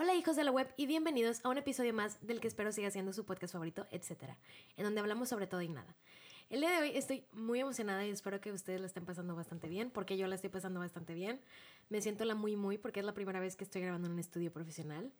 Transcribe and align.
Hola 0.00 0.14
hijos 0.14 0.36
de 0.36 0.44
la 0.44 0.52
web 0.52 0.72
y 0.76 0.86
bienvenidos 0.86 1.40
a 1.44 1.48
un 1.48 1.58
episodio 1.58 1.92
más 1.92 2.24
del 2.24 2.38
que 2.38 2.46
espero 2.46 2.70
siga 2.70 2.88
siendo 2.88 3.12
su 3.12 3.24
podcast 3.24 3.52
favorito, 3.52 3.84
etcétera, 3.90 4.38
en 4.76 4.84
donde 4.84 5.00
hablamos 5.00 5.28
sobre 5.28 5.48
todo 5.48 5.60
y 5.60 5.68
nada. 5.68 5.92
El 6.50 6.60
día 6.60 6.70
de 6.70 6.78
hoy 6.78 6.96
estoy 6.96 7.24
muy 7.32 7.58
emocionada 7.58 8.06
y 8.06 8.10
espero 8.10 8.40
que 8.40 8.52
ustedes 8.52 8.80
la 8.80 8.86
estén 8.86 9.04
pasando 9.04 9.34
bastante 9.34 9.66
bien, 9.68 9.90
porque 9.90 10.16
yo 10.16 10.28
la 10.28 10.36
estoy 10.36 10.50
pasando 10.50 10.78
bastante 10.78 11.14
bien. 11.14 11.40
Me 11.88 12.00
siento 12.00 12.24
la 12.26 12.36
muy 12.36 12.54
muy 12.54 12.78
porque 12.78 13.00
es 13.00 13.06
la 13.06 13.12
primera 13.12 13.40
vez 13.40 13.56
que 13.56 13.64
estoy 13.64 13.82
grabando 13.82 14.06
en 14.06 14.12
un 14.12 14.20
estudio 14.20 14.52
profesional. 14.52 15.10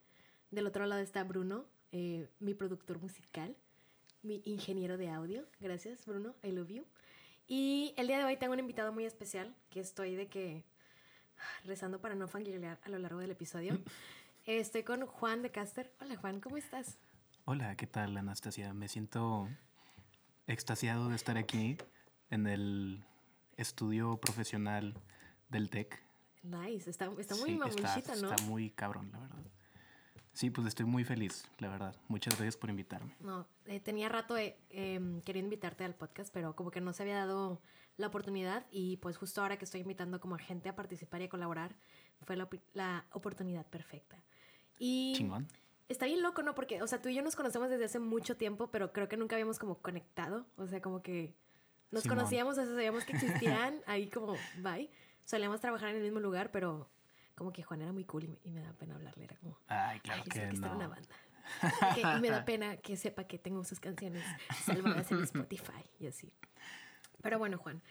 Del 0.53 0.65
otro 0.65 0.87
lado 0.87 1.01
está 1.01 1.25
Bruno, 1.25 1.65
eh, 1.91 2.29
mi 2.39 2.55
productor 2.55 3.01
musical, 3.01 3.57
mi 4.23 4.43
ingeniero 4.45 4.97
de 4.97 5.09
audio. 5.09 5.45
Gracias 5.59 6.07
Bruno, 6.07 6.37
I 6.45 6.53
love 6.53 6.69
you. 6.69 6.85
Y 7.49 7.95
el 7.97 8.07
día 8.07 8.19
de 8.19 8.25
hoy 8.27 8.37
tengo 8.37 8.53
un 8.53 8.61
invitado 8.61 8.93
muy 8.93 9.07
especial 9.07 9.57
que 9.71 9.81
estoy 9.81 10.15
de 10.15 10.29
que 10.29 10.63
rezando 11.65 12.01
para 12.01 12.15
no 12.15 12.29
fangirlear 12.29 12.79
a 12.85 12.89
lo 12.91 12.99
largo 13.01 13.19
del 13.19 13.33
episodio. 13.33 13.77
Estoy 14.49 14.83
con 14.83 15.05
Juan 15.05 15.43
de 15.43 15.51
Caster. 15.51 15.93
Hola 16.01 16.17
Juan, 16.17 16.41
¿cómo 16.41 16.57
estás? 16.57 16.97
Hola, 17.45 17.77
¿qué 17.77 17.87
tal 17.87 18.17
Anastasia? 18.17 18.73
Me 18.73 18.89
siento 18.89 19.47
extasiado 20.47 21.11
de 21.11 21.17
estar 21.17 21.37
aquí 21.37 21.77
en 22.31 22.47
el 22.47 23.05
estudio 23.59 24.17
profesional 24.17 24.95
del 25.51 25.69
TEC. 25.69 26.03
Nice, 26.43 26.89
está, 26.89 27.13
está 27.19 27.35
muy 27.37 27.51
Sí, 27.51 27.57
mamuchita, 27.59 27.95
está, 27.99 28.17
¿no? 28.17 28.31
Está 28.33 28.43
muy 28.45 28.71
cabrón, 28.71 29.11
la 29.13 29.19
verdad. 29.19 29.37
Sí, 30.33 30.49
pues 30.49 30.67
estoy 30.67 30.87
muy 30.87 31.05
feliz, 31.05 31.47
la 31.59 31.69
verdad. 31.69 31.95
Muchas 32.09 32.35
gracias 32.35 32.57
por 32.57 32.71
invitarme. 32.71 33.15
No, 33.21 33.47
eh, 33.67 33.81
tenía 33.81 34.09
rato 34.09 34.39
eh, 34.39 34.57
em, 34.71 35.21
quería 35.21 35.43
invitarte 35.43 35.85
al 35.85 35.95
podcast, 35.95 36.33
pero 36.33 36.57
como 36.57 36.71
que 36.71 36.81
no 36.81 36.95
se 36.95 37.03
había 37.03 37.17
dado 37.17 37.61
la 37.99 38.07
oportunidad 38.07 38.65
y 38.71 38.97
pues 38.97 39.19
justo 39.19 39.43
ahora 39.43 39.59
que 39.59 39.67
estoy 39.67 39.83
invitando 39.83 40.21
como 40.21 40.37
a 40.37 40.39
gente 40.39 40.71
a 40.71 40.75
participar 40.75 41.21
y 41.21 41.25
a 41.25 41.29
colaborar, 41.29 41.77
fue 42.25 42.35
la 42.73 43.05
oportunidad 43.13 43.67
perfecta. 43.67 44.25
Y 44.79 45.15
Chingón. 45.17 45.49
está 45.89 46.07
bien 46.07 46.23
loco, 46.23 46.43
¿no? 46.43 46.55
Porque, 46.55 46.83
o 46.83 46.87
sea, 46.87 47.01
tú 47.03 47.09
y 47.09 47.15
yo 47.15 47.23
nos 47.23 47.37
conocemos 47.37 47.69
desde 47.71 47.85
hace 47.85 47.99
mucho 47.99 48.37
tiempo, 48.37 48.71
pero 48.71 48.93
creo 48.93 49.09
que 49.09 49.17
nunca 49.17 49.37
habíamos 49.37 49.59
como 49.59 49.79
conectado, 49.79 50.47
o 50.57 50.67
sea, 50.67 50.81
como 50.81 51.03
que 51.03 51.35
nos 51.91 52.03
Simón. 52.03 52.19
conocíamos, 52.19 52.59
o 52.59 52.65
sea, 52.65 52.67
sabíamos 52.73 53.05
que 53.05 53.13
existían, 53.13 53.81
ahí 53.87 54.09
como, 54.11 54.37
bye. 54.59 54.91
Solíamos 55.25 55.61
trabajar 55.61 55.91
en 55.91 55.97
el 55.97 56.03
mismo 56.03 56.21
lugar, 56.21 56.51
pero 56.51 56.89
como 57.35 57.53
que 57.53 57.63
Juan 57.63 57.83
era 57.83 57.93
muy 57.93 58.05
cool 58.05 58.25
y 58.25 58.29
me, 58.29 58.39
y 58.45 58.51
me 58.51 58.61
da 58.63 58.73
pena 58.73 58.95
hablarle, 58.95 59.25
era 59.25 59.37
como... 59.37 59.59
Ay, 59.69 60.01
claro 60.01 60.23
Ay, 60.25 60.31
que 60.31 60.41
que 60.41 60.47
está 60.49 60.67
en 60.67 60.73
no. 60.73 60.77
una 60.77 60.89
banda. 60.89 61.09
Que- 61.95 62.01
y 62.03 62.21
me 62.21 62.31
da 62.31 62.45
pena 62.45 62.77
que 62.79 62.97
sepa 62.97 63.25
que 63.25 63.39
tengo 63.39 63.65
sus 63.65 63.79
canciones 63.81 64.23
salvadas 64.65 65.11
en 65.13 65.23
Spotify 65.23 65.85
y 65.99 66.07
así. 66.07 66.33
Pero 67.23 67.39
bueno, 67.39 67.59
Juan, 67.59 67.83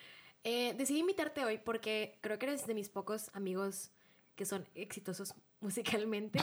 eh, 0.43 0.73
decidí 0.77 0.99
invitarte 0.99 1.43
hoy 1.43 1.57
porque 1.57 2.17
creo 2.21 2.37
que 2.39 2.45
eres 2.47 2.65
de 2.67 2.73
mis 2.73 2.89
pocos 2.89 3.29
amigos 3.33 3.91
que 4.35 4.45
son 4.45 4.67
exitosos 4.75 5.33
musicalmente. 5.61 6.39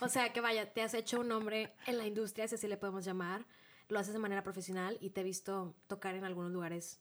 O 0.00 0.08
sea, 0.08 0.32
que 0.32 0.40
vaya, 0.40 0.72
te 0.72 0.82
has 0.82 0.94
hecho 0.94 1.20
un 1.20 1.28
nombre 1.28 1.72
en 1.86 1.98
la 1.98 2.06
industria, 2.06 2.48
si 2.48 2.54
así 2.54 2.68
le 2.68 2.76
podemos 2.76 3.04
llamar. 3.04 3.46
Lo 3.88 3.98
haces 3.98 4.12
de 4.12 4.18
manera 4.20 4.42
profesional 4.42 4.98
y 5.00 5.10
te 5.10 5.22
he 5.22 5.24
visto 5.24 5.74
tocar 5.86 6.14
en 6.14 6.24
algunos 6.24 6.52
lugares 6.52 7.00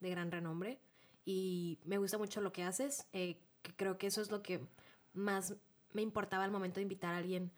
de 0.00 0.10
gran 0.10 0.30
renombre. 0.30 0.80
Y 1.24 1.78
me 1.84 1.98
gusta 1.98 2.18
mucho 2.18 2.40
lo 2.40 2.52
que 2.52 2.62
haces. 2.62 3.06
eh, 3.12 3.40
creo 3.76 3.98
que 3.98 4.06
eso 4.06 4.22
es 4.22 4.30
lo 4.30 4.42
que 4.42 4.66
más 5.12 5.54
me 5.92 6.02
importaba 6.02 6.44
al 6.44 6.50
momento 6.50 6.76
de 6.76 6.82
invitar 6.82 7.14
a 7.14 7.18
alguien 7.18 7.52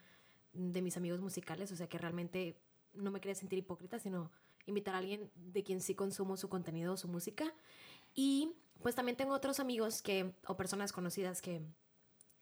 de 0.52 0.82
mis 0.82 0.96
amigos 0.96 1.20
musicales. 1.20 1.70
O 1.72 1.76
sea, 1.76 1.88
que 1.88 1.98
realmente 1.98 2.56
no 2.94 3.10
me 3.10 3.20
quería 3.20 3.34
sentir 3.34 3.58
hipócrita, 3.58 3.98
sino 3.98 4.30
invitar 4.66 4.94
a 4.94 4.98
alguien 4.98 5.30
de 5.34 5.62
quien 5.62 5.80
sí 5.80 5.94
consumo 5.94 6.36
su 6.36 6.48
contenido 6.48 6.94
o 6.94 6.96
su 6.96 7.08
música. 7.08 7.52
Y 8.14 8.52
pues 8.82 8.94
también 8.94 9.16
tengo 9.16 9.34
otros 9.34 9.60
amigos 9.60 10.02
que, 10.02 10.34
o 10.46 10.56
personas 10.56 10.92
conocidas 10.92 11.42
que 11.42 11.62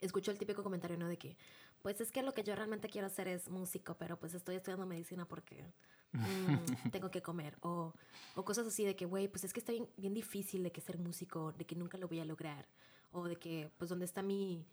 escucho 0.00 0.30
el 0.30 0.38
típico 0.38 0.62
comentario, 0.62 0.96
¿no? 0.96 1.08
De 1.08 1.16
que, 1.16 1.36
pues 1.82 2.00
es 2.00 2.10
que 2.12 2.22
lo 2.22 2.32
que 2.34 2.42
yo 2.44 2.54
realmente 2.54 2.88
quiero 2.88 3.06
hacer 3.06 3.28
es 3.28 3.48
músico, 3.48 3.96
pero 3.98 4.18
pues 4.18 4.34
estoy 4.34 4.56
estudiando 4.56 4.86
medicina 4.86 5.26
porque 5.26 5.64
mm, 6.12 6.90
tengo 6.90 7.10
que 7.10 7.22
comer. 7.22 7.56
O, 7.62 7.92
o 8.34 8.44
cosas 8.44 8.66
así 8.66 8.84
de 8.84 8.94
que, 8.96 9.06
güey, 9.06 9.28
pues 9.28 9.44
es 9.44 9.52
que 9.52 9.60
está 9.60 9.72
bien, 9.72 10.14
difícil 10.14 10.62
de 10.62 10.70
que 10.72 10.80
ser 10.80 10.98
músico, 10.98 11.52
de 11.52 11.64
que 11.64 11.74
nunca 11.76 11.98
lo 11.98 12.08
voy 12.08 12.20
a 12.20 12.24
lograr. 12.24 12.66
O 13.12 13.26
de 13.26 13.36
que, 13.36 13.70
pues, 13.78 13.88
¿dónde 13.90 14.04
está 14.04 14.22
mi 14.22 14.64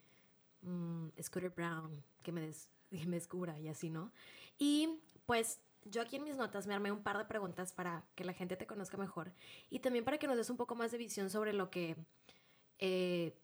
mm, 0.61 1.07
Scooter 1.21 1.49
Brown 1.51 2.03
que 2.23 2.31
me, 2.31 2.41
des- 2.41 2.69
que 2.91 3.05
me 3.05 3.15
descubra 3.17 3.59
y 3.59 3.67
así, 3.67 3.89
¿no? 3.89 4.11
Y 4.57 4.99
pues 5.25 5.59
yo 5.85 6.01
aquí 6.01 6.15
en 6.15 6.23
mis 6.23 6.35
notas 6.35 6.65
me 6.67 6.73
armé 6.73 6.91
un 6.91 7.03
par 7.03 7.17
de 7.17 7.25
preguntas 7.25 7.71
para 7.73 8.03
que 8.15 8.23
la 8.23 8.33
gente 8.33 8.55
te 8.57 8.65
conozca 8.65 8.97
mejor 8.97 9.31
y 9.69 9.79
también 9.79 10.03
para 10.05 10.17
que 10.17 10.27
nos 10.27 10.37
des 10.37 10.49
un 10.49 10.57
poco 10.57 10.75
más 10.75 10.91
de 10.91 10.97
visión 10.97 11.29
sobre 11.29 11.53
lo 11.53 11.69
que 11.69 11.95
eh, 12.79 13.35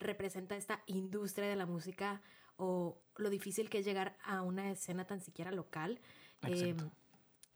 representa 0.00 0.56
esta 0.56 0.82
industria 0.86 1.48
de 1.48 1.56
la 1.56 1.66
música 1.66 2.20
o 2.56 3.00
lo 3.16 3.30
difícil 3.30 3.70
que 3.70 3.78
es 3.78 3.84
llegar 3.84 4.16
a 4.24 4.42
una 4.42 4.70
escena 4.70 5.06
tan 5.06 5.20
siquiera 5.20 5.50
local. 5.50 6.00
Eh, 6.42 6.76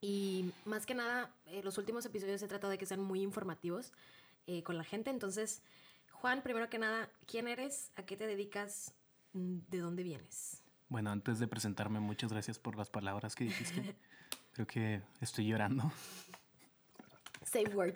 y 0.00 0.52
más 0.64 0.86
que 0.86 0.94
nada, 0.94 1.34
eh, 1.46 1.62
los 1.62 1.78
últimos 1.78 2.04
episodios 2.06 2.42
he 2.42 2.48
tratado 2.48 2.70
de 2.70 2.78
que 2.78 2.86
sean 2.86 3.00
muy 3.00 3.22
informativos 3.22 3.92
eh, 4.46 4.62
con 4.62 4.76
la 4.76 4.84
gente. 4.84 5.10
Entonces, 5.10 5.62
Juan, 6.10 6.42
primero 6.42 6.68
que 6.68 6.78
nada, 6.78 7.10
¿quién 7.26 7.48
eres? 7.48 7.90
¿A 7.96 8.04
qué 8.04 8.16
te 8.16 8.26
dedicas? 8.26 8.94
¿De 9.32 9.78
dónde 9.78 10.02
vienes? 10.02 10.62
Bueno, 10.88 11.10
antes 11.10 11.38
de 11.38 11.46
presentarme, 11.46 12.00
muchas 12.00 12.32
gracias 12.32 12.58
por 12.58 12.76
las 12.76 12.90
palabras 12.90 13.34
que 13.34 13.44
dijiste. 13.44 13.94
Creo 14.52 14.66
que 14.66 15.02
estoy 15.20 15.46
llorando. 15.46 15.92
Save 17.44 17.74
word. 17.74 17.94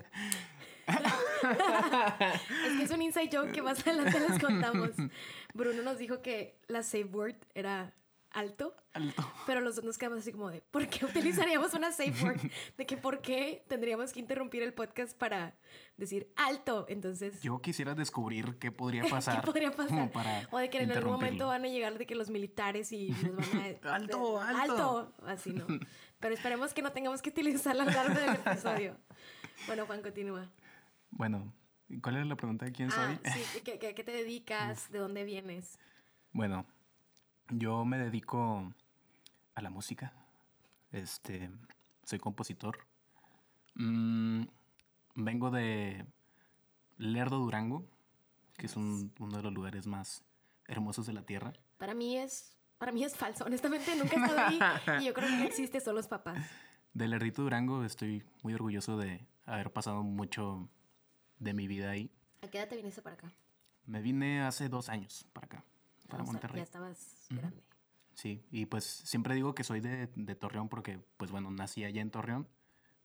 es 2.67 2.77
que 2.79 2.83
es 2.83 2.91
un 2.91 3.03
inside 3.03 3.31
joke 3.33 3.53
que 3.53 3.63
más 3.63 3.87
adelante 3.87 4.21
les 4.21 4.39
contamos. 4.43 4.91
Bruno 5.55 5.83
nos 5.83 5.99
dijo 5.99 6.23
que 6.23 6.59
la 6.69 6.83
save 6.83 7.05
word 7.05 7.37
era 7.55 7.95
alto, 8.31 8.75
Alto. 8.95 9.31
pero 9.47 9.61
los 9.61 9.77
dos 9.77 9.85
nos 9.85 9.99
quedamos 9.99 10.21
así 10.21 10.33
como 10.33 10.51
de, 10.51 10.63
¿por 10.63 10.89
qué 10.89 11.05
utilizaríamos 11.05 11.75
una 11.75 11.93
safe 11.93 12.25
word? 12.25 12.41
De 12.79 12.87
que 12.87 12.97
por 12.97 13.21
qué 13.21 13.63
tendríamos 13.69 14.13
que 14.13 14.21
interrumpir 14.21 14.63
el 14.63 14.73
podcast 14.73 15.17
para 15.17 15.55
decir 15.99 16.33
alto. 16.37 16.87
Entonces, 16.89 17.43
Yo 17.43 17.61
quisiera 17.61 17.95
descubrir 17.95 18.59
qué 18.59 18.73
podría 18.73 19.05
pasar. 19.05 19.41
¿qué 19.41 19.47
podría 19.47 19.71
pasar? 19.71 19.89
como 19.89 20.11
para 20.11 20.49
o 20.51 20.59
de 20.59 20.71
que 20.71 20.79
en 20.79 20.93
algún 20.93 21.13
momento 21.13 21.49
van 21.49 21.65
a 21.65 21.69
llegar 21.69 21.99
de 21.99 22.07
que 22.07 22.15
los 22.15 22.31
militares 22.31 22.91
y 22.93 23.11
nos 23.11 23.53
van 23.53 23.61
a... 23.61 23.95
Alto, 23.95 24.41
alto. 24.41 24.61
Alto, 24.63 25.13
así 25.27 25.53
no. 25.53 25.67
Pero 26.19 26.35
esperemos 26.35 26.73
que 26.73 26.83
no 26.83 26.93
tengamos 26.93 27.21
que 27.21 27.31
utilizarla 27.31 27.83
a 27.83 27.87
lo 27.87 27.93
largo 27.93 28.15
del 28.15 28.35
episodio. 28.35 28.97
Bueno, 29.67 29.87
Juan, 29.87 30.03
continúa. 30.03 30.51
Bueno, 31.13 31.53
¿cuál 32.03 32.17
era 32.17 32.25
la 32.25 32.37
pregunta? 32.37 32.71
¿Quién 32.71 32.91
Ah, 32.93 33.17
soy? 33.23 33.33
sí, 33.33 33.41
¿qué, 33.65 33.79
qué, 33.79 33.95
qué 33.95 34.05
te 34.05 34.13
dedicas? 34.13 34.91
¿De 34.91 34.99
dónde 34.99 35.25
vienes? 35.25 35.79
Bueno, 36.33 36.67
yo 37.51 37.85
me 37.85 37.99
dedico 37.99 38.73
a 39.55 39.63
la 39.63 39.71
música. 39.71 40.13
Este, 40.91 41.51
soy 42.05 42.19
compositor. 42.19 42.79
Mm, 43.75 44.45
vengo 45.15 45.51
de 45.51 46.07
Lerdo, 46.99 47.39
Durango, 47.39 47.85
que 48.57 48.67
es 48.67 48.77
un- 48.77 49.13
uno 49.19 49.37
de 49.39 49.43
los 49.43 49.53
lugares 49.53 49.87
más 49.87 50.25
hermosos 50.67 51.07
de 51.07 51.13
la 51.13 51.23
tierra. 51.23 51.53
Para 51.79 51.95
mí 51.95 52.17
es, 52.17 52.57
para 52.79 52.93
mí 52.93 53.05
es 53.05 53.17
falso. 53.17 53.45
Honestamente, 53.45 53.95
nunca 53.97 54.17
he 54.17 54.19
estado 54.21 54.41
ahí 54.41 54.59
y 55.03 55.07
yo 55.07 55.15
creo 55.15 55.29
que 55.29 55.37
no 55.37 55.45
existe, 55.45 55.81
son 55.81 55.95
los 55.95 56.07
papás. 56.09 56.39
De 56.95 57.09
Lerdito, 57.09 57.43
Durango, 57.43 57.85
estoy 57.85 58.23
muy 58.43 58.55
orgulloso 58.55 58.97
de 58.99 59.27
haber 59.47 59.73
pasado 59.73 60.03
mucho 60.03 60.69
de 61.43 61.55
mi 61.55 61.67
vida 61.67 61.91
ahí. 61.91 62.11
¿A 62.43 62.49
qué 62.49 62.59
edad 62.59 62.69
te 62.69 62.77
viniste 62.77 63.03
para 63.03 63.15
acá? 63.15 63.33
Me 63.87 64.01
vine 64.01 64.43
hace 64.43 64.69
dos 64.69 64.89
años 64.89 65.27
para 65.33 65.47
acá, 65.47 65.65
para 66.09 66.23
O 66.23 66.27
sea, 66.27 66.33
Monterrey. 66.33 66.59
Ya 66.59 66.65
estabas 66.65 67.27
grande. 67.31 67.63
Sí, 68.15 68.45
y 68.51 68.67
pues 68.67 68.85
siempre 68.85 69.35
digo 69.35 69.55
que 69.55 69.65
soy 69.65 69.81
de, 69.81 70.09
de 70.15 70.35
Torreón 70.35 70.69
porque, 70.69 71.01
pues 71.17 71.31
bueno, 71.31 71.51
nací 71.51 71.85
allá 71.85 72.01
en 72.01 72.11
Torreón. 72.11 72.47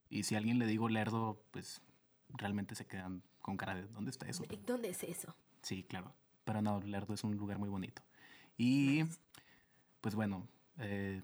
Y 0.09 0.23
si 0.23 0.35
a 0.35 0.37
alguien 0.37 0.59
le 0.59 0.67
digo 0.67 0.89
lerdo, 0.89 1.43
pues 1.51 1.81
realmente 2.29 2.75
se 2.75 2.85
quedan 2.85 3.23
con 3.39 3.57
cara 3.57 3.75
de 3.75 3.87
¿dónde 3.87 4.11
está 4.11 4.27
eso? 4.27 4.43
¿Y 4.49 4.57
¿Dónde 4.57 4.89
es 4.89 5.03
eso? 5.03 5.35
Sí, 5.61 5.83
claro. 5.83 6.13
Pero 6.43 6.61
no, 6.61 6.79
Lerdo 6.81 7.13
es 7.13 7.23
un 7.23 7.35
lugar 7.35 7.59
muy 7.59 7.69
bonito. 7.69 8.01
Y 8.57 9.03
pues 10.01 10.15
bueno, 10.15 10.47
eh, 10.77 11.21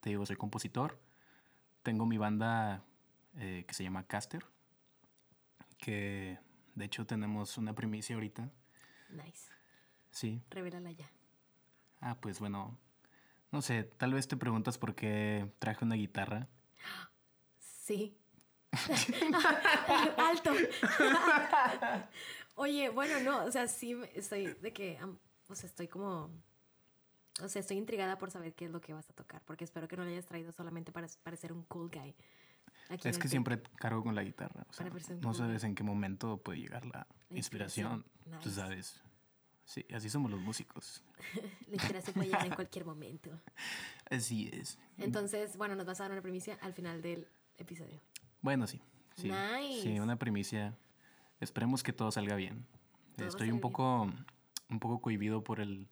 te 0.00 0.10
digo, 0.10 0.24
soy 0.24 0.36
compositor. 0.36 0.98
Tengo 1.82 2.06
mi 2.06 2.16
banda 2.18 2.82
eh, 3.36 3.64
que 3.66 3.74
se 3.74 3.82
llama 3.84 4.06
Caster. 4.06 4.44
Que 5.80 6.38
de 6.74 6.84
hecho 6.84 7.06
tenemos 7.06 7.58
una 7.58 7.74
primicia 7.74 8.14
ahorita. 8.14 8.50
Nice. 9.10 9.50
Sí. 10.10 10.42
Revélala 10.50 10.92
ya. 10.92 11.10
Ah, 12.00 12.18
pues 12.20 12.38
bueno. 12.38 12.78
No 13.50 13.62
sé, 13.62 13.84
tal 13.84 14.14
vez 14.14 14.28
te 14.28 14.36
preguntas 14.36 14.78
por 14.78 14.94
qué 14.94 15.52
traje 15.58 15.84
una 15.84 15.96
guitarra. 15.96 16.48
Sí. 17.58 18.16
Alto. 20.16 20.52
Oye, 22.54 22.90
bueno, 22.90 23.18
no, 23.20 23.44
o 23.44 23.50
sea, 23.50 23.66
sí 23.66 23.96
estoy 24.14 24.54
de 24.54 24.72
que, 24.72 24.98
o 25.48 25.54
sea, 25.54 25.66
estoy 25.66 25.88
como, 25.88 26.30
o 27.42 27.48
sea, 27.48 27.60
estoy 27.60 27.78
intrigada 27.78 28.18
por 28.18 28.30
saber 28.30 28.54
qué 28.54 28.66
es 28.66 28.70
lo 28.70 28.80
que 28.80 28.92
vas 28.92 29.10
a 29.10 29.14
tocar, 29.14 29.42
porque 29.44 29.64
espero 29.64 29.88
que 29.88 29.96
no 29.96 30.04
lo 30.04 30.10
hayas 30.10 30.26
traído 30.26 30.52
solamente 30.52 30.92
para 30.92 31.08
parecer 31.22 31.52
un 31.52 31.64
cool 31.64 31.90
guy. 31.90 32.14
Aquí 32.90 33.08
Es 33.08 33.18
que 33.18 33.28
siempre 33.28 33.62
cargo 33.76 34.02
con 34.02 34.14
la 34.14 34.22
guitarra. 34.22 34.66
o 34.68 34.72
sea, 34.72 34.90
no 35.20 35.34
sabes 35.34 35.64
en 35.64 35.74
qué 35.74 35.82
momento 35.82 36.36
puede 36.38 36.58
llegar 36.58 36.84
la 36.86 37.06
La 37.30 37.36
inspiración. 37.36 38.04
inspiración. 38.04 38.40
Tú 38.42 38.50
sabes. 38.50 39.02
Sí, 39.64 39.86
así 39.94 40.10
somos 40.10 40.30
los 40.32 40.40
músicos. 40.40 41.02
La 41.68 42.00
se 42.02 42.12
puede 42.12 42.26
llegar 42.26 42.46
en 42.46 42.54
cualquier 42.54 42.84
momento. 42.84 43.30
Así 44.10 44.50
es. 44.52 44.78
Entonces, 44.98 45.56
bueno, 45.56 45.76
nos 45.76 45.86
vas 45.86 46.00
a 46.00 46.04
dar 46.04 46.12
una 46.12 46.22
primicia 46.22 46.58
al 46.60 46.74
final 46.74 47.00
del 47.02 47.28
episodio. 47.56 48.00
Bueno, 48.42 48.66
sí. 48.66 48.80
Sí, 49.14 49.30
Nice. 49.30 49.82
sí 49.82 50.00
una 50.00 50.16
primicia. 50.16 50.76
Esperemos 51.38 51.84
que 51.84 51.92
todo 51.92 52.10
salga 52.10 52.34
bien. 52.34 52.66
Todo 53.16 53.28
Estoy 53.28 53.52
un 53.52 53.60
poco, 53.60 54.10
un 54.70 54.80
poco 54.80 55.00
cohibido 55.00 55.44
por 55.44 55.60
el, 55.60 55.86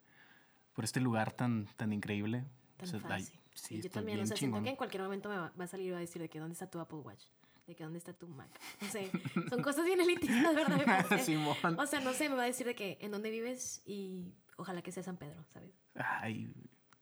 por 0.72 0.84
este 0.84 1.00
lugar 1.00 1.30
tan, 1.32 1.66
tan 1.76 1.92
increíble. 1.92 2.44
Tan 2.78 2.88
O 2.88 2.90
sea, 2.90 3.00
fácil. 3.00 3.38
Sí, 3.58 3.82
yo 3.82 3.90
también, 3.90 4.18
o 4.18 4.20
bien 4.20 4.28
sea, 4.28 4.36
siento 4.36 4.62
que 4.62 4.70
en 4.70 4.76
cualquier 4.76 5.02
momento 5.02 5.28
me 5.28 5.36
va, 5.36 5.52
va 5.58 5.64
a 5.64 5.66
salir 5.66 5.86
y 5.88 5.90
va 5.90 5.96
a 5.98 6.00
decir 6.00 6.20
de 6.22 6.28
que 6.28 6.38
dónde 6.38 6.52
está 6.52 6.70
tu 6.70 6.78
Apple 6.80 6.98
Watch, 6.98 7.24
de 7.66 7.74
que 7.74 7.84
dónde 7.84 7.98
está 7.98 8.12
tu 8.12 8.28
Mac. 8.28 8.48
No 8.80 8.88
sé, 8.88 9.10
son 9.48 9.62
cosas 9.62 9.84
bien 9.84 10.00
elitistas, 10.00 10.54
¿verdad? 10.54 11.06
O 11.78 11.86
sea, 11.86 12.00
no 12.00 12.12
sé, 12.12 12.28
me 12.28 12.36
va 12.36 12.42
a 12.44 12.46
decir 12.46 12.66
de 12.66 12.74
que 12.74 12.98
en 13.00 13.10
dónde 13.10 13.30
vives 13.30 13.82
y 13.84 14.32
ojalá 14.56 14.82
que 14.82 14.92
sea 14.92 15.02
San 15.02 15.16
Pedro, 15.16 15.44
¿sabes? 15.48 15.70
Ay, 15.94 16.52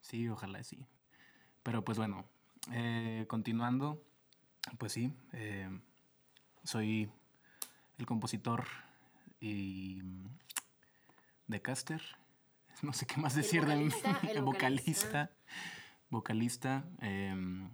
sí, 0.01 0.29
ojalá 0.29 0.63
sí. 0.65 0.85
Pero 1.63 1.85
pues 1.85 1.99
bueno, 1.99 2.25
eh, 2.73 3.25
continuando, 3.29 4.03
pues 4.79 4.93
sí, 4.93 5.13
eh, 5.33 5.69
soy 6.65 7.11
el 7.99 8.07
compositor 8.07 8.67
y 9.41 10.01
de 11.47 11.61
Caster. 11.63 12.03
No 12.83 12.93
sé 12.93 13.07
qué 13.07 13.17
más 13.19 13.35
El 13.35 13.43
decir 13.43 13.65
de 13.65 13.75
mí. 13.75 13.85
vocalista, 13.89 14.21
el 14.31 14.37
El 14.37 14.43
vocalista. 14.43 15.07
vocalista. 15.09 15.31
Vocalista, 16.11 16.85
em, 17.01 17.71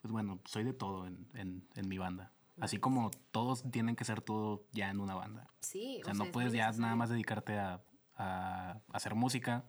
pues 0.00 0.12
bueno, 0.12 0.40
soy 0.44 0.64
de 0.64 0.72
todo 0.72 1.06
en, 1.06 1.28
en- 1.34 1.68
en 1.74 1.88
mi 1.88 1.98
banda. 1.98 2.32
Así 2.60 2.78
como 2.78 3.10
todos 3.30 3.62
tienen 3.70 3.94
que 3.94 4.04
ser 4.04 4.20
todo 4.20 4.66
ya 4.72 4.90
en 4.90 4.98
una 5.00 5.14
banda. 5.14 5.48
Sí, 5.60 6.00
O 6.02 6.04
sea, 6.06 6.14
no 6.14 6.24
es 6.24 6.30
puedes 6.30 6.52
ya 6.52 6.70
nada 6.72 6.96
más 6.96 7.08
dedicarte 7.08 7.56
a, 7.56 7.80
a 8.16 8.80
hacer 8.92 9.14
música 9.14 9.64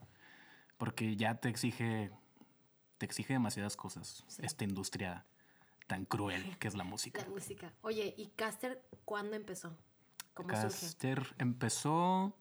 porque 0.76 1.14
ya 1.14 1.36
te 1.36 1.48
exige, 1.48 2.10
te 2.98 3.06
exige 3.06 3.34
demasiadas 3.34 3.76
cosas 3.76 4.24
Sí. 4.26 4.42
esta 4.44 4.64
industria 4.64 5.24
tan 5.86 6.04
cruel 6.04 6.56
que 6.58 6.66
es 6.66 6.74
la 6.74 6.82
música. 6.84 7.22
La 7.22 7.28
música. 7.28 7.72
Oye, 7.82 8.12
¿y 8.16 8.26
Caster 8.30 8.84
cuándo 9.04 9.36
empezó? 9.36 9.76
¿Cómo 10.34 10.48
surge? 10.50 10.68
Caster 10.68 11.34
empezó... 11.38 12.36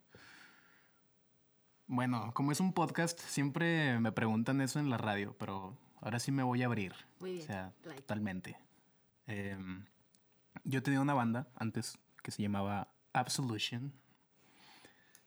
Bueno, 1.92 2.32
como 2.36 2.52
es 2.52 2.60
un 2.60 2.72
podcast, 2.72 3.20
siempre 3.20 4.00
me 4.00 4.12
preguntan 4.12 4.62
eso 4.62 4.80
en 4.80 4.92
la 4.92 4.98
radio, 5.00 5.36
pero 5.40 5.76
ahora 6.02 6.20
sí 6.20 6.32
me 6.32 6.44
voy 6.44 6.62
a 6.62 6.68
abrir. 6.68 6.94
Muy 7.20 7.40
O 7.40 7.42
sea, 7.42 7.74
like. 7.84 8.02
totalmente. 8.02 8.56
Em, 9.26 9.84
yo 10.66 10.84
tenía 10.84 11.02
una 11.02 11.16
banda 11.16 11.48
antes 11.56 11.98
que 12.22 12.30
se 12.30 12.44
llamaba 12.44 12.90
Absolution. 13.12 13.92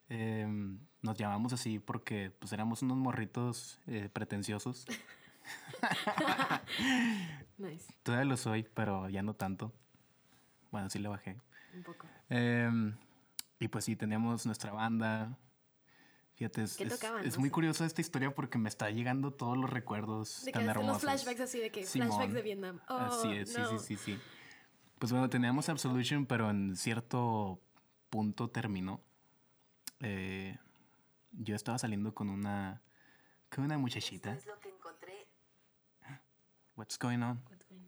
Em, 0.07 0.79
nos 1.01 1.17
llamamos 1.17 1.51
así 1.51 1.79
porque 1.79 2.31
pues 2.39 2.53
éramos 2.53 2.81
unos 2.81 2.95
morritos 2.95 3.81
eh, 3.87 4.07
pretenciosos. 4.11 4.85
Nice, 7.57 7.93
Todavía 8.03 8.23
lo 8.25 8.37
soy, 8.37 8.63
pero 8.73 9.09
ya 9.09 9.21
no 9.21 9.33
tanto. 9.33 9.73
Bueno, 10.71 10.89
sí 10.89 10.97
le 10.99 11.09
bajé. 11.09 11.35
un 11.75 11.83
poco. 11.83 12.07
Em, 12.29 12.95
y 13.59 13.67
pues 13.67 13.83
sí, 13.83 13.97
teníamos 13.97 14.45
nuestra 14.45 14.71
banda. 14.71 15.37
Fíjate, 16.35 16.63
es, 16.63 16.75
¿Qué 16.77 16.85
es- 16.85 16.93
tocaban? 16.99 17.25
es 17.25 17.37
O 17.37 17.39
muy 17.39 17.49
curiosa 17.51 17.85
esta 17.85 18.01
historia 18.01 18.33
porque 18.33 18.57
me 18.57 18.67
está 18.69 18.89
llegando 18.89 19.31
todos 19.31 19.55
los 19.57 19.69
recuerdos 19.69 20.43
De 20.45 20.51
que 20.51 20.59
tan 20.59 20.69
hacen 20.69 20.81
hermosos. 20.81 21.03
los 21.03 21.11
flashbacks 21.23 21.41
así 21.41 21.59
de 21.59 21.71
que 21.71 21.85
Simón. 21.85 22.07
flashbacks 22.09 22.33
de 22.33 22.41
Vietnam. 22.41 22.79
Oh, 22.89 22.97
Así 22.97 23.31
es, 23.33 23.57
no. 23.57 23.69
sí, 23.69 23.77
sí, 23.79 23.97
sí, 23.97 24.03
sí. 24.15 24.19
Pues 24.99 25.11
bueno, 25.11 25.29
teníamos 25.29 25.69
Absolution, 25.69 26.25
pero 26.25 26.49
en 26.49 26.75
cierto 26.75 27.59
punto 28.09 28.49
terminó. 28.49 29.01
Eh, 29.99 30.57
yo 31.33 31.55
estaba 31.55 31.77
saliendo 31.77 32.13
con 32.15 32.29
una 32.29 32.81
con 33.53 33.63
una 33.65 33.77
muchachita. 33.77 34.33
es 34.33 34.45
lo 34.47 34.59
que 34.59 34.69
encontré. 34.69 35.27
What's 36.75 36.97
going 36.97 37.19
on? 37.21 37.43
What's 37.49 37.65
going- 37.69 37.87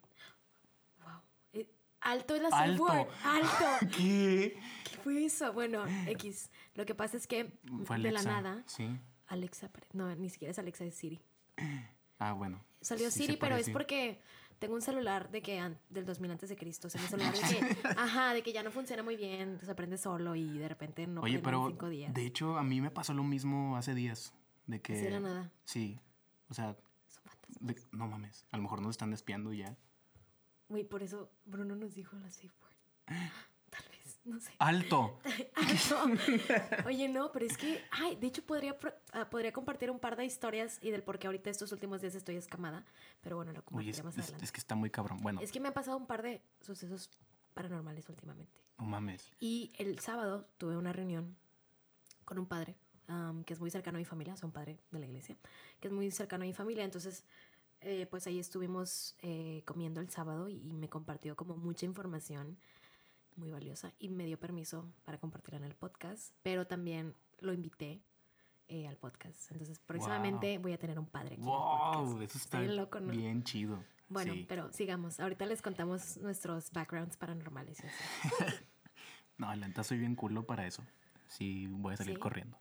Wow. 1.04 1.22
Eh, 1.54 1.70
alto 2.02 2.36
es 2.36 2.42
la 2.44 2.50
Alto. 2.50 2.88
Alto. 3.24 3.66
¿Qué? 3.98 4.60
¿Qué 5.06 5.12
fue 5.12 5.26
eso? 5.26 5.54
Bueno, 5.54 5.86
X. 6.08 6.50
Lo 6.74 6.86
que 6.86 6.96
pasa 6.96 7.16
es 7.18 7.28
que 7.28 7.52
Fue 7.84 8.00
de 8.00 8.12
la 8.12 8.24
nada, 8.24 8.64
Sí. 8.66 8.90
Alexa, 9.28 9.70
no, 9.94 10.14
ni 10.16 10.30
siquiera 10.30 10.52
es 10.52 10.58
Alexa, 10.60 10.84
es 10.86 10.96
Siri. 10.96 11.22
Ah, 12.18 12.34
bueno. 12.34 12.64
Salió 12.82 13.10
Sí 13.12 13.20
Siri, 13.22 13.38
pero 13.38 13.56
es 13.56 13.70
porque 13.70 14.20
tengo 14.60 14.74
un 14.76 14.82
celular 14.82 15.30
de 15.30 15.42
que 15.42 15.76
del 15.90 16.06
2000 16.06 16.32
antes 16.32 16.50
de 16.50 16.56
Cristo. 16.56 16.88
O 16.88 16.90
sea, 16.90 17.02
mi 17.02 17.08
celular 17.08 17.34
de 17.34 17.40
que, 17.84 17.88
ajá, 17.98 18.34
de 18.34 18.42
que 18.42 18.52
ya 18.54 18.64
no 18.64 18.72
funciona 18.72 19.04
muy 19.04 19.16
bien, 19.16 19.60
se 19.62 19.76
prende 19.76 19.98
solo 19.98 20.36
y 20.36 20.58
de 20.58 20.68
repente 20.68 21.06
no 21.08 21.22
Oye, 21.22 21.40
pero 21.40 21.68
cinco 21.68 21.88
días. 21.90 22.14
de 22.14 22.26
hecho 22.26 22.58
a 22.58 22.64
mí 22.64 22.82
me 22.82 22.90
pasó 22.92 23.14
lo 23.14 23.24
mismo 23.24 23.78
hace 23.78 23.94
días. 23.94 24.34
De 24.66 24.82
que... 24.82 25.10
La 25.12 25.20
nada. 25.20 25.52
Sí. 25.66 26.00
O 26.50 26.54
sea, 26.56 26.76
Son 27.08 27.24
de- 27.60 27.80
no 27.92 28.08
mames. 28.08 28.46
A 28.52 28.58
lo 28.58 28.64
mejor 28.64 28.82
nos 28.82 28.92
están 28.92 29.14
espiando 29.14 29.54
y 29.54 29.60
ya. 29.60 29.76
Güey, 30.70 30.84
por 30.84 31.04
eso 31.04 31.32
Bruno 31.46 31.76
nos 31.76 31.94
dijo 31.94 32.16
la 32.18 32.30
safe 32.32 32.50
word. 32.62 32.76
No 34.26 34.40
sé. 34.40 34.52
¡Alto! 34.58 35.20
Alto. 35.56 36.04
Oye, 36.88 37.08
no, 37.08 37.32
pero 37.32 37.46
es 37.46 37.58
que, 37.58 37.80
ay, 37.92 38.16
de 38.16 38.28
hecho 38.28 38.44
podría, 38.44 38.76
ah, 39.14 39.30
podría 39.30 39.54
compartir 39.54 39.92
un 39.92 40.00
par 40.00 40.16
de 40.16 40.26
historias 40.26 40.80
y 40.82 40.90
del 40.90 41.04
por 41.04 41.20
qué 41.20 41.28
ahorita 41.28 41.50
estos 41.52 41.72
últimos 41.72 42.02
días 42.02 42.16
estoy 42.16 42.36
escamada, 42.36 42.84
pero 43.22 43.36
bueno, 43.36 43.54
lo 43.54 43.60
Oye, 43.60 43.92
es, 43.92 43.98
compartiré 43.98 44.04
más 44.04 44.18
es- 44.18 44.24
adelante. 44.24 44.46
es 44.46 44.52
que 44.52 44.60
está 44.60 44.74
muy 44.76 44.90
cabrón. 44.90 45.20
Bueno, 45.22 45.42
Es 45.42 45.52
que 45.52 45.60
me 45.60 45.68
han 45.68 45.74
pasado 45.76 45.98
un 45.98 46.08
par 46.08 46.24
de 46.24 46.42
sucesos 46.62 47.10
paranormales 47.54 48.10
últimamente. 48.10 48.52
no 48.80 48.86
mames. 48.86 49.32
Y 49.40 49.72
el 49.78 50.00
sábado 50.00 50.48
tuve 50.58 50.76
una 50.76 50.92
reunión 50.92 51.36
con 52.26 52.40
un 52.40 52.46
padre 52.48 52.76
que 53.46 53.54
es 53.54 53.60
muy 53.60 53.70
cercano 53.70 53.98
a 53.98 54.00
mi 54.00 54.06
familia, 54.06 54.34
o 54.34 54.38
sea, 54.38 54.48
un 54.48 54.52
padre 54.52 54.80
de 54.90 54.98
la 54.98 55.06
iglesia, 55.06 55.38
que 55.80 55.88
es 55.90 55.94
muy 55.94 56.10
cercano 56.10 56.44
a 56.44 56.48
mi 56.48 56.54
familia. 56.54 56.84
Entonces, 56.84 57.24
eh, 57.82 58.08
pues 58.10 58.26
ahí 58.26 58.40
estuvimos 58.40 59.16
eh, 59.22 59.62
comiendo 59.66 60.02
el 60.02 60.10
sábado 60.10 60.50
y, 60.50 60.56
y 60.70 60.74
me 60.74 60.90
compartió 60.90 61.36
como 61.36 61.56
mucha 61.56 61.86
información 61.86 62.58
muy 63.36 63.52
valiosa 63.52 63.94
y 64.00 64.10
me 64.10 64.26
dio 64.26 64.40
permiso 64.40 64.92
para 65.04 65.18
compartirla 65.20 65.58
en 65.60 65.66
el 65.66 65.76
podcast, 65.76 66.34
pero 66.44 66.66
también 66.68 67.14
lo 67.40 67.54
invité 67.54 68.02
eh, 68.68 68.88
al 68.88 68.98
podcast. 68.98 69.52
Entonces, 69.52 69.80
próximamente 69.80 70.58
voy 70.58 70.74
a 70.74 70.78
tener 70.80 70.98
un 71.00 71.06
padre 71.06 71.36
aquí. 71.36 71.42
en 71.44 71.48
el 71.48 71.54
¡Wow! 71.54 72.22
Eso 72.22 72.38
está 72.38 72.60
bien 72.60 72.76
loco, 72.78 73.00
¿no? 73.00 73.12
bien 73.12 73.44
chido. 73.44 73.84
Bueno, 74.08 74.34
Sí. 74.34 74.46
pero 74.48 74.72
sigamos. 74.72 75.20
Ahorita 75.20 75.46
les 75.46 75.62
contamos 75.62 76.18
nuestros 76.18 76.72
backgrounds 76.72 77.18
paranormales. 77.18 77.80
y 77.84 77.88
así. 77.88 77.98
No, 79.38 79.54
la 79.54 79.68
neta 79.68 79.84
soy 79.84 79.98
bien 79.98 80.16
culo 80.16 80.46
para 80.46 80.66
eso. 80.66 80.82
Sí, 81.28 81.68
voy 81.68 81.94
a 81.94 81.98
salir 81.98 82.14
¿Sí? 82.16 82.20
corriendo. 82.20 82.58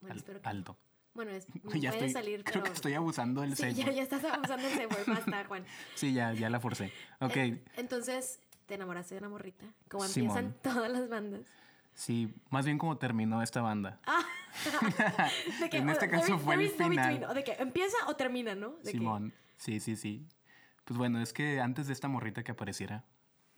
Bueno, 0.00 0.14
Al- 0.16 0.24
que 0.24 0.40
alto. 0.48 0.76
Bueno, 1.12 1.30
es, 1.32 1.46
ya 1.74 1.90
puede 1.90 2.06
estoy, 2.06 2.10
salir, 2.10 2.42
creo 2.44 2.62
pero... 2.62 2.64
que 2.64 2.72
estoy 2.72 2.94
abusando 2.94 3.42
del 3.42 3.54
Sí, 3.56 3.74
ya, 3.74 3.90
ya 3.92 4.02
estás 4.02 4.24
abusando 4.24 4.66
de 4.68 4.86
word. 4.86 5.06
Basta, 5.06 5.44
Juan. 5.44 5.64
Sí, 5.94 6.12
ya, 6.14 6.32
ya 6.32 6.48
la 6.50 6.60
forcé. 6.60 6.90
Ok, 7.20 7.36
En- 7.36 7.64
entonces, 7.76 8.40
¿te 8.66 8.74
enamoraste 8.74 9.14
de 9.14 9.18
una 9.20 9.28
morrita? 9.28 9.64
Como 9.88 10.04
Simón. 10.04 10.36
empiezan 10.38 10.74
todas 10.74 10.90
las 10.90 11.08
bandas. 11.08 11.46
sí, 11.94 12.32
más 12.50 12.64
bien 12.64 12.78
como 12.78 12.96
terminó 12.98 13.42
esta 13.42 13.60
banda. 13.62 14.00
Ah, 14.06 14.24
De 15.70 15.76
En 15.78 15.88
este 15.90 16.08
caso 16.08 16.26
there 16.26 16.38
fue 16.38 16.54
el 16.54 16.70
there 16.76 16.88
final. 16.90 17.18
between, 17.18 17.34
de 17.34 17.44
que 17.44 17.52
empieza 17.62 17.96
o 18.06 18.14
termina, 18.16 18.54
¿no? 18.54 18.70
De 18.76 18.82
que- 18.84 18.98
Simón. 18.98 19.32
Sí, 19.56 19.80
sí, 19.80 19.96
sí. 19.96 20.26
Pues 20.84 20.98
bueno, 20.98 21.20
es 21.20 21.32
que 21.32 21.60
antes 21.60 21.86
de 21.86 21.92
esta 21.92 22.08
morrita 22.08 22.42
que 22.44 22.52
apareciera, 22.52 23.04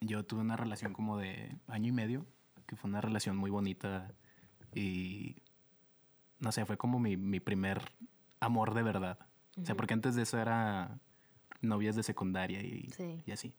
yo 0.00 0.24
tuve 0.24 0.40
una 0.42 0.56
relación 0.56 0.92
como 0.92 1.18
de 1.18 1.56
año 1.68 1.88
y 1.88 1.92
medio, 1.92 2.26
que 2.66 2.76
fue 2.76 2.88
una 2.88 3.00
relación 3.00 3.36
muy 3.36 3.50
bonita 3.50 4.10
y 4.74 5.36
no 6.38 6.52
sé, 6.52 6.64
fue 6.66 6.76
como 6.76 6.98
mi, 6.98 7.16
mi 7.16 7.40
primer 7.40 7.92
amor 8.40 8.74
de 8.74 8.82
verdad. 8.82 9.18
O 9.60 9.64
sea, 9.64 9.74
porque 9.74 9.94
antes 9.94 10.14
de 10.14 10.22
eso 10.22 10.38
era 10.38 10.98
novias 11.62 11.96
de 11.96 12.02
secundaria 12.02 12.60
y, 12.60 12.90
Sí. 12.96 13.22
y 13.26 13.32
así. 13.32 13.54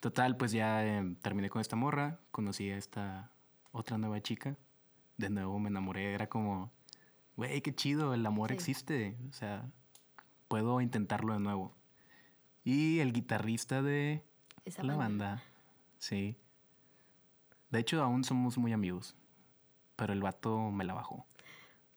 Total, 0.00 0.36
pues 0.36 0.52
ya 0.52 0.84
eh, 0.84 1.16
terminé 1.20 1.50
con 1.50 1.60
esta 1.60 1.76
morra, 1.76 2.18
conocí 2.30 2.70
a 2.70 2.76
esta 2.76 3.30
otra 3.72 3.98
nueva 3.98 4.20
chica, 4.22 4.56
de 5.18 5.28
nuevo 5.30 5.58
me 5.58 5.68
enamoré, 5.68 6.14
era 6.14 6.26
como, 6.28 6.72
güey, 7.36 7.60
qué 7.60 7.74
chido, 7.74 8.14
el 8.14 8.24
amor 8.24 8.48
Sí. 8.48 8.54
existe, 8.54 9.16
o 9.28 9.32
sea, 9.32 9.70
puedo 10.48 10.80
intentarlo 10.80 11.34
de 11.34 11.40
nuevo. 11.40 11.76
Y 12.64 13.00
el 13.00 13.12
guitarrista 13.12 13.82
de 13.82 14.24
Esa 14.64 14.82
la 14.82 14.96
banda. 14.96 15.26
banda, 15.26 15.42
sí. 15.98 16.36
De 17.70 17.78
hecho, 17.78 18.02
aún 18.02 18.24
somos 18.24 18.56
muy 18.58 18.72
amigos, 18.72 19.14
pero 19.96 20.12
el 20.14 20.22
vato 20.22 20.70
me 20.70 20.84
la 20.84 20.94
bajó 20.94 21.26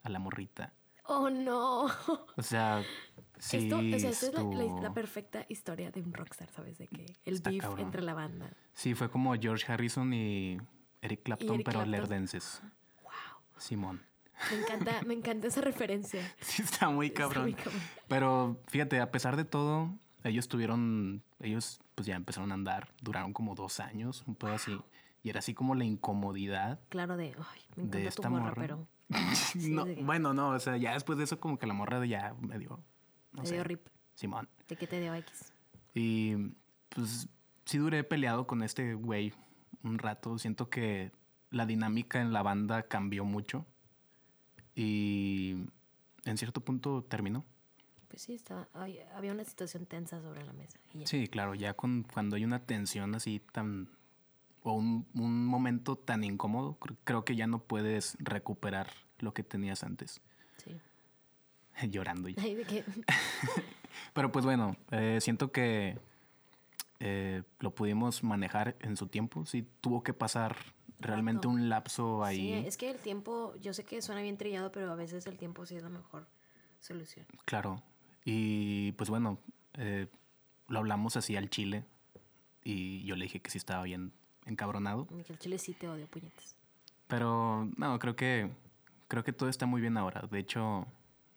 a 0.04 0.10
la 0.10 0.20
morrita. 0.20 0.74
Oh, 1.06 1.30
no. 1.30 1.86
O 2.38 2.42
sea, 2.42 2.84
sí, 3.40 3.58
esto, 3.58 3.78
o 3.78 4.00
sea, 4.00 4.10
esto 4.10 4.28
es 4.28 4.34
la, 4.34 4.44
la- 4.44 4.82
la 4.82 4.94
perfecta 4.94 5.46
historia 5.50 5.92
de 5.92 6.02
un 6.02 6.14
rockstar, 6.14 6.50
¿sabes? 6.52 6.78
De 6.78 6.88
que 6.88 7.06
el 7.26 7.36
Está 7.36 7.50
beef 7.50 7.62
cabrón. 7.62 7.86
entre 7.86 8.02
la 8.02 8.14
banda. 8.14 8.52
Sí, 8.74 8.94
fue 8.96 9.10
como 9.10 9.34
George 9.36 9.72
Harrison 9.72 10.14
y 10.14 10.58
Eric 11.02 11.24
Clapton, 11.24 11.56
Eric 11.56 11.66
pero 11.66 11.80
Clapton. 11.80 11.92
lerdenses. 11.92 12.62
Wow. 13.04 13.12
Simón. 13.58 14.02
Me 14.52 14.58
encanta, 14.60 15.02
me 15.06 15.14
encanta 15.14 15.48
esa 15.48 15.62
referencia. 15.62 16.22
Sí, 16.42 16.62
está 16.64 16.90
muy 16.90 17.08
Está 17.08 17.22
cabrón. 17.24 17.44
muy 17.44 17.54
cabrón. 17.54 17.82
Pero 18.08 18.60
fíjate, 18.68 19.00
a 19.00 19.12
pesar 19.12 19.36
de 19.38 19.46
todo, 19.46 19.94
ellos 20.24 20.48
tuvieron, 20.48 21.22
ellos 21.40 21.80
pues 21.96 22.08
ya 22.08 22.16
empezaron 22.16 22.52
a 22.52 22.56
andar, 22.56 22.90
duraron 23.02 23.34
como 23.34 23.56
dos 23.56 23.80
años, 23.80 24.24
un 24.28 24.36
poco 24.36 24.54
así. 24.54 24.80
Y 25.22 25.30
era 25.30 25.40
así 25.40 25.54
como 25.54 25.76
la 25.76 25.86
incomodidad. 25.86 26.80
Claro, 26.90 27.16
de, 27.16 27.28
ay, 27.28 27.62
me 27.76 27.84
encanta 27.84 27.98
De 27.98 28.04
tu 28.04 28.10
esta 28.10 28.30
morra, 28.30 28.44
morra. 28.46 28.62
pero 28.62 28.88
no, 29.70 29.86
de 29.86 29.96
que- 29.96 30.04
bueno, 30.04 30.34
no, 30.34 30.50
o 30.50 30.60
sea, 30.60 30.76
ya 30.78 30.94
después 30.94 31.18
de 31.18 31.24
eso 31.26 31.40
como 31.40 31.58
que 31.58 31.68
la 31.68 31.74
morra 31.74 32.00
de 32.00 32.08
ya 32.10 32.34
me 32.42 32.58
dio, 32.58 32.80
no 33.34 33.42
te 33.44 33.50
sé, 33.50 33.56
dio 33.56 33.64
rip. 33.64 33.86
Simón. 34.16 34.48
¿De 34.68 34.76
qué 34.76 34.88
te 34.88 35.00
dio 35.02 35.14
X? 35.16 35.52
Y 35.94 36.36
pues 36.90 37.28
sí 37.66 37.78
duré 37.78 38.04
peleado 38.04 38.48
con 38.48 38.64
este 38.64 38.94
güey 38.94 39.34
un 39.84 40.00
rato. 40.00 40.38
Siento 40.40 40.70
que 40.70 41.12
la 41.50 41.66
dinámica 41.66 42.22
en 42.22 42.32
la 42.34 42.42
banda 42.44 42.84
cambió 42.84 43.26
mucho. 43.26 43.66
Y 44.76 45.56
en 46.26 46.38
cierto 46.38 46.62
punto 46.62 47.04
terminó. 47.04 47.46
Pues 48.08 48.22
sí, 48.24 48.34
estaba, 48.36 48.68
había 48.74 49.32
una 49.32 49.44
situación 49.44 49.86
tensa 49.86 50.22
sobre 50.22 50.44
la 50.46 50.54
mesa. 50.54 50.80
y. 50.94 51.06
Sí, 51.08 51.28
claro, 51.28 51.56
ya 51.56 51.74
con, 51.74 52.04
cuando 52.04 52.36
hay 52.36 52.46
una 52.46 52.60
tensión 52.66 53.16
así 53.16 53.40
tan... 53.40 53.90
o 54.62 54.74
un, 54.74 55.08
un 55.16 55.46
momento 55.46 55.96
tan 55.96 56.24
incómodo, 56.24 56.78
cre- 56.80 56.98
creo 57.04 57.26
que 57.26 57.36
ya 57.36 57.48
no 57.48 57.60
puedes 57.64 58.16
recuperar 58.20 58.88
lo 59.20 59.34
que 59.34 59.44
tenías 59.44 59.84
antes. 59.84 60.22
Sí. 60.58 60.78
Llorando 61.90 62.30
ya. 62.30 62.42
Ay, 62.42 62.56
de 62.56 62.64
que, 62.64 62.84
Pero 64.14 64.32
pues 64.32 64.46
bueno, 64.46 64.76
eh, 64.92 65.20
siento 65.22 65.52
que 65.52 65.98
eh, 67.00 67.44
lo 67.60 67.74
pudimos 67.74 68.24
manejar 68.24 68.76
en 68.80 68.98
su 68.98 69.08
tiempo. 69.08 69.46
Sí, 69.46 69.68
tuvo 69.82 70.04
que 70.04 70.14
pasar 70.14 70.56
realmente 71.00 71.48
Rato. 71.48 71.50
un 71.50 71.70
lapso 71.70 72.24
ahí. 72.24 72.38
sí, 72.38 72.68
es 72.68 72.78
que 72.78 72.90
el 72.90 72.98
tiempo, 72.98 73.54
yo 73.62 73.74
sé 73.74 73.84
que 73.84 74.02
suena 74.02 74.22
bien 74.22 74.38
trillado, 74.38 74.72
pero 74.72 74.92
a 74.92 74.96
veces 74.96 75.26
el 75.28 75.38
tiempo 75.38 75.66
sí 75.66 75.76
es 75.76 75.84
la 75.84 75.90
mejor 75.90 76.28
solución. 76.80 77.26
Claro. 77.46 77.82
Y 78.26 78.94
pues 78.94 79.10
bueno, 79.10 79.38
eh, 79.74 80.08
lo 80.68 80.80
hablamos 80.80 81.18
así 81.18 81.36
al 81.36 81.50
chile. 81.50 81.84
Y 82.64 83.04
yo 83.04 83.16
le 83.16 83.26
dije 83.26 83.42
que 83.42 83.50
sí 83.50 83.58
estaba 83.58 83.84
bien 83.84 84.14
encabronado. 84.46 85.08
Que 85.08 85.34
el 85.34 85.40
chile 85.40 85.58
sí 85.58 85.74
te 85.74 85.90
odio, 85.90 86.08
puñetas. 86.08 86.58
Pero 87.08 87.70
no, 87.76 88.00
creo 88.00 88.16
que 88.16 88.50
creo 89.10 89.24
que 89.24 89.34
todo 89.34 89.50
está 89.50 89.66
muy 89.66 89.82
bien 89.82 89.98
ahora. 89.98 90.28
De 90.32 90.40
hecho, 90.40 90.88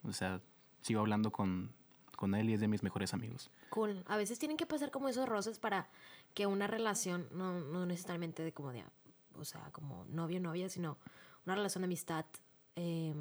o 0.07 0.13
sea, 0.13 0.41
sigo 0.83 1.01
hablando 1.01 1.31
con, 1.31 1.73
con 2.17 2.35
él 2.35 2.51
y 2.51 2.55
es 2.55 2.61
de 2.61 2.69
mis 2.69 2.83
mejores 2.83 3.15
amigos. 3.15 3.51
Cool. 3.71 4.05
A 4.07 4.17
veces 4.17 4.39
tienen 4.39 4.57
que 4.57 4.67
pasar 4.67 4.91
como 4.91 5.09
esos 5.09 5.29
roces 5.29 5.59
para 5.59 5.89
que 6.35 6.47
una 6.47 6.67
relación, 6.67 7.29
no, 7.33 7.61
no 7.61 7.87
necesariamente 7.87 8.43
de 8.43 8.53
como 8.53 8.73
de, 8.73 8.85
o 9.35 9.45
sea, 9.45 9.71
como 9.73 10.05
novio, 10.07 10.41
novia, 10.41 10.69
sino 10.69 10.99
una 11.45 11.55
relación 11.55 11.83
de 11.83 11.87
amistad 11.87 12.25
eh, 12.77 13.15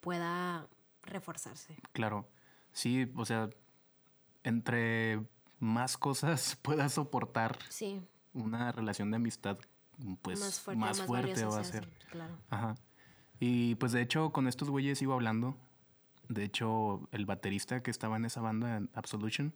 pueda 0.00 0.66
reforzarse. 1.04 1.76
Claro. 1.92 2.28
Sí, 2.72 3.10
o 3.16 3.24
sea, 3.24 3.50
entre 4.44 5.20
más 5.58 5.96
cosas 5.96 6.56
puedas 6.62 6.94
soportar 6.94 7.58
Sí, 7.68 8.00
una 8.34 8.72
relación 8.72 9.10
de 9.10 9.16
amistad, 9.16 9.58
pues 10.22 10.40
más 10.40 10.60
fuerte, 10.60 10.80
más 10.80 10.98
más, 10.98 11.06
fuerte 11.06 11.44
va 11.44 11.60
a 11.60 11.64
se 11.64 11.72
ser. 11.72 11.88
Claro. 12.10 12.34
Ajá. 12.50 12.74
Y 13.44 13.74
pues 13.74 13.90
de 13.90 14.00
hecho 14.00 14.30
con 14.30 14.46
estos 14.46 14.70
güeyes 14.70 15.02
iba 15.02 15.14
hablando. 15.14 15.56
De 16.28 16.44
hecho, 16.44 17.08
el 17.10 17.26
baterista 17.26 17.82
que 17.82 17.90
estaba 17.90 18.14
en 18.14 18.24
esa 18.24 18.40
banda, 18.40 18.76
en 18.76 18.88
Absolution, 18.94 19.52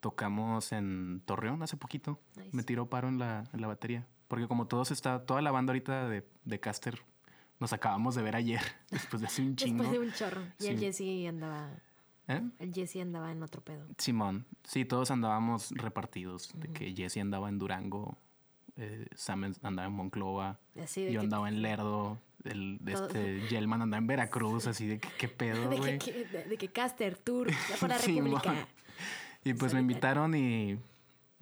tocamos 0.00 0.72
en 0.72 1.22
Torreón 1.24 1.62
hace 1.62 1.76
poquito. 1.76 2.18
Nice. 2.34 2.50
Me 2.52 2.64
tiró 2.64 2.90
paro 2.90 3.06
en 3.06 3.20
la, 3.20 3.44
en 3.52 3.60
la 3.60 3.68
batería. 3.68 4.04
Porque 4.26 4.48
como 4.48 4.66
todos 4.66 4.90
está, 4.90 5.24
toda 5.24 5.42
la 5.42 5.52
banda 5.52 5.70
ahorita 5.70 6.08
de, 6.08 6.26
de 6.44 6.58
Caster, 6.58 7.00
nos 7.60 7.72
acabamos 7.72 8.16
de 8.16 8.22
ver 8.22 8.34
ayer, 8.34 8.62
después 8.90 9.20
de 9.20 9.28
hace 9.28 9.42
un 9.42 9.54
chingo. 9.54 9.84
Después 9.84 10.00
de 10.00 10.04
un 10.04 10.12
chorro. 10.12 10.42
Y 10.58 10.66
el. 10.66 10.80
Jesse 10.80 11.28
andaba, 11.28 11.70
¿Eh? 12.26 12.42
el 12.58 12.74
Jesse 12.74 12.96
andaba 12.96 13.30
en 13.30 13.44
otro 13.44 13.62
pedo. 13.62 13.86
Simón, 13.96 14.44
sí, 14.64 14.84
todos 14.84 15.12
andábamos 15.12 15.70
repartidos. 15.70 16.50
De 16.56 16.66
que 16.72 16.92
Jesse 16.96 17.18
andaba 17.18 17.48
en 17.48 17.60
Durango, 17.60 18.18
eh, 18.74 19.06
Sam 19.14 19.54
andaba 19.62 19.86
en 19.86 19.94
Monclova, 19.94 20.58
yo 20.96 21.20
andaba 21.20 21.48
en 21.48 21.62
Lerdo, 21.62 22.18
el, 22.48 22.80
Todo- 22.84 23.06
este, 23.06 23.48
Yelman 23.48 23.82
andaba 23.82 23.98
en 23.98 24.06
Veracruz, 24.06 24.66
así 24.66 24.86
de 24.86 24.98
que 24.98 25.08
qué 25.18 25.28
pedo, 25.28 25.62
De 25.70 25.76
que, 25.76 26.12
güey. 26.12 26.24
de, 26.24 26.44
de 26.44 26.56
que 26.56 26.68
Caster 26.68 27.16
Tour 27.16 27.48
por 27.80 27.88
la 27.88 27.98
Simón. 27.98 28.24
República. 28.40 28.68
Y 29.44 29.54
pues 29.54 29.72
me 29.74 29.80
invitaron 29.80 30.34
y 30.34 30.78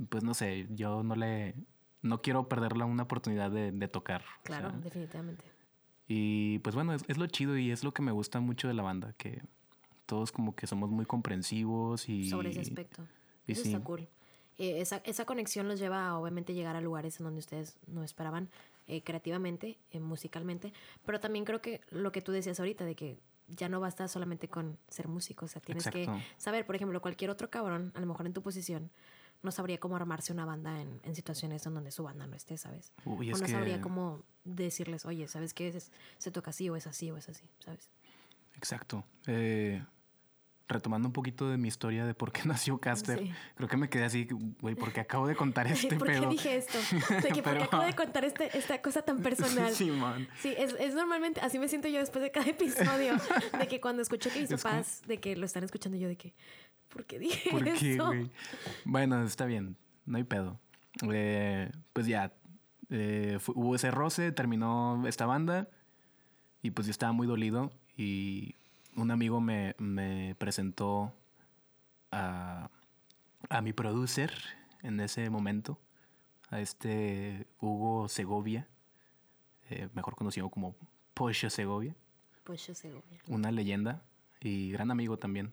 pues 0.08 0.22
no 0.22 0.34
sé, 0.34 0.66
yo 0.70 1.02
no 1.02 1.16
le, 1.16 1.54
no 2.02 2.20
quiero 2.22 2.48
perder 2.48 2.76
la 2.76 2.84
una 2.84 3.04
oportunidad 3.04 3.50
de, 3.50 3.72
de 3.72 3.88
tocar. 3.88 4.22
o 4.40 4.42
Claro, 4.44 4.70
sea, 4.70 4.78
definitivamente. 4.80 5.44
y 6.06 6.58
pues 6.60 6.74
bueno, 6.74 6.92
es, 6.92 7.02
es 7.08 7.16
lo 7.16 7.26
chido 7.26 7.56
y 7.56 7.70
es 7.70 7.82
lo 7.82 7.92
que 7.92 8.02
me 8.02 8.12
gusta 8.12 8.38
mucho 8.40 8.68
de 8.68 8.74
la 8.74 8.82
banda, 8.82 9.14
que 9.14 9.42
todos 10.04 10.30
como 10.30 10.54
que 10.54 10.66
somos 10.66 10.90
muy 10.90 11.04
comprensivos 11.06 12.08
y... 12.08 12.28
Sobre 12.28 12.50
ese 12.50 12.60
aspecto. 12.60 13.06
y 13.46 13.52
Eso 13.52 13.62
sí. 13.64 13.72
está 13.72 13.82
cool. 13.82 14.06
Eh, 14.58 14.80
esa, 14.80 14.98
esa 14.98 15.24
conexión 15.24 15.66
los 15.68 15.80
lleva 15.80 16.06
a 16.08 16.18
obviamente 16.18 16.54
llegar 16.54 16.76
a 16.76 16.80
lugares 16.80 17.18
en 17.18 17.24
donde 17.24 17.40
ustedes 17.40 17.78
no 17.88 18.04
esperaban 18.04 18.48
eh, 18.86 19.02
creativamente, 19.02 19.78
eh, 19.90 20.00
musicalmente, 20.00 20.72
pero 21.04 21.20
también 21.20 21.44
creo 21.44 21.60
que 21.60 21.80
lo 21.90 22.12
que 22.12 22.22
tú 22.22 22.32
decías 22.32 22.58
ahorita 22.60 22.84
de 22.84 22.94
que 22.94 23.18
ya 23.48 23.68
no 23.68 23.78
basta 23.80 24.08
solamente 24.08 24.48
con 24.48 24.78
ser 24.88 25.06
músico, 25.08 25.44
o 25.46 25.48
sea, 25.48 25.60
tienes 25.62 25.86
Exacto. 25.86 26.12
que 26.12 26.22
saber, 26.36 26.66
por 26.66 26.74
ejemplo, 26.76 27.00
cualquier 27.00 27.30
otro 27.30 27.48
cabrón, 27.50 27.92
a 27.94 28.00
lo 28.00 28.06
mejor 28.06 28.26
en 28.26 28.32
tu 28.32 28.42
posición, 28.42 28.90
no 29.42 29.52
sabría 29.52 29.78
cómo 29.78 29.94
armarse 29.96 30.32
una 30.32 30.44
banda 30.44 30.80
en, 30.80 31.00
en 31.04 31.14
situaciones 31.14 31.64
en 31.66 31.74
donde 31.74 31.90
su 31.92 32.02
banda 32.02 32.26
no 32.26 32.34
esté, 32.34 32.56
¿sabes? 32.58 32.92
Uy, 33.04 33.32
o 33.32 33.36
no 33.38 33.44
que- 33.44 33.52
sabría 33.52 33.80
cómo 33.80 34.24
decirles, 34.44 35.04
oye, 35.06 35.28
¿sabes 35.28 35.54
qué? 35.54 35.68
Es- 35.68 35.92
se 36.18 36.30
toca 36.32 36.50
así 36.50 36.68
o 36.70 36.74
es 36.76 36.86
así 36.86 37.10
o 37.10 37.16
es 37.16 37.28
así, 37.28 37.44
¿sabes? 37.60 37.90
Exacto. 38.56 39.04
Eh, 39.26 39.84
retomando 40.68 41.08
un 41.08 41.12
poquito 41.12 41.48
de 41.48 41.56
mi 41.58 41.68
historia 41.68 42.04
de 42.04 42.14
por 42.14 42.32
qué 42.32 42.40
nació 42.46 42.78
Caster, 42.78 43.18
Sí. 43.20 43.32
creo 43.54 43.68
que 43.68 43.76
me 43.76 43.88
quedé 43.88 44.04
así, 44.04 44.26
güey, 44.60 44.74
porque 44.74 45.00
acabo 45.00 45.26
de 45.26 45.36
contar 45.36 45.66
este 45.70 45.96
¿Por 45.96 46.08
pedo. 46.08 46.22
qué 46.22 46.26
dije 46.28 46.56
esto? 46.56 46.78
De 47.22 47.28
que 47.34 47.42
Pero- 47.42 47.62
acabo 47.64 47.84
de 47.84 47.94
contar 47.94 48.24
este, 48.24 48.56
esta 48.58 48.80
cosa 48.82 49.02
tan 49.02 49.20
personal. 49.22 49.72
Simón. 49.74 50.28
Sí, 50.40 50.54
es, 50.58 50.74
es 50.78 50.94
normalmente, 50.94 51.40
así 51.40 51.58
me 51.58 51.68
siento 51.68 51.88
yo 51.88 51.98
después 52.00 52.22
de 52.22 52.30
cada 52.30 52.46
episodio, 52.50 53.14
de 53.58 53.68
que 53.68 53.80
cuando 53.80 54.02
escucho 54.02 54.30
que 54.32 54.40
Es 54.42 54.48
como- 54.50 54.62
papás, 54.62 55.02
de 55.06 55.18
que 55.18 55.36
lo 55.36 55.46
están 55.46 55.62
escuchando 55.64 55.96
yo, 55.98 56.08
de 56.08 56.16
que, 56.16 56.34
¿por 56.88 57.04
qué 57.04 57.18
dije 57.18 57.50
¿Por 57.50 57.62
qué, 57.64 57.94
eso? 57.94 58.06
güey? 58.06 58.30
Bueno, 58.84 59.22
está 59.22 59.44
bien, 59.46 59.76
no 60.04 60.16
hay 60.18 60.24
pedo. 60.24 60.58
Eh, 61.10 61.70
pues 61.92 62.06
ya, 62.06 62.32
eh, 62.90 63.38
hubo 63.54 63.74
ese 63.76 63.90
roce, 63.90 64.32
terminó 64.32 65.06
esta 65.06 65.26
banda 65.26 65.68
y 66.62 66.70
pues 66.70 66.86
yo 66.86 66.90
estaba 66.90 67.12
muy 67.12 67.26
dolido 67.26 67.70
y 67.96 68.54
un 68.96 69.10
amigo 69.10 69.40
me, 69.40 69.74
me 69.78 70.34
presentó 70.38 71.12
a, 72.10 72.70
a 73.48 73.62
mi 73.62 73.72
producer 73.72 74.32
en 74.82 75.00
ese 75.00 75.30
momento, 75.30 75.78
a 76.50 76.60
este 76.60 77.46
Hugo 77.60 78.08
Segovia, 78.08 78.68
eh, 79.70 79.88
mejor 79.94 80.16
conocido 80.16 80.48
como 80.48 80.74
Pocho 81.14 81.50
Segovia 81.50 81.94
sé, 82.54 82.90
güey. 82.90 83.02
una 83.28 83.50
leyenda 83.50 84.02
y 84.40 84.70
gran 84.70 84.90
amigo 84.90 85.18
también. 85.18 85.52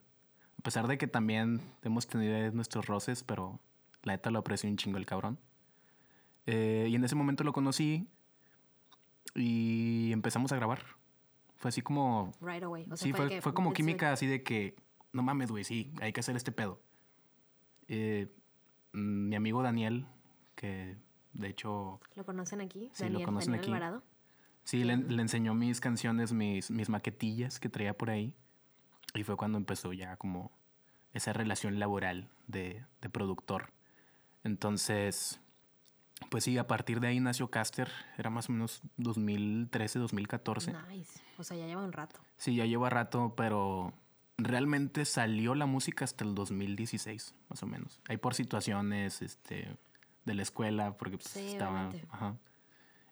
A 0.59 0.61
pesar 0.61 0.87
de 0.87 0.97
que 0.97 1.07
también 1.07 1.61
hemos 1.81 2.07
tenido 2.07 2.51
nuestros 2.51 2.85
roces, 2.85 3.23
pero 3.23 3.59
la 4.03 4.13
neta 4.13 4.31
lo 4.31 4.39
aprecio 4.39 4.69
un 4.69 4.77
chingo 4.77 4.97
el 4.97 5.05
cabrón. 5.05 5.39
Eh, 6.45 6.87
y 6.89 6.95
en 6.95 7.03
ese 7.03 7.15
momento 7.15 7.43
lo 7.43 7.53
conocí 7.53 8.07
y 9.33 10.11
empezamos 10.11 10.51
a 10.51 10.55
grabar. 10.55 10.83
Fue 11.63 11.69
así 11.69 11.81
como... 11.81 12.33
Right 12.41 12.61
away. 12.61 12.83
O 12.91 12.97
sea, 12.97 12.97
sí, 12.97 13.13
fue, 13.13 13.29
que- 13.29 13.41
fue 13.41 13.53
como 13.53 13.71
química 13.71 14.11
así 14.11 14.27
de 14.27 14.43
que, 14.43 14.75
no 15.13 15.23
mames, 15.23 15.49
güey, 15.49 15.63
sí, 15.63 15.93
hay 16.01 16.11
que 16.11 16.19
hacer 16.19 16.35
este 16.35 16.51
pedo. 16.51 16.81
Eh, 17.87 18.27
mm, 18.91 19.29
mi 19.29 19.35
amigo 19.37 19.63
Daniel, 19.63 20.05
que 20.55 20.97
de 21.31 21.47
hecho 21.47 22.01
¿Lo 22.15 22.25
conocen 22.25 22.59
aquí? 22.59 22.91
Sí, 22.93 23.03
lo 23.05 23.11
Daniel, 23.11 23.25
conocen 23.27 23.51
Daniel 23.53 23.61
aquí. 23.63 23.71
Alvarado. 23.71 24.03
Sí, 24.65 24.83
le, 24.83 24.97
le 24.97 25.21
enseñó 25.21 25.53
mis 25.53 25.79
canciones, 25.79 26.33
mis, 26.33 26.69
mis 26.69 26.89
maquetillas 26.89 27.61
que 27.61 27.69
traía 27.69 27.97
por 27.97 28.09
ahí. 28.09 28.35
Y 29.15 29.23
fue 29.23 29.37
cuando 29.37 29.57
empezó 29.57 29.93
ya 29.93 30.17
como 30.17 30.51
esa 31.13 31.31
relación 31.31 31.79
laboral 31.79 32.29
de, 32.47 32.83
de 32.99 33.09
productor. 33.09 33.71
Entonces, 34.43 35.39
pues 36.29 36.43
sí, 36.43 36.57
a 36.57 36.67
partir 36.67 36.99
de 36.99 37.07
ahí 37.07 37.19
nació 37.19 37.49
Caster. 37.49 37.89
Era 38.17 38.29
más 38.29 38.49
o 38.49 38.53
menos 38.53 38.81
2013, 38.97 39.99
2014. 39.99 40.73
Nice. 40.89 41.19
O 41.37 41.43
sea, 41.43 41.57
ya 41.57 41.65
lleva 41.65 41.83
un 41.83 41.91
rato. 41.91 42.19
Sí, 42.37 42.55
ya 42.55 42.65
lleva 42.65 42.89
rato, 42.89 43.33
pero 43.35 43.93
realmente 44.37 45.05
salió 45.05 45.55
la 45.55 45.65
música 45.65 46.05
hasta 46.05 46.23
el 46.23 46.35
2016, 46.35 47.35
más 47.49 47.63
o 47.63 47.67
menos. 47.67 47.99
Ahí 48.07 48.17
por 48.17 48.33
situaciones 48.33 49.21
este, 49.21 49.77
de 50.25 50.33
la 50.33 50.41
escuela, 50.41 50.97
porque 50.97 51.17
pues, 51.17 51.29
Sí, 51.29 51.51
estaba... 51.51 51.91
Ajá. 52.09 52.35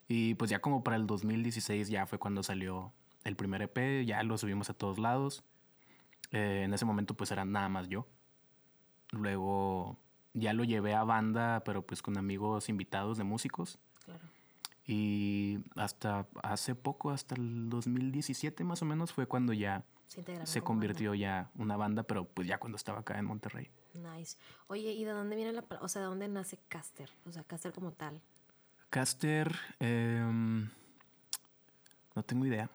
Y 0.08 0.34
pues 0.34 0.50
ya 0.50 0.60
como 0.60 0.82
para 0.82 0.96
el 0.96 1.06
2016 1.06 1.88
ya 1.88 2.06
fue 2.06 2.18
cuando 2.18 2.42
salió 2.42 2.92
el 3.24 3.36
primer 3.36 3.62
EP, 3.62 4.04
ya 4.04 4.22
lo 4.22 4.36
subimos 4.36 4.68
a 4.68 4.74
todos 4.74 4.98
lados. 4.98 5.44
Eh, 6.32 6.62
en 6.64 6.74
ese 6.74 6.84
momento 6.84 7.14
pues 7.14 7.30
era 7.30 7.44
nada 7.44 7.68
más 7.68 7.88
yo. 7.88 8.06
Luego 9.10 9.96
ya 10.34 10.52
lo 10.52 10.64
llevé 10.64 10.94
a 10.94 11.04
banda, 11.04 11.62
pero 11.64 11.82
pues 11.86 12.02
con 12.02 12.16
amigos 12.18 12.68
invitados 12.68 13.18
de 13.18 13.24
músicos. 13.24 13.78
Claro. 14.04 14.24
Y 14.86 15.58
hasta 15.76 16.26
hace 16.42 16.74
poco, 16.74 17.10
hasta 17.10 17.34
el 17.36 17.68
2017 17.70 18.64
más 18.64 18.82
o 18.82 18.84
menos, 18.84 19.12
fue 19.12 19.26
cuando 19.26 19.52
ya 19.52 19.84
Se 20.08 20.22
como 20.22 20.36
banda. 20.38 20.62
convirtió 20.64 21.14
ya 21.14 21.50
una 21.56 21.76
banda, 21.76 22.02
pero 22.02 22.24
pues 22.24 22.48
ya 22.48 22.58
cuando 22.58 22.76
estaba 22.76 23.00
acá 23.00 23.18
en 23.18 23.24
Monterrey. 23.26 23.70
Nice. 23.94 24.36
Oye, 24.68 24.92
¿y 24.92 25.04
de 25.04 25.10
dónde 25.12 25.36
viene 25.36 25.52
la... 25.52 25.62
pala- 25.62 25.82
O 25.82 25.88
sea, 25.88 26.02
¿de 26.02 26.08
dónde 26.08 26.26
nace 26.28 26.58
Caster? 26.68 27.10
O 27.26 27.32
sea, 27.32 27.44
Caster 27.44 27.72
como 27.72 27.92
tal. 27.92 28.20
Caster, 28.90 29.54
em, 29.80 30.68
no 32.14 32.22
tengo 32.24 32.44
idea. 32.46 32.68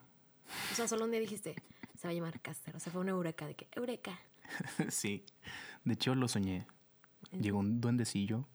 O 0.72 0.76
sea, 0.76 0.88
solo 0.88 1.06
un 1.06 1.12
día 1.12 1.20
dijiste, 1.20 1.56
se 2.00 2.08
va 2.08 2.12
a 2.12 2.14
llamar 2.14 2.40
Caster. 2.40 2.76
O 2.76 2.80
sea, 2.80 2.92
fue 2.92 3.02
una 3.02 3.12
eureka 3.12 3.46
de 3.46 3.56
que, 3.56 3.68
eureka. 3.76 4.18
sí, 4.90 5.26
de 5.84 5.94
hecho 5.94 6.16
lo 6.16 6.28
soñé. 6.28 6.66
Llegó 7.32 7.60
un 7.60 7.80
duendecillo 7.82 8.48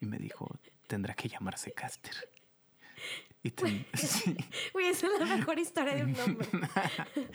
y 0.00 0.06
me 0.06 0.18
dijo, 0.18 0.58
tendrá 0.86 1.14
que 1.14 1.28
llamarse 1.28 1.72
Caster. 1.72 2.14
Y 3.42 3.50
ten- 3.50 3.86
sí. 3.94 4.36
Uy, 4.74 4.84
esa 4.84 5.06
es 5.06 5.18
la 5.28 5.36
mejor 5.36 5.58
historia 5.58 5.94
de 5.94 6.04
un 6.04 6.12
nombre. 6.12 6.48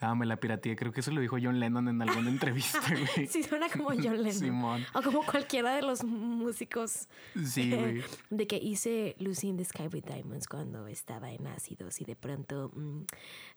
Ah, 0.00 0.14
me 0.14 0.26
la 0.26 0.36
pirateé. 0.36 0.76
Creo 0.76 0.92
que 0.92 1.00
eso 1.00 1.10
lo 1.12 1.20
dijo 1.20 1.36
John 1.42 1.58
Lennon 1.60 1.88
en 1.88 2.02
alguna 2.02 2.28
entrevista, 2.28 2.80
güey. 3.16 3.26
Sí, 3.26 3.42
suena 3.42 3.68
como 3.68 3.88
John 3.90 4.18
Lennon. 4.22 4.32
Simón. 4.32 4.86
O 4.92 5.02
como 5.02 5.24
cualquiera 5.24 5.74
de 5.74 5.82
los 5.82 6.04
músicos 6.04 7.08
Sí, 7.44 7.70
güey. 7.74 8.02
de 8.30 8.46
que 8.46 8.56
hice 8.56 9.16
Lucy 9.18 9.48
in 9.48 9.56
the 9.56 9.64
Sky 9.64 9.84
with 9.92 10.04
Diamonds 10.04 10.46
cuando 10.48 10.86
estaba 10.88 11.30
en 11.32 11.46
ácidos 11.46 12.00
y 12.00 12.04
de 12.04 12.16
pronto 12.16 12.70
mm, 12.74 13.02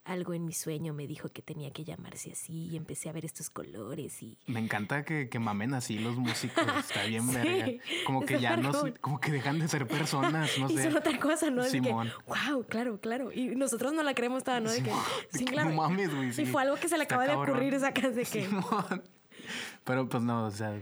algo 0.06 0.34
en 0.34 0.46
mi 0.46 0.54
sueño 0.54 0.94
me 0.94 1.06
dijo 1.08 1.30
que 1.30 1.42
tenía 1.42 1.72
que 1.72 1.84
llamarse 1.84 2.32
así 2.32 2.68
y 2.72 2.78
empecé 2.78 3.10
a 3.10 3.12
ver 3.12 3.26
estos 3.26 3.50
colores 3.50 4.22
y 4.24 4.38
Me 4.48 4.60
encanta 4.60 5.04
que, 5.04 5.28
que 5.30 5.40
mamen 5.40 5.74
así 5.74 6.00
los 6.00 6.16
músicos. 6.18 6.64
Está 6.80 7.04
bien 7.06 7.28
Sí, 7.28 7.36
verga. 7.36 7.84
Como 8.06 8.22
que 8.26 8.40
ya 8.40 8.56
no, 8.56 8.72
como 9.02 9.20
que 9.20 9.32
dejan 9.32 9.60
de 9.60 9.68
ser 9.68 9.88
personas, 9.88 10.58
no 10.60 10.70
y 10.70 10.76
sé. 10.78 10.84
son 10.84 10.98
otra 10.98 11.20
cosa, 11.20 11.50
¿no? 11.50 11.64
Es 11.64 11.72
de 11.74 11.82
que, 11.82 11.88
Simón. 11.90 12.12
wow, 12.28 12.64
claro, 12.68 13.00
claro. 13.02 13.32
Y 13.34 13.48
nosotros 13.56 13.92
no 13.94 14.04
la 14.04 14.14
creemos 14.14 14.44
toda, 14.44 14.60
¿no? 14.62 14.72
De 14.72 14.82
que, 14.84 14.92
sí, 15.34 15.46
claro. 15.46 15.70
no 15.72 15.76
mames, 15.76 16.14
güey, 16.16 16.27
Sí. 16.34 16.46
fue 16.46 16.62
algo 16.62 16.76
que 16.76 16.88
se 16.90 16.98
le 16.98 17.04
acaba 17.04 17.24
de 17.24 17.30
cabrón. 17.30 17.50
ocurrir 17.50 17.74
esa 17.74 17.94
casa 17.94 18.10
de 18.10 18.24
que... 18.24 18.46
Simón. 18.46 19.04
Pero 19.84 20.10
pues 20.10 20.24
no, 20.24 20.46
o 20.46 20.52
sea, 20.52 20.80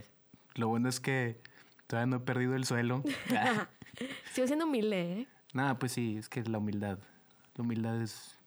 lo 0.55 0.67
bueno 0.67 0.89
es 0.89 0.99
que 0.99 1.39
todavía 1.87 2.07
no 2.07 2.17
he 2.17 2.19
perdido 2.19 2.55
el 2.55 2.65
suelo. 2.65 3.03
Sigo 4.33 4.47
siendo 4.47 4.65
humilde, 4.65 5.21
¿eh? 5.21 5.27
Nada, 5.53 5.77
pues 5.79 5.93
sí, 5.93 6.17
es 6.17 6.27
que 6.27 6.43
la 6.43 6.57
humildad. 6.57 6.99
La 7.55 7.63
humildad 7.63 8.01
es, 8.01 8.37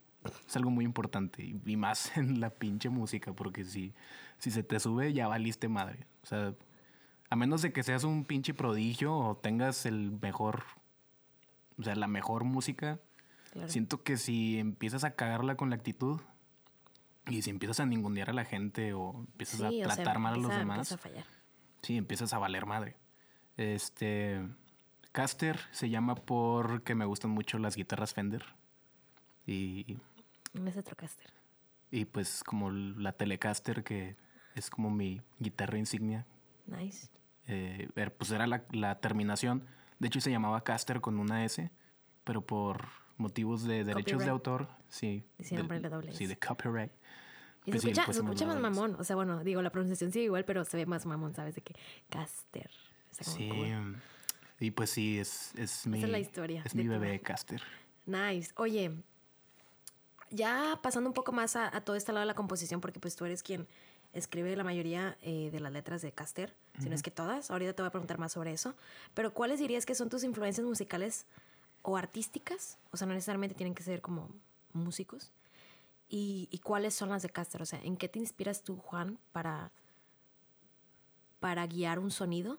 es 0.46 0.56
algo 0.56 0.70
muy 0.70 0.84
importante. 0.84 1.42
Y, 1.42 1.60
y 1.64 1.76
más 1.76 2.16
en 2.16 2.40
la 2.40 2.50
pinche 2.50 2.88
música, 2.88 3.32
porque 3.32 3.64
si, 3.64 3.94
si 4.38 4.50
se 4.50 4.62
te 4.62 4.80
sube, 4.80 5.12
ya 5.12 5.28
valiste 5.28 5.68
madre. 5.68 6.06
O 6.22 6.26
sea, 6.26 6.54
a 7.30 7.36
menos 7.36 7.62
de 7.62 7.72
que 7.72 7.82
seas 7.82 8.04
un 8.04 8.24
pinche 8.24 8.54
prodigio 8.54 9.14
o 9.14 9.36
tengas 9.36 9.86
el 9.86 10.12
mejor. 10.20 10.64
O 11.78 11.82
sea, 11.82 11.94
la 11.94 12.08
mejor 12.08 12.44
música. 12.44 12.98
Claro. 13.52 13.68
Siento 13.68 14.02
que 14.02 14.16
si 14.16 14.58
empiezas 14.58 15.04
a 15.04 15.12
cagarla 15.12 15.56
con 15.56 15.70
la 15.70 15.76
actitud 15.76 16.20
y 17.28 17.42
si 17.42 17.50
empiezas 17.50 17.80
a 17.80 17.86
ningunear 17.86 18.30
a 18.30 18.32
la 18.32 18.44
gente 18.44 18.92
o 18.94 19.14
empiezas 19.20 19.58
Sí, 19.60 19.82
a 19.82 19.86
sea, 19.86 19.94
tratar 19.96 20.18
mal 20.18 20.34
a 20.34 20.36
los 20.36 20.50
demás, 20.56 20.92
a 20.92 20.98
fallar. 20.98 21.24
sí, 21.82 21.96
empiezas 21.96 22.32
a 22.32 22.38
valer 22.38 22.66
madre. 22.66 22.96
Este. 23.56 24.46
Caster 25.12 25.58
se 25.72 25.88
llama 25.90 26.14
porque 26.14 26.94
me 26.94 27.04
gustan 27.04 27.30
mucho 27.32 27.58
las 27.58 27.74
guitarras 27.76 28.14
Fender. 28.14 28.44
Y, 29.46 29.96
En 30.54 30.68
ese 30.68 30.82
Trocaster. 30.82 31.32
y 31.90 32.04
pues 32.04 32.44
como 32.44 32.70
la 32.70 33.12
Telecaster, 33.12 33.82
que 33.82 34.16
es 34.54 34.70
como 34.70 34.90
mi 34.90 35.20
guitarra 35.38 35.78
insignia. 35.78 36.26
Nice. 36.66 37.08
eh, 37.46 37.88
er- 37.96 38.12
pues 38.12 38.30
era 38.30 38.46
la, 38.46 38.62
la 38.72 39.00
terminación. 39.00 39.64
De 39.98 40.08
hecho, 40.08 40.20
se 40.20 40.30
llamaba 40.30 40.62
Caster 40.64 41.00
con 41.00 41.18
una 41.18 41.44
S, 41.46 41.70
pero 42.24 42.42
por 42.42 42.84
motivos 43.16 43.62
de 43.64 43.84
derechos 43.84 44.12
Copyright. 44.12 44.24
de 44.26 44.30
autor, 44.30 44.68
sí. 44.90 45.24
Hicieron 45.38 45.66
del- 45.66 45.80
ponerle 45.80 45.88
doble 45.88 46.12
Sí, 46.12 46.26
de 46.26 46.38
copyright. 46.38 46.92
Y 47.68 47.70
Pues 47.70 47.82
se 47.82 47.88
sí, 47.88 47.90
escucha, 47.90 48.06
pues 48.06 48.16
se 48.16 48.22
escucha 48.22 48.46
más 48.46 48.58
mamón. 48.58 48.96
O 48.98 49.04
sea, 49.04 49.14
bueno, 49.14 49.44
digo, 49.44 49.60
la 49.60 49.68
pronunciación 49.68 50.10
sigue 50.10 50.24
igual, 50.24 50.46
pero 50.46 50.64
se 50.64 50.78
ve 50.78 50.86
más 50.86 51.04
mamón, 51.04 51.34
¿sabes? 51.34 51.54
De 51.54 51.60
que 51.60 51.74
Caster. 52.08 52.70
Sí. 53.10 53.48
cool. 53.48 53.96
Y 54.58 54.70
pues 54.70 54.88
sí, 54.88 55.18
es, 55.18 55.54
es 55.54 55.86
mi, 55.86 56.02
es 56.02 56.08
la 56.08 56.18
historia 56.18 56.62
es 56.64 56.74
mi 56.74 56.88
bebé. 56.88 57.20
Caster. 57.20 57.62
Nice. 58.06 58.52
Oye, 58.56 58.92
ya 60.30 60.80
pasando 60.82 61.10
un 61.10 61.14
poco 61.14 61.32
más 61.32 61.56
a, 61.56 61.76
a 61.76 61.82
todo 61.82 61.94
este 61.94 62.12
lado 62.12 62.20
de 62.20 62.26
la 62.26 62.34
composición, 62.34 62.80
porque 62.80 63.00
pues 63.00 63.16
tú 63.16 63.26
eres 63.26 63.42
quien 63.42 63.66
escribe 64.14 64.56
la 64.56 64.64
mayoría 64.64 65.18
eh, 65.20 65.50
de 65.52 65.60
las 65.60 65.72
letras 65.72 66.00
de 66.00 66.12
Caster, 66.12 66.54
si 66.80 66.88
no 66.88 66.94
es 66.94 67.02
que 67.02 67.10
todas. 67.10 67.50
Ahorita 67.50 67.74
te 67.74 67.82
voy 67.82 67.88
a 67.88 67.90
preguntar 67.90 68.18
más 68.18 68.32
sobre 68.32 68.52
eso. 68.52 68.74
Pero 69.12 69.34
¿cuáles 69.34 69.60
dirías 69.60 69.84
que 69.84 69.94
son 69.94 70.08
tus 70.08 70.24
influencias 70.24 70.66
musicales 70.66 71.26
o 71.82 71.98
artísticas? 71.98 72.78
O 72.92 72.96
sea, 72.96 73.06
no 73.06 73.12
necesariamente 73.12 73.54
tienen 73.54 73.74
que 73.74 73.82
ser 73.82 74.00
como 74.00 74.30
músicos. 74.72 75.32
¿Y, 76.08 76.48
y 76.50 76.58
cuáles 76.58 76.94
son 76.94 77.10
las 77.10 77.22
de 77.22 77.30
Caster? 77.30 77.60
O 77.62 77.66
sea, 77.66 77.80
¿en 77.82 77.96
qué 77.96 78.08
te 78.08 78.18
inspiras 78.18 78.62
tú, 78.62 78.76
Juan, 78.76 79.18
para, 79.32 79.72
para 81.40 81.66
guiar 81.66 81.98
un 81.98 82.10
sonido? 82.10 82.58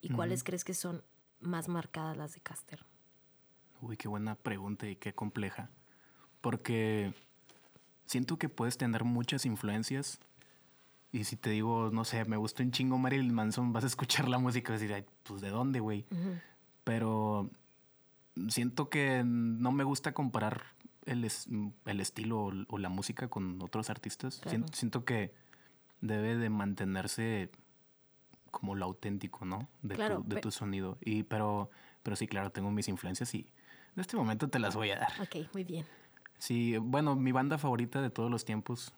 ¿Y 0.00 0.10
cuáles 0.10 0.44
crees 0.44 0.64
que 0.64 0.72
son 0.74 1.02
más 1.40 1.68
marcadas 1.68 2.16
las 2.16 2.32
de 2.34 2.40
Caster? 2.40 2.84
Uy, 3.82 3.96
qué 3.96 4.08
buena 4.08 4.34
pregunta 4.34 4.88
y 4.88 4.96
qué 4.96 5.14
compleja. 5.14 5.68
Porque 6.40 7.12
siento 8.06 8.38
que 8.38 8.48
puedes 8.48 8.78
tener 8.78 9.04
muchas 9.04 9.44
influencias. 9.46 10.20
Y 11.12 11.24
si 11.24 11.36
te 11.36 11.50
digo, 11.50 11.90
no 11.92 12.04
sé, 12.04 12.24
me 12.24 12.36
gusta 12.36 12.62
un 12.62 12.70
chingo 12.70 12.98
Marilyn 12.98 13.34
Manson, 13.34 13.72
vas 13.72 13.84
a 13.84 13.88
escuchar 13.88 14.28
la 14.28 14.38
música 14.38 14.70
y 14.70 14.72
vas 14.72 14.80
a 14.80 14.84
decir, 14.84 14.94
"Ay, 14.94 15.04
pues 15.24 15.40
de 15.40 15.50
dónde, 15.50 15.80
güey. 15.80 16.06
Pero 16.84 17.50
siento 18.48 18.88
que 18.90 19.22
no 19.24 19.72
me 19.72 19.84
gusta 19.84 20.12
comparar 20.12 20.75
el, 21.06 21.24
es- 21.24 21.48
el 21.86 22.00
estilo 22.00 22.40
o, 22.40 22.52
o 22.68 22.78
la 22.78 22.88
música 22.88 23.28
con 23.28 23.60
otros 23.62 23.88
artistas. 23.90 24.38
Claro. 24.40 24.58
Sien- 24.58 24.74
siento 24.74 25.04
que 25.04 25.32
debe 26.00 26.36
de 26.36 26.50
mantenerse 26.50 27.50
como 28.50 28.74
lo 28.74 28.84
auténtico, 28.86 29.44
¿no? 29.44 29.68
De, 29.82 29.94
Claro, 29.94 30.22
tu, 30.22 30.28
de 30.34 30.40
tu 30.40 30.50
sonido. 30.50 30.98
Y, 31.00 31.22
pero, 31.24 31.70
pero 32.02 32.16
sí, 32.16 32.26
claro, 32.26 32.50
tengo 32.50 32.70
mis 32.70 32.88
influencias 32.88 33.34
y 33.34 33.50
en 33.94 34.00
este 34.00 34.16
momento 34.16 34.48
te 34.48 34.58
las 34.58 34.74
voy 34.76 34.90
a 34.90 34.98
dar. 34.98 35.12
Ok, 35.20 35.52
muy 35.52 35.64
bien. 35.64 35.86
Sí, 36.38 36.76
bueno, 36.78 37.16
mi 37.16 37.32
banda 37.32 37.56
favorita 37.58 38.02
de 38.02 38.10
todos 38.10 38.30
los 38.30 38.44
tiempos, 38.44 38.92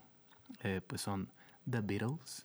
eh, 0.62 0.80
pues 0.86 1.00
son 1.00 1.30
The 1.70 1.80
Beatles. 1.80 2.44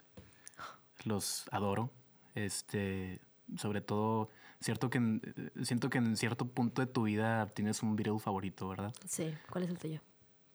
Los 1.06 1.45
adoro. 1.52 1.89
Este, 2.36 3.19
sobre 3.58 3.82
todo, 3.82 4.30
cierto 4.63 4.89
que 4.89 4.97
en- 4.97 5.21
eh, 5.56 5.63
siento 5.65 5.89
que 5.89 5.97
en 5.97 6.15
cierto 6.17 6.47
punto 6.47 6.82
de 6.82 6.88
tu 6.88 7.04
vida 7.04 7.45
tienes 7.47 7.84
un 7.84 7.95
Beatle 7.95 8.19
favorito, 8.19 8.67
¿verdad? 8.69 8.93
Sí, 9.08 9.34
¿cuál 9.52 9.65
es 9.65 9.69
el 9.69 9.78
tuyo? 9.78 10.02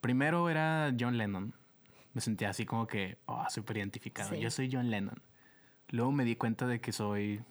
Primero 0.01 0.49
era 0.49 0.95
John 0.99 1.17
Lennon. 1.19 1.55
Me 2.15 2.21
sentía 2.21 2.51
así 2.51 2.65
como 2.67 2.87
que, 2.87 3.19
oh, 3.27 3.45
súper 3.51 3.77
identificado. 3.79 4.31
Sí. 4.31 4.41
Yo 4.41 4.51
soy 4.51 4.71
John 4.73 4.91
Lennon. 4.91 5.21
Luego 5.91 6.11
me 6.13 6.25
di 6.25 6.37
cuenta 6.37 6.67
de 6.67 6.81
que 6.81 6.93
soy, 6.93 7.43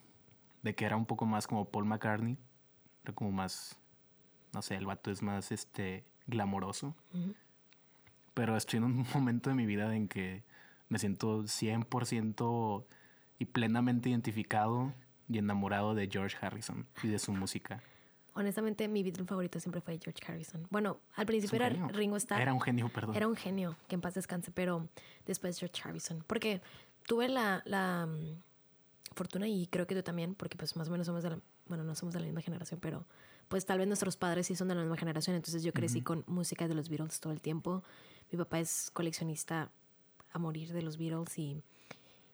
de 0.63 0.75
que 0.75 0.85
era 0.85 0.95
un 0.97 1.05
poco 1.05 1.25
más 1.25 1.47
como 1.47 1.69
Paul 1.69 1.85
McCartney. 1.85 2.37
Era 3.03 3.13
como 3.13 3.31
más, 3.31 3.79
no 4.53 4.61
sé, 4.61 4.75
el 4.75 4.85
vato 4.85 5.11
es 5.11 5.21
más, 5.21 5.51
este, 5.51 6.03
glamoroso. 6.25 6.95
Pero 8.33 8.55
estoy 8.57 8.77
en 8.77 8.83
un 8.85 9.05
momento 9.13 9.49
de 9.49 9.55
mi 9.55 9.65
vida 9.65 9.95
en 9.95 10.07
que 10.07 10.43
me 10.89 10.99
siento 10.99 11.43
100% 11.47 12.85
y 13.39 13.45
plenamente 13.45 14.09
identificado 14.09 14.93
y 15.27 15.37
enamorado 15.37 15.95
de 15.95 16.07
George 16.11 16.37
Harrison 16.39 16.85
y 17.03 17.07
de 17.07 17.19
su 17.19 17.31
música. 17.31 17.81
Honestamente, 18.33 18.87
mi 18.87 19.01
Beatle 19.01 19.25
favorito 19.25 19.59
siempre 19.59 19.81
fue 19.81 19.97
George 19.97 20.21
Harrison. 20.27 20.67
Bueno, 20.69 20.99
al 21.15 21.25
principio 21.25 21.55
era 21.55 21.71
genio. 21.71 21.87
Ringo 21.87 22.17
Starr. 22.17 22.41
Era 22.41 22.53
un 22.53 22.61
genio, 22.61 22.87
perdón. 22.89 23.15
Era 23.15 23.27
un 23.27 23.35
genio, 23.35 23.75
que 23.87 23.95
en 23.95 24.01
paz 24.01 24.13
descanse, 24.13 24.51
pero 24.51 24.87
después 25.25 25.57
George 25.57 25.81
Harrison. 25.83 26.23
Porque 26.27 26.61
tuve 27.07 27.29
la, 27.29 27.63
la 27.65 28.05
mm, 28.05 29.15
fortuna, 29.15 29.47
y 29.47 29.65
creo 29.65 29.87
que 29.87 29.95
tú 29.95 30.03
también, 30.03 30.35
porque 30.35 30.55
pues 30.55 30.75
más 30.75 30.87
o 30.87 30.91
menos 30.91 31.07
somos 31.07 31.23
de 31.23 31.31
la, 31.31 31.39
bueno, 31.65 31.83
no 31.83 31.95
somos 31.95 32.13
de 32.13 32.19
la 32.19 32.27
misma 32.27 32.41
generación, 32.41 32.79
pero 32.79 33.05
pues 33.47 33.65
tal 33.65 33.79
vez 33.79 33.87
nuestros 33.87 34.17
padres 34.17 34.45
sí 34.45 34.55
son 34.55 34.67
de 34.67 34.75
la 34.75 34.81
misma 34.81 34.97
generación, 34.97 35.35
entonces 35.35 35.63
yo 35.63 35.73
crecí 35.73 36.01
con 36.01 36.23
música 36.27 36.67
de 36.67 36.75
los 36.75 36.89
Beatles 36.89 37.19
todo 37.19 37.33
el 37.33 37.41
tiempo. 37.41 37.83
Mi 38.31 38.37
papá 38.37 38.59
es 38.59 38.91
coleccionista 38.93 39.71
a 40.31 40.37
morir 40.37 40.73
de 40.73 40.81
los 40.81 40.97
Beatles 40.97 41.39
y, 41.39 41.63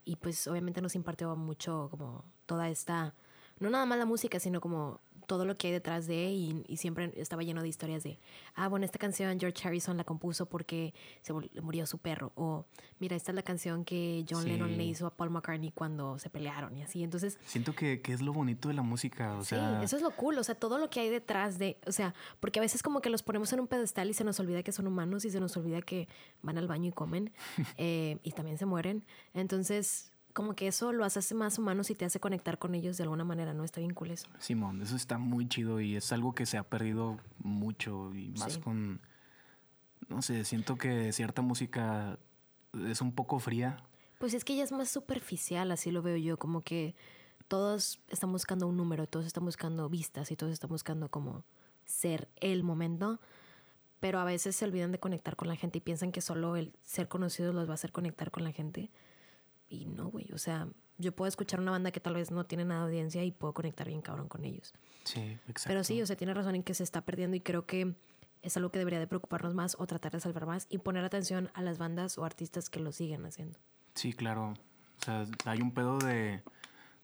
y 0.06 0.16
pues 0.18 0.48
obviamente 0.48 0.82
nos 0.82 0.96
impartió 0.96 1.34
mucho 1.36 1.88
como 1.92 2.26
toda 2.46 2.70
esta, 2.70 3.14
no 3.60 3.70
nada 3.70 3.86
más 3.86 3.98
la 3.98 4.06
música, 4.06 4.40
sino 4.40 4.60
como 4.62 5.00
todo 5.26 5.46
lo 5.46 5.56
que 5.56 5.68
hay 5.68 5.74
detrás 5.74 6.06
de 6.06 6.32
y, 6.32 6.66
y 6.68 6.76
siempre 6.76 7.14
estaba 7.16 7.44
lleno 7.44 7.62
de 7.62 7.70
historias 7.70 8.04
de, 8.04 8.20
ah, 8.56 8.68
bueno, 8.68 8.86
esta 8.86 9.00
canción 9.00 9.40
George 9.40 9.66
Harrison 9.66 9.96
la 9.96 10.04
compuso 10.04 10.48
porque 10.48 10.94
se 11.22 11.32
murió 11.62 11.86
su 11.86 11.98
perro, 11.98 12.34
o 12.36 12.66
mira, 13.00 13.16
esta 13.16 13.32
es 13.32 13.36
la 13.36 13.42
canción 13.42 13.86
que 13.86 14.26
John 14.30 14.44
Sí. 14.44 14.50
Lennon 14.50 14.76
le 14.76 14.84
hizo 14.84 15.08
a 15.08 15.16
Paul 15.16 15.30
McCartney 15.30 15.72
cuando 15.72 16.20
se 16.20 16.30
pelearon 16.30 16.76
y 16.76 16.84
así, 16.84 17.04
entonces... 17.06 17.40
Siento 17.46 17.74
que, 17.74 18.02
que 18.02 18.12
es 18.12 18.22
lo 18.22 18.34
bonito 18.34 18.68
de 18.68 18.74
la 18.74 18.82
música, 18.82 19.34
o 19.38 19.44
Sí, 19.44 19.52
sea... 19.52 19.82
eso 19.82 19.96
es 19.96 20.02
lo 20.02 20.12
cool, 20.12 20.38
o 20.40 20.44
sea, 20.44 20.56
todo 20.56 20.78
lo 20.78 20.90
que 20.90 21.00
hay 21.00 21.10
detrás 21.10 21.58
de, 21.58 21.78
o 21.88 21.94
sea, 21.94 22.14
porque 22.42 22.60
a 22.60 22.62
veces 22.62 22.84
como 22.84 23.00
que 23.00 23.10
los 23.10 23.24
ponemos 23.24 23.54
en 23.54 23.62
un 23.62 23.68
pedestal 23.68 24.10
y 24.10 24.14
se 24.14 24.26
nos 24.26 24.42
olvida 24.42 24.62
que 24.62 24.74
son 24.74 24.88
humanos 24.88 25.24
y 25.24 25.30
se 25.30 25.40
nos 25.40 25.56
olvida 25.56 25.82
que 25.82 26.10
van 26.42 26.58
al 26.58 26.68
baño 26.68 26.90
y 26.90 26.92
comen 26.92 27.32
eh, 27.78 28.18
y 28.24 28.32
también 28.34 28.58
se 28.58 28.66
mueren. 28.66 29.06
Entonces, 29.34 30.12
como 30.34 30.56
que 30.56 30.68
eso 30.68 30.92
lo 30.94 31.06
hace 31.06 31.34
más 31.36 31.58
humanos 31.60 31.90
y 31.90 31.96
te 31.96 32.06
hace 32.06 32.20
conectar 32.20 32.58
con 32.58 32.74
ellos 32.76 32.98
de 32.98 33.04
alguna 33.04 33.24
manera, 33.24 33.54
¿no? 33.54 33.64
Está 33.64 33.80
bien 33.80 33.94
cool 33.94 34.12
eso. 34.12 34.28
Simón, 34.40 34.82
eso 34.82 34.96
está 34.96 35.18
muy 35.18 35.48
chido 35.48 35.80
y 35.80 35.96
es 35.96 36.12
algo 36.12 36.34
que 36.34 36.46
se 36.46 36.58
ha 36.58 36.64
perdido 36.64 37.18
mucho 37.40 38.14
y 38.16 38.30
más 38.40 38.54
Sí. 38.54 38.60
con, 38.62 39.00
no 40.10 40.22
sé, 40.22 40.44
siento 40.46 40.76
que 40.78 41.12
cierta 41.14 41.42
música 41.42 42.18
es 42.88 43.02
un 43.02 43.14
poco 43.14 43.40
fría. 43.40 43.78
Pues 44.20 44.34
es 44.34 44.44
que 44.44 44.56
ya 44.56 44.64
es 44.64 44.72
más 44.72 44.90
superficial, 44.90 45.72
así 45.72 45.92
lo 45.92 46.02
veo 46.02 46.18
yo, 46.18 46.38
como 46.38 46.62
que 46.62 46.96
todos 47.48 48.00
están 48.10 48.32
buscando 48.32 48.68
un 48.68 48.78
número, 48.78 49.06
todos 49.06 49.26
están 49.26 49.46
buscando 49.46 49.88
vistas 49.90 50.32
y 50.32 50.36
todos 50.36 50.52
están 50.54 50.70
buscando 50.70 51.10
como 51.10 51.44
ser 51.86 52.28
el 52.40 52.64
momento, 52.64 53.20
pero 54.00 54.20
a 54.20 54.24
veces 54.24 54.56
se 54.56 54.66
olvidan 54.66 54.92
de 54.92 55.00
conectar 55.00 55.36
con 55.36 55.48
la 55.48 55.56
gente 55.56 55.78
y 55.78 55.82
piensan 55.82 56.12
que 56.12 56.22
solo 56.22 56.56
el 56.56 56.74
ser 56.84 57.08
conocidos 57.08 57.54
los 57.54 57.68
va 57.68 57.72
a 57.72 57.76
hacer 57.76 57.92
conectar 57.92 58.32
con 58.32 58.44
la 58.44 58.52
gente. 58.52 58.90
Y 59.74 59.86
no, 59.86 60.10
güey, 60.10 60.32
o 60.34 60.38
sea, 60.38 60.68
yo 60.98 61.16
puedo 61.16 61.28
escuchar 61.28 61.60
una 61.60 61.72
banda 61.72 61.92
que 61.92 62.00
tal 62.00 62.14
vez 62.14 62.30
no 62.32 62.46
tiene 62.46 62.64
nada 62.66 62.82
de 62.82 62.86
audiencia 62.92 63.24
y 63.24 63.32
puedo 63.32 63.54
conectar 63.54 63.88
bien 63.88 64.02
cabrón 64.02 64.28
con 64.28 64.46
ellos. 64.46 64.74
Sí, 65.04 65.20
exacto. 65.48 65.64
Pero 65.68 65.84
sí, 65.84 66.02
o 66.02 66.06
sea, 66.06 66.16
tiene 66.16 66.34
razón 66.34 66.56
en 66.56 66.64
que 66.64 66.74
se 66.74 66.84
está 66.84 67.02
perdiendo 67.02 67.36
y 67.36 67.40
creo 67.42 67.66
que 67.66 67.96
es 68.44 68.56
algo 68.58 68.70
que 68.72 68.78
debería 68.80 69.00
de 69.00 69.08
preocuparnos 69.08 69.54
más 69.56 69.76
o 69.80 69.88
tratar 69.88 70.12
de 70.12 70.20
salvar 70.20 70.46
más 70.46 70.68
y 70.70 70.78
poner 70.78 71.04
atención 71.06 71.50
a 71.54 71.62
las 71.62 71.78
bandas 71.78 72.18
o 72.18 72.26
artistas 72.26 72.70
que 72.70 72.80
lo 72.80 72.92
siguen 72.92 73.26
haciendo. 73.26 73.58
Sí, 73.96 74.14
claro. 74.14 74.54
O 75.02 75.04
sea, 75.06 75.26
hay 75.46 75.62
un 75.62 75.72
pedo 75.72 75.98
de, 75.98 76.42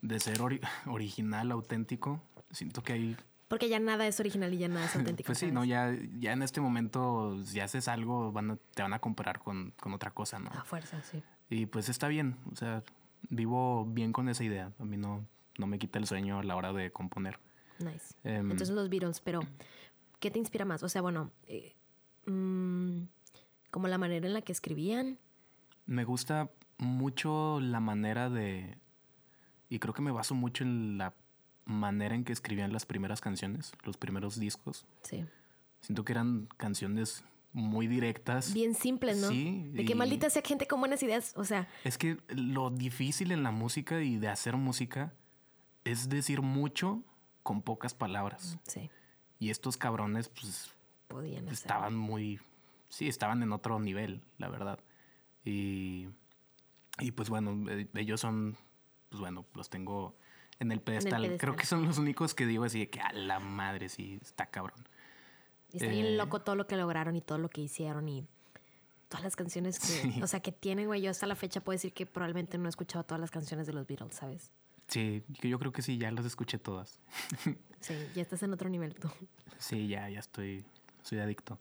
de 0.01 0.19
ser 0.19 0.39
ori- 0.39 0.61
original, 0.85 1.51
auténtico. 1.51 2.21
Siento 2.51 2.83
que 2.83 2.93
hay... 2.93 3.17
Porque 3.47 3.67
ya 3.67 3.79
nada 3.79 4.05
es 4.05 4.19
original 4.19 4.53
y 4.53 4.59
ya 4.59 4.67
nada 4.67 4.85
es 4.85 4.95
auténtico. 4.95 5.25
Pues 5.27 5.39
sí, 5.39 5.45
¿sabes? 5.47 5.53
¿no? 5.55 5.65
Ya, 5.65 5.91
ya 6.19 6.33
en 6.33 6.43
este 6.43 6.61
momento, 6.61 7.41
si 7.45 7.59
haces 7.61 7.87
algo, 7.87 8.31
van 8.31 8.51
a- 8.51 8.57
te 8.75 8.81
van 8.83 8.93
a 8.93 8.99
comparar 8.99 9.39
con, 9.39 9.71
con 9.79 9.93
otra 9.93 10.11
cosa, 10.11 10.37
¿no? 10.39 10.49
A 10.51 10.63
fuerza, 10.63 11.01
sí. 11.03 11.23
Y 11.49 11.65
pues 11.65 11.89
está 11.89 12.07
bien. 12.07 12.37
O 12.51 12.55
sea, 12.55 12.83
vivo 13.29 13.85
bien 13.85 14.13
con 14.13 14.29
esa 14.29 14.43
idea. 14.43 14.71
A 14.79 14.85
mí 14.85 14.97
no, 14.97 15.25
no 15.57 15.67
me 15.67 15.79
quita 15.79 15.99
el 15.99 16.07
sueño 16.07 16.39
a 16.39 16.43
la 16.43 16.55
hora 16.55 16.73
de 16.73 16.91
componer. 16.91 17.39
Nice. 17.79 18.15
Em, 18.23 18.51
Entonces 18.51 18.69
los 18.75 18.89
Beatles, 18.89 19.19
pero 19.21 19.41
¿qué 20.19 20.31
te 20.31 20.39
inspira 20.39 20.65
más? 20.65 20.83
O 20.83 20.89
sea, 20.89 21.01
bueno, 21.01 21.31
eh, 21.47 21.75
mm, 22.25 23.03
como 23.71 23.87
la 23.87 23.97
manera 23.97 24.27
en 24.27 24.33
la 24.33 24.41
que 24.41 24.51
escribían. 24.51 25.17
Me 25.85 26.03
gusta 26.03 26.49
mucho 26.77 27.59
la 27.59 27.79
manera 27.79 28.29
de... 28.29 28.77
Y 29.69 29.79
creo 29.79 29.93
que 29.93 30.01
me 30.01 30.11
baso 30.11 30.35
mucho 30.35 30.63
en 30.63 30.97
la 30.97 31.13
manera 31.65 32.15
en 32.15 32.23
que 32.23 32.33
escribían 32.33 32.73
las 32.73 32.85
primeras 32.85 33.21
canciones, 33.21 33.71
los 33.83 33.97
primeros 33.97 34.39
discos. 34.39 34.85
Sí. 35.03 35.25
Siento 35.81 36.03
que 36.03 36.13
eran 36.13 36.47
canciones 36.57 37.23
muy 37.53 37.87
directas. 37.87 38.53
Bien 38.53 38.75
simples, 38.75 39.17
¿no? 39.17 39.29
Sí, 39.29 39.69
De 39.73 39.85
que 39.85 39.95
maldita 39.95 40.29
sea 40.29 40.41
gente 40.43 40.67
con 40.67 40.79
buenas 40.79 41.01
ideas. 41.03 41.33
O 41.35 41.43
sea, 41.43 41.67
Es 41.83 41.97
que 41.97 42.17
lo 42.29 42.69
difícil 42.69 43.31
en 43.31 43.43
la 43.43 43.51
música 43.51 44.01
y 44.01 44.17
de 44.17 44.27
hacer 44.27 44.55
música 44.55 45.13
es 45.83 46.09
decir 46.09 46.41
mucho 46.41 47.01
con 47.43 47.61
pocas 47.61 47.93
palabras. 47.93 48.57
sí, 48.67 48.89
Y 49.39 49.49
estos 49.49 49.77
cabrones, 49.77 50.29
pues, 50.29 50.71
podían 51.07 51.43
hacer. 51.45 51.53
estaban 51.53 51.95
muy... 51.95 52.39
Sí, 52.89 53.07
estaban 53.07 53.41
en 53.43 53.51
otro 53.53 53.79
nivel, 53.79 54.21
la 54.37 54.49
verdad. 54.49 54.79
Y, 55.45 56.09
y 56.99 57.11
pues 57.11 57.29
bueno, 57.29 57.69
eh, 57.71 57.87
ellos 57.95 58.19
son, 58.19 58.57
pues 59.09 59.19
bueno, 59.19 59.45
los 59.55 59.69
tengo 59.69 60.15
en 60.59 60.71
el 60.71 60.81
pedestal. 60.81 61.21
Creo 61.21 61.29
pedestal. 61.37 61.55
que 61.55 61.65
son 61.65 61.85
los 61.85 61.97
únicos 61.97 62.35
que 62.35 62.45
digo 62.45 62.63
así 62.65 62.79
de 62.79 62.89
que 62.89 62.99
a 62.99 63.13
la 63.13 63.39
madre, 63.39 63.89
sí, 63.89 64.19
está 64.21 64.47
cabrón. 64.47 64.87
Y 65.71 65.77
está 65.77 65.87
eh, 65.87 65.89
bien 65.93 66.17
loco 66.17 66.41
todo 66.41 66.55
lo 66.55 66.67
que 66.67 66.75
lograron 66.77 67.15
y 67.15 67.21
todo 67.21 67.37
lo 67.37 67.49
que 67.49 67.61
hicieron 67.61 68.07
y 68.09 68.25
todas 69.07 69.23
las 69.23 69.35
canciones 69.35 69.79
que, 69.79 69.87
Sí. 69.87 70.21
o 70.21 70.27
sea, 70.27 70.39
que 70.39 70.51
tienen, 70.51 70.87
güey. 70.87 71.01
Yo 71.01 71.11
hasta 71.11 71.25
la 71.27 71.35
fecha 71.35 71.61
puedo 71.61 71.75
decir 71.75 71.93
que 71.93 72.05
probablemente 72.05 72.57
no 72.57 72.65
he 72.67 72.69
escuchado 72.69 73.03
todas 73.03 73.19
las 73.19 73.31
canciones 73.31 73.67
de 73.67 73.73
los 73.73 73.85
Beatles, 73.87 74.15
¿sabes? 74.15 74.51
Sí, 74.87 75.23
que 75.39 75.49
yo 75.49 75.59
creo 75.59 75.71
que 75.71 75.81
sí, 75.83 75.97
ya 75.97 76.11
las 76.11 76.25
escuché 76.25 76.57
todas. 76.57 76.99
Sí, 77.81 77.93
ya 78.13 78.21
estás 78.21 78.43
en 78.43 78.51
otro 78.51 78.67
nivel 78.67 78.93
tú. 78.95 79.09
Sí, 79.57 79.87
ya, 79.87 80.09
ya 80.09 80.19
estoy, 80.19 80.65
soy 81.01 81.19
adicto. 81.19 81.57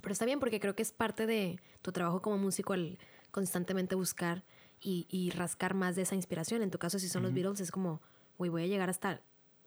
Pero 0.00 0.12
está 0.12 0.24
bien 0.24 0.38
porque 0.38 0.60
creo 0.60 0.76
que 0.76 0.82
es 0.82 0.92
parte 0.92 1.26
de 1.26 1.58
tu 1.82 1.90
trabajo 1.90 2.22
como 2.22 2.38
músico 2.38 2.74
el 2.74 2.96
constantemente 3.32 3.96
buscar 3.96 4.44
y, 4.80 5.06
y 5.10 5.30
rascar 5.30 5.74
más 5.74 5.96
de 5.96 6.02
esa 6.02 6.14
inspiración. 6.14 6.62
En 6.62 6.70
tu 6.70 6.78
caso, 6.78 7.00
si 7.00 7.08
son 7.08 7.24
los 7.24 7.32
Beatles, 7.34 7.58
es 7.58 7.72
como, 7.72 8.00
güey, 8.38 8.50
voy 8.52 8.62
a 8.62 8.66
llegar 8.68 8.88
hasta, 8.88 9.20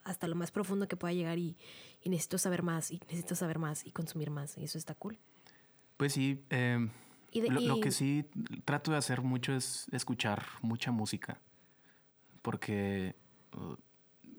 hasta 0.03 0.27
lo 0.27 0.35
más 0.35 0.51
profundo 0.51 0.87
que 0.87 0.95
pueda 0.95 1.13
llegar 1.13 1.37
y, 1.37 1.55
y 2.01 2.09
necesito 2.09 2.37
saber 2.37 2.63
más 2.63 2.91
y 2.91 2.99
necesito 3.07 3.35
saber 3.35 3.59
más 3.59 3.85
y 3.85 3.91
consumir 3.91 4.29
más. 4.31 4.57
Y 4.57 4.63
eso 4.63 4.77
está 4.77 4.95
cool. 4.95 5.17
Pues 5.97 6.13
sí, 6.13 6.43
eh, 6.49 6.89
Y 7.31 7.41
de- 7.41 7.49
lo, 7.49 7.79
que 7.79 7.91
sí 7.91 8.25
trato 8.65 8.91
de 8.91 8.97
hacer 8.97 9.21
mucho 9.21 9.53
es 9.53 9.87
escuchar 9.91 10.43
mucha 10.61 10.91
música. 10.91 11.39
Porque 12.41 13.15
uh, 13.55 13.75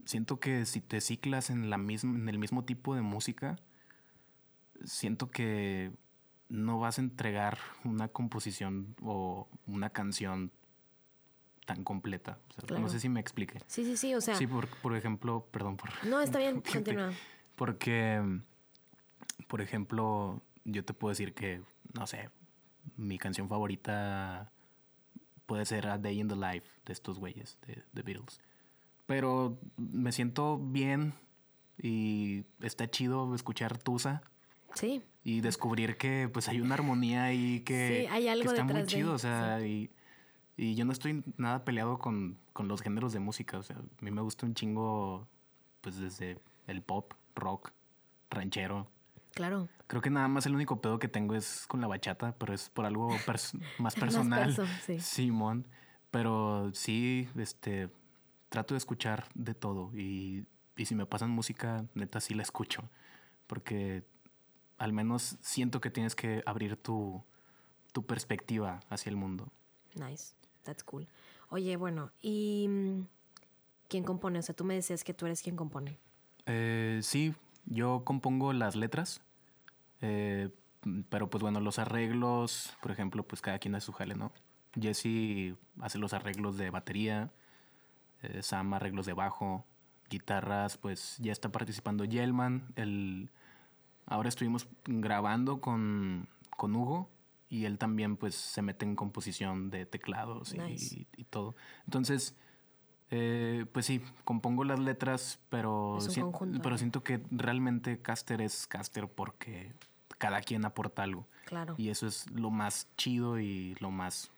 siento 0.04 0.40
que 0.40 0.66
si 0.66 0.80
te 0.80 1.00
ciclas 1.00 1.50
en, 1.50 1.70
la 1.70 1.78
misma, 1.78 2.18
en 2.18 2.28
el 2.28 2.38
mismo 2.38 2.64
tipo 2.64 2.94
de 2.96 3.02
música, 3.02 3.56
siento 4.84 5.30
que 5.30 5.92
no 6.48 6.80
vas 6.80 6.98
a 6.98 7.02
entregar 7.02 7.58
una 7.84 8.08
composición 8.08 8.94
o 9.00 9.48
una 9.66 9.90
canción 9.90 10.50
tan 11.64 11.84
completa. 11.84 12.38
O 12.50 12.52
sea, 12.52 12.64
Claro. 12.66 12.82
No 12.82 12.88
sé 12.88 13.00
si 13.00 13.08
me 13.08 13.20
explique. 13.20 13.60
Sí, 13.66 13.84
sí, 13.84 13.96
sí. 13.96 14.14
O 14.14 14.20
sea, 14.20 14.34
Sí, 14.34 14.46
por, 14.46 14.68
por 14.68 14.96
ejemplo, 14.96 15.46
perdón 15.50 15.76
por... 15.76 15.90
no, 16.06 16.20
está 16.20 16.38
bien, 16.38 16.60
continúa. 16.72 17.12
Porque, 17.56 18.20
por 19.48 19.60
ejemplo, 19.60 20.40
yo 20.64 20.84
te 20.84 20.94
puedo 20.94 21.10
decir 21.10 21.34
que, 21.34 21.62
no 21.94 22.06
sé, 22.06 22.30
mi 22.96 23.18
canción 23.18 23.48
favorita 23.48 24.50
puede 25.46 25.66
ser 25.66 25.86
A 25.86 25.98
Day 25.98 26.20
in 26.20 26.28
the 26.28 26.36
Life 26.36 26.66
de 26.86 26.92
estos 26.92 27.18
güeyes, 27.18 27.58
de 27.66 27.82
The 27.94 28.02
Beatles. 28.02 28.40
Pero 29.06 29.58
me 29.76 30.12
siento 30.12 30.58
bien 30.58 31.14
y 31.80 32.44
está 32.60 32.88
chido 32.88 33.34
escuchar 33.34 33.76
Tusa 33.78 34.22
Sí, 34.74 35.02
y 35.24 35.40
descubrir 35.40 35.96
que 35.96 36.30
pues 36.32 36.48
hay 36.48 36.60
una 36.60 36.74
armonía 36.74 37.24
ahí 37.24 37.60
que, 37.60 38.06
Sí, 38.06 38.06
hay 38.10 38.28
algo 38.28 38.44
que 38.44 38.48
está 38.48 38.64
muy 38.64 38.72
detrás 38.72 38.86
de, 38.90 38.96
chido. 38.96 39.12
O 39.12 39.18
sea, 39.18 39.60
y, 39.60 39.90
y 40.56 40.74
yo 40.74 40.84
no 40.84 40.92
estoy 40.92 41.24
nada 41.36 41.64
peleado 41.64 41.98
con, 41.98 42.38
con 42.52 42.68
los 42.68 42.82
géneros 42.82 43.12
de 43.12 43.20
música. 43.20 43.58
O 43.58 43.62
sea, 43.62 43.76
a 43.76 44.04
mí 44.04 44.10
me 44.10 44.20
gusta 44.22 44.46
un 44.46 44.54
chingo, 44.54 45.26
pues 45.80 45.96
desde 45.98 46.38
el 46.66 46.82
pop, 46.82 47.12
rock, 47.34 47.72
ranchero. 48.30 48.90
claro. 49.34 49.68
Creo 49.88 50.00
que 50.00 50.08
nada 50.08 50.26
más 50.28 50.46
el 50.46 50.54
único 50.54 50.80
pedo 50.80 50.98
que 50.98 51.08
tengo 51.08 51.34
es 51.34 51.66
con 51.66 51.82
la 51.82 51.86
bachata, 51.86 52.34
pero 52.38 52.54
es 52.54 52.70
por 52.70 52.86
algo 52.86 53.10
pers- 53.26 53.52
más 53.78 53.78
Más 53.78 53.94
personal. 53.96 54.40
perso, 54.46 54.64
sí. 54.86 54.98
Simón. 55.00 55.66
Pero 56.10 56.70
sí, 56.74 57.28
este, 57.36 57.90
trato 58.48 58.72
de 58.74 58.78
escuchar 58.78 59.28
de 59.34 59.54
todo. 59.54 59.90
Y, 59.94 60.46
y 60.76 60.86
si 60.86 60.94
me 60.94 61.04
pasan 61.04 61.28
música, 61.30 61.84
neta 61.94 62.20
sí 62.20 62.32
la 62.34 62.42
escucho. 62.42 62.88
Porque 63.46 64.04
al 64.78 64.92
menos 64.94 65.36
siento 65.42 65.80
que 65.82 65.90
tienes 65.90 66.14
que 66.14 66.42
abrir 66.46 66.76
tu, 66.76 67.22
tu 67.92 68.06
perspectiva 68.06 68.80
hacia 68.88 69.10
el 69.10 69.16
mundo. 69.16 69.52
Nice. 69.94 70.34
That's 70.62 70.84
cool. 70.84 71.06
Oye, 71.50 71.76
bueno, 71.76 72.10
¿y 72.20 72.66
mm, 72.68 73.06
quién 73.88 74.04
compone? 74.04 74.38
O 74.38 74.42
sea, 74.42 74.54
tú 74.54 74.64
me 74.64 74.74
decías 74.74 75.04
que 75.04 75.14
tú 75.14 75.26
eres 75.26 75.42
quien 75.42 75.56
compone. 75.56 75.98
Eh, 76.46 77.00
sí, 77.02 77.34
yo 77.66 78.02
compongo 78.04 78.52
las 78.52 78.76
letras. 78.76 79.20
eh, 80.00 80.50
pero 81.08 81.30
pues 81.30 81.42
bueno, 81.42 81.60
los 81.60 81.78
arreglos, 81.78 82.76
por 82.82 82.90
ejemplo, 82.90 83.22
pues 83.22 83.40
cada 83.40 83.58
quien 83.58 83.74
hace 83.74 83.86
su 83.86 83.92
jale, 83.92 84.14
¿no? 84.14 84.32
Jesse 84.80 85.54
hace 85.80 85.98
los 85.98 86.12
arreglos 86.12 86.56
de 86.56 86.70
batería, 86.70 87.30
eh, 88.22 88.42
Sam 88.42 88.74
arreglos 88.74 89.06
de 89.06 89.12
bajo, 89.12 89.64
guitarras, 90.10 90.78
pues 90.78 91.16
ya 91.18 91.32
está 91.32 91.50
participando 91.50 92.04
Yelman. 92.04 92.72
El, 92.74 93.30
ahora 94.06 94.28
estuvimos 94.28 94.66
grabando 94.84 95.60
con, 95.60 96.28
con 96.56 96.74
Hugo 96.74 97.08
y 97.52 97.66
él 97.66 97.76
también 97.76 98.16
pues 98.16 98.34
se 98.34 98.62
mete 98.62 98.86
en 98.86 98.96
composición 98.96 99.68
de 99.68 99.84
teclados 99.84 100.54
y, 100.54 100.58
Nice. 100.58 101.06
y 101.18 101.24
todo. 101.24 101.54
Entonces, 101.84 102.34
eh, 103.10 103.66
pues 103.72 103.84
sí, 103.84 104.00
compongo 104.24 104.64
las 104.64 104.78
letras, 104.78 105.38
pero, 105.50 105.98
si- 106.00 106.22
conjunto, 106.22 106.62
pero 106.62 106.78
siento 106.78 107.02
que 107.04 107.22
realmente 107.30 108.00
Caster 108.00 108.40
es 108.40 108.66
Caster 108.66 109.06
porque 109.06 109.74
cada 110.16 110.40
quien 110.40 110.64
aporta 110.64 111.02
algo. 111.02 111.26
Claro. 111.44 111.74
Y 111.76 111.90
eso 111.90 112.06
es 112.06 112.30
lo 112.30 112.50
más 112.50 112.88
chido 112.96 113.38
y 113.38 113.74
lo 113.80 113.90
más 113.90 114.30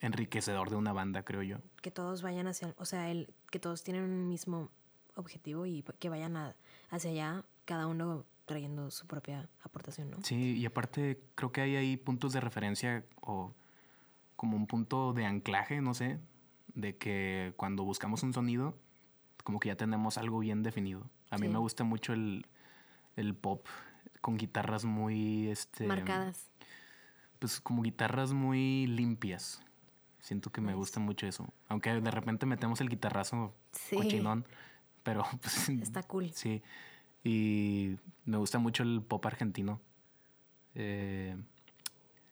enriquecedor 0.00 0.70
de 0.70 0.76
una 0.76 0.92
banda, 0.92 1.24
creo 1.24 1.42
yo. 1.42 1.56
que 1.82 1.90
todos 1.90 2.22
vayan 2.22 2.46
hacia, 2.46 2.72
o 2.78 2.84
sea, 2.84 3.10
el, 3.10 3.32
que 3.50 3.58
todos 3.58 3.82
tienen 3.82 4.04
un 4.04 4.28
mismo 4.28 4.70
objetivo 5.16 5.66
y 5.66 5.82
que 5.98 6.08
vayan 6.08 6.36
a- 6.36 6.54
hacia 6.90 7.10
allá, 7.10 7.44
cada 7.64 7.86
uno 7.88 8.24
trayendo 8.48 8.90
su 8.90 9.06
propia 9.06 9.48
aportación, 9.62 10.10
¿no? 10.10 10.16
Sí, 10.24 10.56
y 10.56 10.66
aparte 10.66 11.20
creo 11.36 11.52
que 11.52 11.60
hay 11.60 11.76
ahí 11.76 11.96
puntos 11.96 12.32
de 12.32 12.40
referencia 12.40 13.04
o 13.20 13.54
como 14.34 14.56
un 14.56 14.66
punto 14.66 15.12
de 15.12 15.24
anclaje, 15.24 15.80
no 15.80 15.94
sé, 15.94 16.18
de 16.74 16.96
que 16.96 17.52
cuando 17.56 17.84
buscamos 17.84 18.24
un 18.24 18.32
sonido, 18.32 18.76
como 19.44 19.60
que 19.60 19.68
ya 19.68 19.76
tenemos 19.76 20.18
algo 20.18 20.40
bien 20.40 20.62
definido. 20.64 21.08
A 21.30 21.38
mí 21.38 21.46
Sí. 21.46 21.52
me 21.52 21.58
gusta 21.58 21.84
mucho 21.84 22.12
el, 22.12 22.44
el 23.16 23.34
pop 23.36 23.66
con 24.20 24.36
guitarras 24.36 24.84
muy, 24.84 25.48
este, 25.48 25.86
Marcadas. 25.86 26.50
pues 27.38 27.60
como 27.60 27.82
guitarras 27.82 28.32
muy 28.32 28.86
limpias. 28.88 29.62
Siento 30.20 30.50
que 30.50 30.60
me 30.60 30.74
gusta 30.74 30.98
mucho 31.00 31.26
eso. 31.26 31.48
Aunque 31.68 31.90
de 32.00 32.10
repente 32.10 32.44
metemos 32.46 32.80
el 32.80 32.88
guitarrazo 32.88 33.54
Sí. 33.72 33.96
cochinón, 33.96 34.44
pero 35.02 35.24
pues, 35.42 35.68
Está 35.68 36.02
cool. 36.02 36.30
Sí. 36.32 36.62
Y 37.24 37.96
me 38.24 38.36
gusta 38.36 38.58
mucho 38.58 38.82
el 38.82 39.02
pop 39.02 39.24
argentino. 39.26 39.80
Eh, 40.74 41.36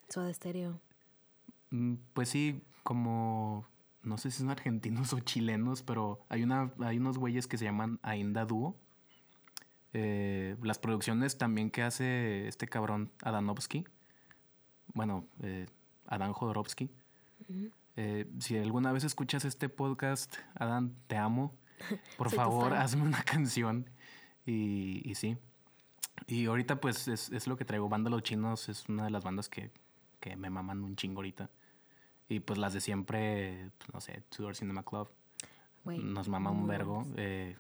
Soda 0.08 0.32
Stereo. 0.32 0.80
mm, 1.70 1.94
pues 2.12 2.28
sí, 2.28 2.62
como. 2.82 3.66
no 4.02 4.18
sé 4.18 4.30
si 4.30 4.38
son 4.38 4.50
argentinos 4.50 5.12
o 5.12 5.20
chilenos, 5.20 5.82
pero 5.82 6.20
hay, 6.28 6.42
una, 6.42 6.72
hay 6.80 6.98
unos 6.98 7.18
güeyes 7.18 7.46
que 7.46 7.58
se 7.58 7.64
llaman 7.64 7.98
Ainda 8.02 8.44
Duo. 8.44 8.76
Eh, 9.92 10.56
las 10.62 10.78
producciones 10.78 11.38
también 11.38 11.70
que 11.70 11.82
hace 11.82 12.46
este 12.48 12.66
cabrón 12.68 13.10
Adanovsky. 13.22 13.86
Bueno, 14.92 15.26
eh, 15.42 15.66
Adán 16.06 16.32
Jodorowsky. 16.32 16.90
Eh, 17.96 18.26
si 18.38 18.58
alguna 18.58 18.92
vez 18.92 19.04
escuchas 19.04 19.44
este 19.44 19.68
podcast, 19.68 20.34
Adán, 20.54 20.94
te 21.06 21.16
amo. 21.16 21.54
Por 22.18 22.30
favor, 22.30 22.74
hazme 22.74 23.02
una 23.02 23.22
canción. 23.22 23.88
Y, 24.46 25.02
y, 25.04 25.14
sí. 25.16 25.36
Y 26.26 26.46
ahorita, 26.46 26.80
pues, 26.80 27.08
es, 27.08 27.30
es, 27.30 27.46
lo 27.46 27.56
que 27.56 27.64
traigo. 27.64 27.88
Banda 27.88 28.08
Los 28.08 28.22
Chinos 28.22 28.68
es 28.68 28.88
una 28.88 29.04
de 29.04 29.10
las 29.10 29.24
bandas 29.24 29.48
que, 29.48 29.70
que 30.20 30.36
me 30.36 30.48
maman 30.50 30.82
un 30.82 30.96
chingo 30.96 31.18
ahorita. 31.18 31.50
Y 32.28 32.40
pues 32.40 32.58
las 32.58 32.72
de 32.72 32.80
siempre, 32.80 33.70
pues, 33.78 33.94
no 33.94 34.00
sé, 34.00 34.22
Tudor 34.28 34.56
Cinema 34.56 34.82
Club. 34.82 35.08
nos 35.84 36.28
mama 36.28 36.50
un 36.50 36.66
vergo. 36.66 37.06
Eh, 37.16 37.56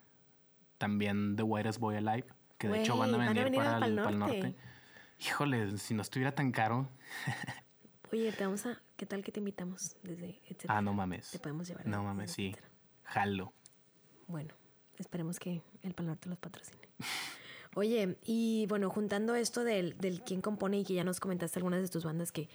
también 0.78 1.36
The 1.36 1.42
Whitest 1.42 1.78
Boy 1.78 1.96
Alive, 1.96 2.26
que 2.58 2.68
de 2.68 2.80
hecho 2.80 2.96
van 2.96 3.14
a 3.14 3.18
venir, 3.18 3.54
para, 3.54 3.86
el, 3.86 3.96
Pal 3.96 4.18
norte. 4.18 4.56
Híjole, 5.20 5.78
si 5.78 5.94
no 5.94 6.02
estuviera 6.02 6.34
tan 6.34 6.50
caro. 6.50 6.88
Oye, 8.12 8.32
te 8.32 8.44
vamos 8.44 8.66
a. 8.66 8.80
¿Qué 8.96 9.06
tal 9.06 9.22
que 9.22 9.32
te 9.32 9.40
invitamos 9.40 9.96
desde 10.02 10.40
Ah, 10.68 10.80
no 10.80 10.92
mames. 10.94 11.30
Te 11.30 11.38
podemos 11.38 11.68
llevar. 11.68 11.86
No 11.86 12.02
mames, 12.02 12.32
sí. 12.32 12.54
Jalo. 13.04 13.52
Bueno, 14.26 14.54
esperemos 14.98 15.38
que 15.38 15.62
el 15.82 15.94
Pal 15.94 16.06
Norte 16.06 16.28
los 16.28 16.38
patrocine. 16.38 16.78
Oye, 17.74 18.16
y 18.24 18.66
bueno, 18.68 18.88
juntando 18.88 19.34
esto 19.34 19.62
del, 19.62 19.98
del 19.98 20.22
quién 20.22 20.40
compone 20.40 20.78
y 20.78 20.84
que 20.84 20.94
ya 20.94 21.04
nos 21.04 21.20
comentaste 21.20 21.58
algunas 21.58 21.82
de 21.82 21.88
tus 21.88 22.04
bandas 22.04 22.32
que, 22.32 22.48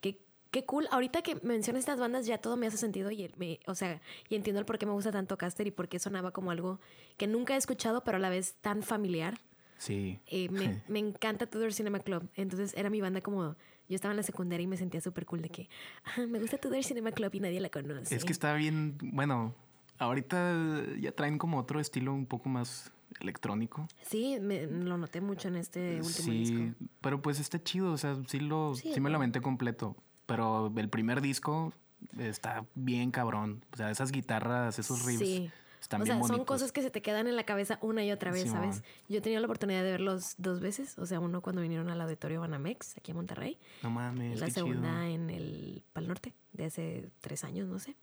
que 0.00 0.20
qué 0.50 0.64
cool. 0.64 0.86
Ahorita 0.90 1.22
que 1.22 1.36
mencionas 1.42 1.80
estas 1.80 1.98
bandas 1.98 2.26
ya 2.26 2.38
todo 2.38 2.56
me 2.56 2.66
hace 2.66 2.76
sentido 2.76 3.10
y 3.10 3.30
me, 3.36 3.60
o 3.66 3.74
sea, 3.74 4.00
y 4.28 4.36
entiendo 4.36 4.60
el 4.60 4.66
por 4.66 4.78
qué 4.78 4.86
me 4.86 4.92
gusta 4.92 5.10
tanto 5.10 5.36
Caster 5.36 5.66
y 5.66 5.70
por 5.70 5.88
qué 5.88 5.98
sonaba 5.98 6.30
como 6.30 6.50
algo 6.50 6.80
que 7.16 7.26
nunca 7.26 7.54
he 7.54 7.56
escuchado, 7.56 8.04
pero 8.04 8.16
a 8.16 8.20
la 8.20 8.30
vez 8.30 8.54
tan 8.60 8.82
familiar. 8.82 9.38
Sí. 9.78 10.20
Eh, 10.26 10.48
me, 10.50 10.82
me, 10.88 10.98
encanta 10.98 11.46
Tudor 11.46 11.72
Cinema 11.72 12.00
Club. 12.00 12.28
Entonces 12.34 12.74
era 12.76 12.90
mi 12.90 13.00
banda 13.00 13.20
como 13.20 13.56
yo 13.88 13.96
estaba 13.96 14.12
en 14.12 14.18
la 14.18 14.22
secundaria 14.22 14.64
y 14.64 14.68
me 14.68 14.76
sentía 14.76 15.00
súper 15.00 15.26
cool 15.26 15.42
de 15.42 15.48
que 15.48 15.68
ah, 16.04 16.26
me 16.28 16.38
gusta 16.38 16.58
Tudor 16.58 16.84
Cinema 16.84 17.12
Club 17.12 17.34
y 17.34 17.40
nadie 17.40 17.60
la 17.60 17.70
conoce. 17.70 18.14
Es 18.14 18.24
que 18.24 18.32
está 18.32 18.54
bien, 18.54 18.98
bueno, 19.00 19.54
ahorita 20.00 20.96
ya 20.98 21.12
traen 21.12 21.38
como 21.38 21.58
otro 21.58 21.78
estilo 21.80 22.12
un 22.12 22.26
poco 22.26 22.48
más 22.48 22.92
electrónico. 23.20 23.86
Sí, 24.02 24.38
me, 24.40 24.66
lo 24.66 24.96
noté 24.98 25.20
mucho 25.20 25.48
en 25.48 25.56
este 25.56 25.96
último 26.00 26.10
sí, 26.12 26.30
disco. 26.30 26.74
pero 27.00 27.20
pues 27.22 27.38
está 27.40 27.62
chido, 27.62 27.92
o 27.92 27.98
sea, 27.98 28.16
sí 28.26 28.40
lo 28.40 28.74
sí, 28.74 28.92
sí 28.94 29.00
me 29.00 29.10
lo 29.10 29.16
aventé 29.16 29.40
completo, 29.40 29.96
pero 30.26 30.72
el 30.76 30.88
primer 30.88 31.20
disco 31.20 31.72
está 32.18 32.64
bien 32.74 33.10
cabrón, 33.10 33.64
o 33.72 33.76
sea, 33.76 33.90
esas 33.90 34.10
guitarras, 34.10 34.78
esos 34.78 35.04
riffs 35.04 35.18
sí. 35.18 35.50
están 35.82 36.00
o 36.00 36.04
bien 36.04 36.14
sea, 36.14 36.20
bonitos. 36.20 36.36
son 36.38 36.44
cosas 36.46 36.72
que 36.72 36.82
se 36.82 36.90
te 36.90 37.02
quedan 37.02 37.26
en 37.26 37.36
la 37.36 37.44
cabeza 37.44 37.78
una 37.82 38.02
y 38.04 38.10
otra 38.12 38.30
vez, 38.30 38.44
Sí, 38.44 38.48
¿sabes? 38.48 38.76
man. 38.76 38.84
Yo 39.08 39.18
he 39.18 39.20
tenido 39.20 39.40
la 39.40 39.46
oportunidad 39.48 39.82
de 39.82 39.90
verlos 39.90 40.34
dos 40.38 40.60
veces, 40.60 40.96
o 40.98 41.04
sea, 41.04 41.20
uno 41.20 41.42
cuando 41.42 41.60
vinieron 41.62 41.90
al 41.90 42.00
auditorio 42.00 42.40
Banamex 42.40 42.96
aquí 42.96 43.10
en 43.10 43.16
Monterrey, 43.18 43.58
No 43.82 43.90
mames, 43.90 44.36
y 44.36 44.40
la 44.40 44.46
qué 44.46 44.52
segunda 44.52 44.88
chido. 45.02 45.14
en 45.14 45.30
el 45.30 45.82
Pal 45.92 46.06
Norte 46.08 46.32
de 46.52 46.64
hace 46.64 47.10
tres 47.20 47.44
años, 47.44 47.68
no 47.68 47.78
sé. 47.80 47.96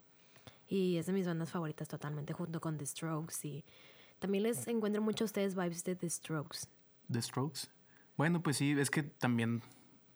Y 0.68 0.96
es 0.98 1.06
de 1.06 1.12
mis 1.12 1.26
bandas 1.26 1.50
favoritas 1.50 1.88
totalmente, 1.88 2.32
junto 2.34 2.60
con 2.60 2.76
The 2.76 2.84
Strokes. 2.86 3.36
Y 3.44 3.64
también 4.18 4.44
les 4.44 4.66
encuentro 4.68 5.00
mucho 5.02 5.24
a 5.24 5.26
ustedes 5.26 5.54
vibes 5.54 5.82
de 5.84 5.96
The 5.96 6.10
Strokes. 6.10 6.66
The 7.10 7.22
Strokes. 7.22 7.68
Bueno, 8.16 8.42
pues 8.42 8.56
sí, 8.58 8.72
es 8.78 8.90
que 8.90 9.02
también, 9.02 9.62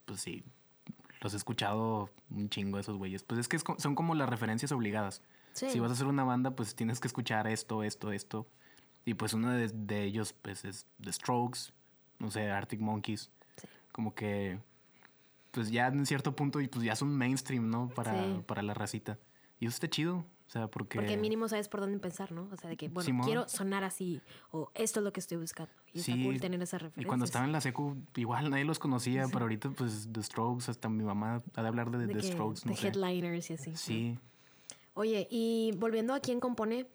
pues 0.05 0.21
sí, 0.21 0.45
los 1.23 1.33
he 1.33 1.37
escuchado 1.37 2.11
un 2.31 2.51
chingo 2.51 2.79
esos 2.79 2.97
güeyes. 2.99 3.23
Pues 3.23 3.41
es 3.41 3.49
que 3.49 3.57
es 3.57 3.65
son 3.79 3.95
como 3.95 4.15
las 4.15 4.29
referencias 4.29 4.73
obligadas. 4.73 5.23
Sí. 5.55 5.71
Si 5.71 5.81
vas 5.81 5.91
a 5.91 5.95
hacer 5.95 6.07
una 6.07 6.25
banda, 6.25 6.51
pues 6.57 6.75
tienes 6.75 7.01
que 7.01 7.09
escuchar 7.09 7.47
esto, 7.47 7.83
esto, 7.83 8.13
esto. 8.13 8.47
Y 9.05 9.15
pues 9.15 9.33
uno 9.35 9.51
de, 9.53 9.69
de 9.69 10.05
ellos, 10.05 10.33
pues 10.33 10.65
es 10.65 10.87
The 11.03 11.13
Strokes, 11.13 11.73
no 12.19 12.31
sé, 12.31 12.51
Arctic 12.51 12.81
Monkeys. 12.81 13.31
Sí. 13.57 13.69
Como 13.93 14.15
que, 14.15 14.59
pues 15.51 15.71
ya 15.71 15.87
en 15.89 16.05
cierto 16.07 16.35
punto, 16.37 16.61
y 16.61 16.69
pues 16.69 16.85
ya 16.85 16.95
son 16.97 17.17
mainstream, 17.17 17.71
¿no? 17.71 17.89
Para, 17.89 18.13
Sí. 18.13 18.43
para 18.47 18.63
la 18.63 18.75
racita. 18.75 19.19
Y 19.61 19.67
eso 19.67 19.75
está 19.75 19.89
chido. 19.89 20.25
O 20.47 20.51
sea, 20.53 20.69
porque... 20.69 20.99
Porque 20.99 21.17
mínimo 21.17 21.49
sabes 21.49 21.69
por 21.69 21.81
dónde 21.81 21.95
empezar, 21.95 22.31
¿no? 22.33 22.49
O 22.53 22.57
sea, 22.57 22.69
de 22.69 22.77
que, 22.77 22.89
bueno, 22.89 23.07
Simón. 23.07 23.27
quiero 23.27 23.49
sonar 23.49 23.85
así, 23.85 24.21
o 24.51 24.71
esto 24.75 25.01
es 25.01 25.05
lo 25.05 25.13
que 25.13 25.21
estoy 25.21 25.39
buscando. 25.39 25.73
Y 25.95 26.01
está 26.01 26.13
Sí, 26.13 26.25
cool 26.25 26.41
tener 26.41 26.61
esa 26.63 26.77
referencia. 26.79 27.03
Y 27.03 27.05
cuando 27.07 27.25
estaba 27.25 27.45
en 27.45 27.53
la 27.53 27.61
secu, 27.61 27.97
igual 28.17 28.51
nadie 28.51 28.65
los 28.65 28.79
conocía, 28.79 29.27
pero 29.29 29.41
ahorita, 29.43 29.71
pues, 29.71 30.09
The 30.13 30.23
Strokes, 30.23 30.71
hasta 30.71 30.89
mi 30.89 31.05
mamá 31.05 31.43
ha 31.55 31.63
de 31.63 31.69
hablar 31.69 31.91
de, 31.91 32.07
de 32.07 32.15
The 32.15 32.23
Strokes, 32.33 32.63
no 32.67 32.73
de 32.73 32.77
sé. 32.79 32.89
headliners 32.89 33.51
y 33.51 33.55
así. 33.55 33.77
Sí. 33.77 34.19
Oye, 34.95 35.27
y 35.31 35.73
volviendo 35.79 36.13
a 36.13 36.21
quién 36.21 36.39
compone, 36.39 36.87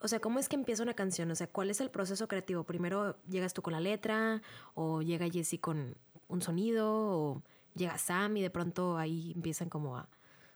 o 0.00 0.06
sea, 0.08 0.20
¿cómo 0.20 0.38
es 0.38 0.48
que 0.48 0.54
empieza 0.56 0.82
una 0.82 0.94
canción? 0.94 1.30
O 1.30 1.34
sea, 1.34 1.48
¿cuál 1.48 1.70
es 1.70 1.80
el 1.80 1.90
proceso 1.90 2.28
creativo? 2.28 2.62
Primero 2.64 3.16
llegas 3.28 3.52
tú 3.54 3.62
con 3.62 3.72
la 3.72 3.80
letra, 3.80 4.42
o 4.74 5.02
llega 5.02 5.28
Jesse 5.28 5.58
con 5.60 5.96
un 6.28 6.40
sonido, 6.42 6.88
o 6.88 7.42
llega 7.74 7.98
Sam 7.98 8.36
y 8.36 8.42
de 8.42 8.50
pronto 8.50 8.96
ahí 8.98 9.32
empiezan 9.34 9.68
como 9.68 9.96
a. 9.96 10.08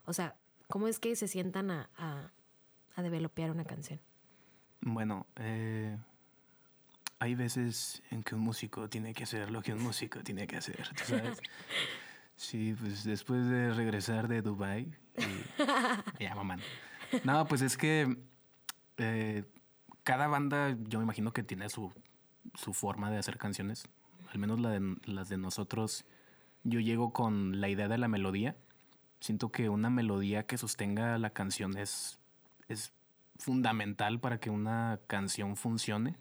O 0.04 0.12
sea, 0.12 0.36
¿cómo 0.68 0.88
es 0.88 0.98
que 0.98 1.14
se 1.16 1.28
sientan 1.28 1.70
a, 1.70 1.88
a, 1.96 2.30
a 2.94 3.02
developear 3.02 3.50
una 3.50 3.64
canción? 3.64 4.00
Bueno, 4.80 5.26
eh, 5.36 5.96
hay 7.18 7.34
veces 7.34 8.02
en 8.10 8.22
que 8.22 8.34
un 8.34 8.40
músico 8.42 8.88
tiene 8.88 9.14
que 9.14 9.24
hacer 9.24 9.50
lo 9.50 9.62
que 9.62 9.72
un 9.72 9.82
músico 9.82 10.20
tiene 10.22 10.46
que 10.46 10.56
hacer, 10.56 10.88
¿tú 10.96 11.04
¿sabes? 11.04 11.40
Sí, 12.38 12.76
pues 12.78 13.02
después 13.04 13.48
de 13.48 13.72
regresar 13.72 14.28
de 14.28 14.42
Dubai 14.42 14.92
y 16.18 16.22
ya 16.22 16.34
mamá. 16.34 16.58
No, 17.24 17.46
pues 17.48 17.62
es 17.62 17.78
que 17.78 18.18
eh, 18.98 19.44
cada 20.02 20.26
banda, 20.26 20.76
yo 20.82 20.98
me 20.98 21.04
imagino 21.04 21.32
que 21.32 21.42
tiene 21.42 21.70
su, 21.70 21.90
su 22.54 22.74
forma 22.74 23.10
de 23.10 23.16
hacer 23.16 23.38
canciones. 23.38 23.84
Al 24.30 24.38
menos 24.38 24.60
la 24.60 24.68
de- 24.68 24.96
las 25.06 25.30
de 25.30 25.38
nosotros, 25.38 26.04
yo 26.62 26.78
llego 26.78 27.14
con 27.14 27.58
la 27.58 27.70
idea 27.70 27.88
de 27.88 27.96
la 27.96 28.06
melodía. 28.06 28.54
Siento 29.26 29.50
que 29.50 29.68
una 29.68 29.90
melodía 29.90 30.46
que 30.46 30.56
sostenga 30.56 31.18
la 31.18 31.30
canción 31.30 31.76
es, 31.76 32.20
es 32.68 32.92
fundamental 33.34 34.20
para 34.20 34.38
que 34.38 34.50
una 34.50 35.00
canción 35.08 35.56
funcione. 35.56 36.14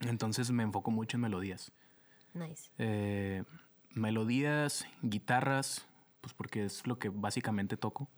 Entonces 0.00 0.50
me 0.50 0.64
enfoco 0.64 0.90
mucho 0.90 1.16
en 1.16 1.22
melodías. 1.22 1.72
Nice. 2.34 2.70
Eh, 2.76 3.42
melodías, 3.94 4.86
guitarras, 5.00 5.86
pues 6.20 6.34
porque 6.34 6.66
es 6.66 6.86
lo 6.86 6.98
que 6.98 7.08
básicamente 7.08 7.78
toco. 7.78 8.10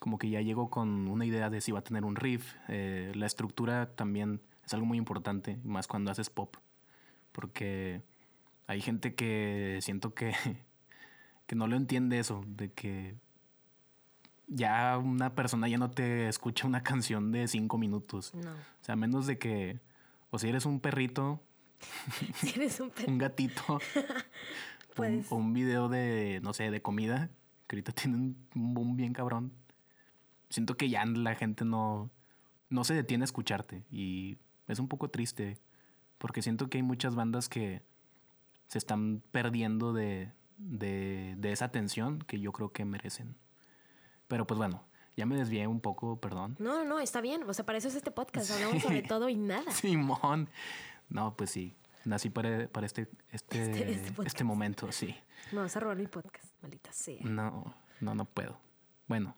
Como 0.00 0.18
que 0.18 0.28
ya 0.28 0.40
llego 0.40 0.68
con 0.68 1.06
una 1.06 1.24
idea 1.24 1.48
de 1.48 1.60
si 1.60 1.70
va 1.70 1.78
a 1.78 1.84
tener 1.84 2.04
un 2.04 2.16
riff. 2.16 2.56
Eh, 2.66 3.12
la 3.14 3.26
estructura 3.26 3.94
también 3.94 4.40
es 4.66 4.74
algo 4.74 4.86
muy 4.86 4.98
importante, 4.98 5.60
más 5.62 5.86
cuando 5.86 6.10
haces 6.10 6.28
pop. 6.28 6.56
Porque 7.30 8.02
hay 8.66 8.80
gente 8.80 9.14
que 9.14 9.78
siento 9.80 10.12
que, 10.12 10.34
que 11.50 11.56
no 11.56 11.66
lo 11.66 11.74
entiende 11.74 12.20
eso, 12.20 12.44
de 12.46 12.70
que 12.72 13.16
ya 14.46 14.96
una 14.98 15.34
persona 15.34 15.66
ya 15.66 15.78
no 15.78 15.90
te 15.90 16.28
escucha 16.28 16.64
una 16.68 16.80
canción 16.84 17.32
de 17.32 17.48
cinco 17.48 17.76
minutos. 17.76 18.32
No. 18.36 18.52
O 18.52 18.82
sea, 18.84 18.92
a 18.92 18.96
menos 18.96 19.26
de 19.26 19.36
que, 19.36 19.80
o 20.30 20.38
si 20.38 20.48
eres 20.48 20.64
un 20.64 20.78
perrito, 20.78 21.42
Si 22.36 22.50
eres 22.50 22.78
un 22.78 22.90
pe- 22.90 23.06
un 23.08 23.18
gatito, 23.18 23.62
un, 23.96 24.94
Puedes. 24.94 25.32
o 25.32 25.34
un 25.34 25.52
video 25.52 25.88
de, 25.88 26.38
no 26.44 26.52
sé, 26.52 26.70
de 26.70 26.80
comida, 26.82 27.30
que 27.66 27.74
ahorita 27.74 27.90
tienen 27.90 28.36
un 28.54 28.74
boom 28.74 28.96
bien 28.96 29.12
cabrón. 29.12 29.50
Siento 30.50 30.76
que 30.76 30.88
ya 30.88 31.04
la 31.04 31.34
gente 31.34 31.64
no, 31.64 32.10
no 32.68 32.84
se 32.84 32.94
detiene 32.94 33.24
a 33.24 33.26
escucharte 33.26 33.82
y 33.90 34.38
es 34.68 34.78
un 34.78 34.86
poco 34.86 35.08
triste 35.10 35.58
porque 36.18 36.42
siento 36.42 36.68
que 36.70 36.78
hay 36.78 36.82
muchas 36.82 37.16
bandas 37.16 37.48
que 37.48 37.82
se 38.68 38.78
están 38.78 39.20
perdiendo 39.32 39.92
de, 39.92 40.30
de, 40.60 41.34
de 41.38 41.52
esa 41.52 41.64
atención 41.66 42.20
que 42.20 42.38
yo 42.40 42.52
creo 42.52 42.72
que 42.72 42.84
merecen. 42.84 43.36
Pero 44.28 44.46
pues 44.46 44.58
bueno, 44.58 44.84
ya 45.16 45.26
me 45.26 45.36
desvié 45.36 45.66
un 45.66 45.80
poco, 45.80 46.20
perdón. 46.20 46.56
No, 46.58 46.76
no, 46.76 46.84
no, 46.84 47.00
está 47.00 47.20
bien. 47.20 47.42
O 47.48 47.52
sea, 47.54 47.66
para 47.66 47.78
eso 47.78 47.88
es 47.88 47.94
este 47.94 48.10
podcast. 48.10 48.50
Hablamos 48.50 48.82
sobre 48.82 49.02
todo 49.02 49.28
y 49.28 49.36
nada. 49.36 49.70
Simón. 49.72 50.48
No, 51.08 51.36
pues 51.36 51.50
sí. 51.50 51.74
Nací 52.04 52.30
para, 52.30 52.68
para 52.68 52.86
este, 52.86 53.08
este, 53.30 53.62
Este- 53.62 53.92
este 53.92 54.22
este, 54.24 54.44
momento, 54.44 54.90
sí. 54.92 55.14
Me 55.52 55.58
vas 55.58 55.76
a 55.76 55.80
robar 55.80 55.96
mi 55.96 56.06
podcast, 56.06 56.46
maldita 56.62 56.92
sea. 56.92 57.18
No, 57.22 57.74
no, 58.00 58.14
no 58.14 58.24
puedo. 58.24 58.58
Bueno, 59.08 59.34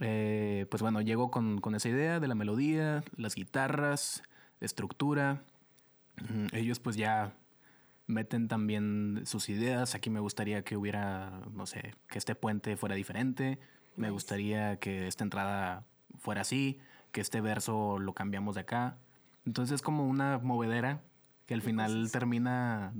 eh, 0.00 0.66
pues 0.70 0.80
bueno, 0.80 1.00
llego 1.00 1.30
con, 1.30 1.60
con 1.60 1.74
esa 1.74 1.88
idea 1.88 2.20
de 2.20 2.28
la 2.28 2.34
melodía, 2.34 3.02
las 3.16 3.34
guitarras, 3.34 4.22
estructura. 4.60 5.42
Mm, 6.16 6.46
Ellos 6.52 6.78
pues 6.80 6.96
ya 6.96 7.34
meten 8.08 8.48
también 8.48 9.22
sus 9.24 9.48
ideas. 9.48 9.94
Aquí 9.94 10.10
me 10.10 10.18
gustaría 10.18 10.62
que 10.64 10.76
hubiera, 10.76 11.42
no 11.52 11.66
sé, 11.66 11.94
que 12.08 12.18
este 12.18 12.34
puente 12.34 12.76
fuera 12.76 12.96
diferente. 12.96 13.60
Me 13.94 14.10
gustaría 14.10 14.78
que 14.80 15.06
esta 15.06 15.22
entrada 15.22 15.84
fuera 16.18 16.40
así, 16.40 16.80
que 17.12 17.20
este 17.20 17.40
verso 17.40 18.00
lo 18.00 18.12
cambiamos 18.14 18.56
de 18.56 18.62
acá. 18.62 18.98
Entonces 19.46 19.76
es 19.76 19.82
como 19.82 20.08
una 20.08 20.38
movedera 20.38 21.00
que 21.46 21.54
al 21.54 21.62
final 21.62 22.10
termina 22.10 22.92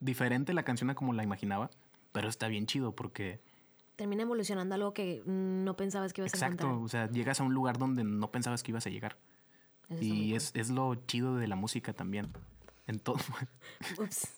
diferente 0.00 0.52
la 0.52 0.64
canción 0.64 0.90
a 0.90 0.94
como 0.94 1.12
la 1.12 1.22
imaginaba, 1.22 1.70
pero 2.12 2.28
está 2.28 2.48
bien 2.48 2.66
chido 2.66 2.94
porque 2.94 3.40
termina 3.96 4.22
evolucionando 4.22 4.74
a 4.74 4.76
algo 4.76 4.92
que 4.92 5.22
no 5.24 5.76
pensabas 5.76 6.12
que 6.12 6.20
ibas 6.20 6.34
a 6.34 6.36
Exacto, 6.36 6.66
encontrar. 6.66 6.84
o 6.84 6.88
sea, 6.88 7.10
llegas 7.10 7.40
a 7.40 7.44
un 7.44 7.54
lugar 7.54 7.78
donde 7.78 8.02
no 8.04 8.30
pensabas 8.30 8.62
que 8.62 8.72
ibas 8.72 8.86
a 8.86 8.90
llegar. 8.90 9.16
Eso 9.88 10.02
Y 10.02 10.28
cool. 10.28 10.36
es, 10.36 10.50
es 10.54 10.70
lo 10.70 10.94
chido 11.06 11.36
de 11.36 11.46
la 11.46 11.56
música 11.56 11.92
también. 11.92 12.28
En 12.86 12.98
todo. 12.98 13.16
Ups. 13.98 14.28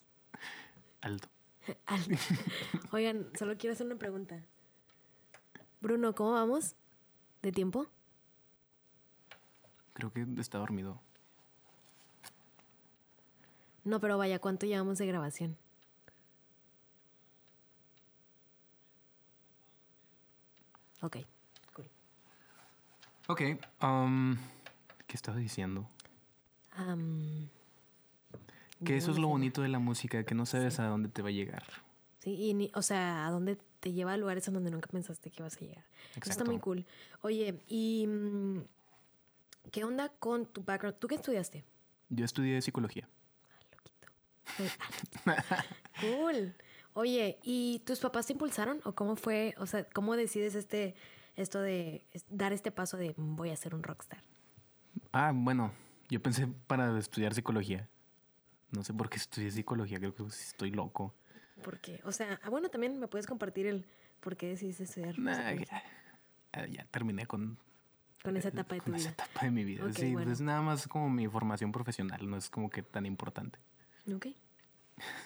Alto. 1.06 1.28
Al- 1.86 2.18
Oigan, 2.90 3.30
solo 3.38 3.56
quiero 3.56 3.74
hacer 3.74 3.86
una 3.86 3.96
pregunta. 3.96 4.42
Bruno, 5.80 6.14
¿cómo 6.16 6.32
vamos? 6.32 6.74
¿De 7.42 7.52
tiempo? 7.52 7.86
Creo 9.92 10.12
que 10.12 10.26
está 10.38 10.58
dormido. 10.58 11.00
No, 13.84 14.00
pero 14.00 14.18
vaya, 14.18 14.40
¿cuánto 14.40 14.66
llevamos 14.66 14.98
de 14.98 15.06
grabación? 15.06 15.56
Ok, 21.02 21.18
cool. 21.74 21.88
Ok. 23.28 23.42
um, 23.82 24.36
¿Qué 25.06 25.14
estaba 25.16 25.36
diciendo? 25.38 25.88
Am, 26.74 27.48
Que 28.84 28.96
eso 28.96 29.10
es 29.10 29.18
lo 29.18 29.28
bonito 29.28 29.62
de 29.62 29.68
la 29.68 29.78
música, 29.78 30.24
que 30.24 30.34
no 30.34 30.44
sabes 30.46 30.78
a 30.80 30.86
dónde 30.86 31.08
te 31.08 31.22
va 31.22 31.28
a 31.28 31.32
llegar. 31.32 31.64
Sí, 32.18 32.34
y 32.34 32.54
ni- 32.54 32.70
o 32.74 32.82
sea, 32.82 33.26
a 33.26 33.30
dónde 33.30 33.56
te 33.80 33.92
lleva 33.92 34.12
a 34.12 34.16
lugares 34.16 34.46
en 34.48 34.54
donde 34.54 34.70
nunca 34.70 34.88
pensaste 34.88 35.30
que 35.30 35.42
ibas 35.42 35.56
a 35.56 35.60
llegar. 35.60 35.84
Eso 36.10 36.16
está 36.16 36.18
Exacto. 36.30 36.50
muy 36.50 36.60
cool. 36.60 36.86
Oye, 37.22 37.60
¿y 37.68 38.06
mm, 38.06 38.60
qué 39.70 39.84
onda 39.84 40.08
con 40.18 40.46
tu 40.46 40.62
background? 40.62 40.98
¿Tú 40.98 41.08
qué 41.08 41.14
estudiaste? 41.14 41.64
Yo 42.10 42.24
estudié 42.24 42.60
psicología. 42.62 43.08
Loquito. 43.72 44.06
Ah, 45.26 45.64
cool. 46.00 46.54
Oye, 46.94 47.38
¿y 47.42 47.80
tus 47.86 48.00
papás 48.00 48.26
te 48.26 48.32
impulsaron 48.32 48.80
o 48.84 48.94
cómo 48.94 49.16
fue? 49.16 49.54
O 49.58 49.66
sea, 49.66 49.84
¿cómo 49.84 50.16
decides 50.16 50.54
este 50.54 50.94
esto 51.36 51.60
de 51.60 52.06
dar 52.30 52.52
este 52.54 52.70
paso 52.70 52.96
de 52.96 53.14
"Mm, 53.16 53.36
voy 53.36 53.50
a 53.50 53.56
ser 53.56 53.74
un 53.74 53.82
rockstar? 53.82 54.20
Ah, 55.12 55.32
bueno, 55.34 55.72
yo 56.08 56.22
pensé 56.22 56.46
para 56.66 56.98
estudiar 56.98 57.34
psicología. 57.34 57.88
No 58.70 58.82
sé 58.84 58.92
por 58.92 59.08
qué 59.08 59.16
estudié 59.16 59.50
psicología, 59.50 59.98
creo 59.98 60.14
que 60.14 60.24
estoy 60.24 60.70
loco. 60.70 61.14
Porque, 61.62 62.00
o 62.04 62.12
sea, 62.12 62.38
ah, 62.42 62.50
bueno, 62.50 62.68
también 62.68 62.98
me 62.98 63.08
puedes 63.08 63.26
compartir 63.26 63.66
el 63.66 63.84
por 64.20 64.36
qué 64.36 64.48
decidiste 64.48 64.84
estudiar 64.84 65.18
Nah, 65.18 65.52
ya, 65.52 66.66
ya 66.66 66.84
terminé 66.90 67.26
con, 67.26 67.58
con 68.22 68.36
esa 68.36 68.48
etapa 68.48 68.74
de 68.74 68.80
tu 68.80 68.84
con 68.86 68.94
esa 68.96 69.10
vida. 69.10 69.24
etapa 69.24 69.44
de 69.44 69.50
mi 69.50 69.64
vida. 69.64 69.84
Sí, 69.92 70.12
bueno. 70.12 70.32
es 70.32 70.40
nada 70.40 70.60
más 70.62 70.86
como 70.88 71.08
mi 71.08 71.28
formación 71.28 71.72
profesional, 71.72 72.28
no 72.28 72.36
es 72.36 72.50
como 72.50 72.68
que 72.70 72.82
tan 72.82 73.06
importante. 73.06 73.58
Ok. 74.12 74.26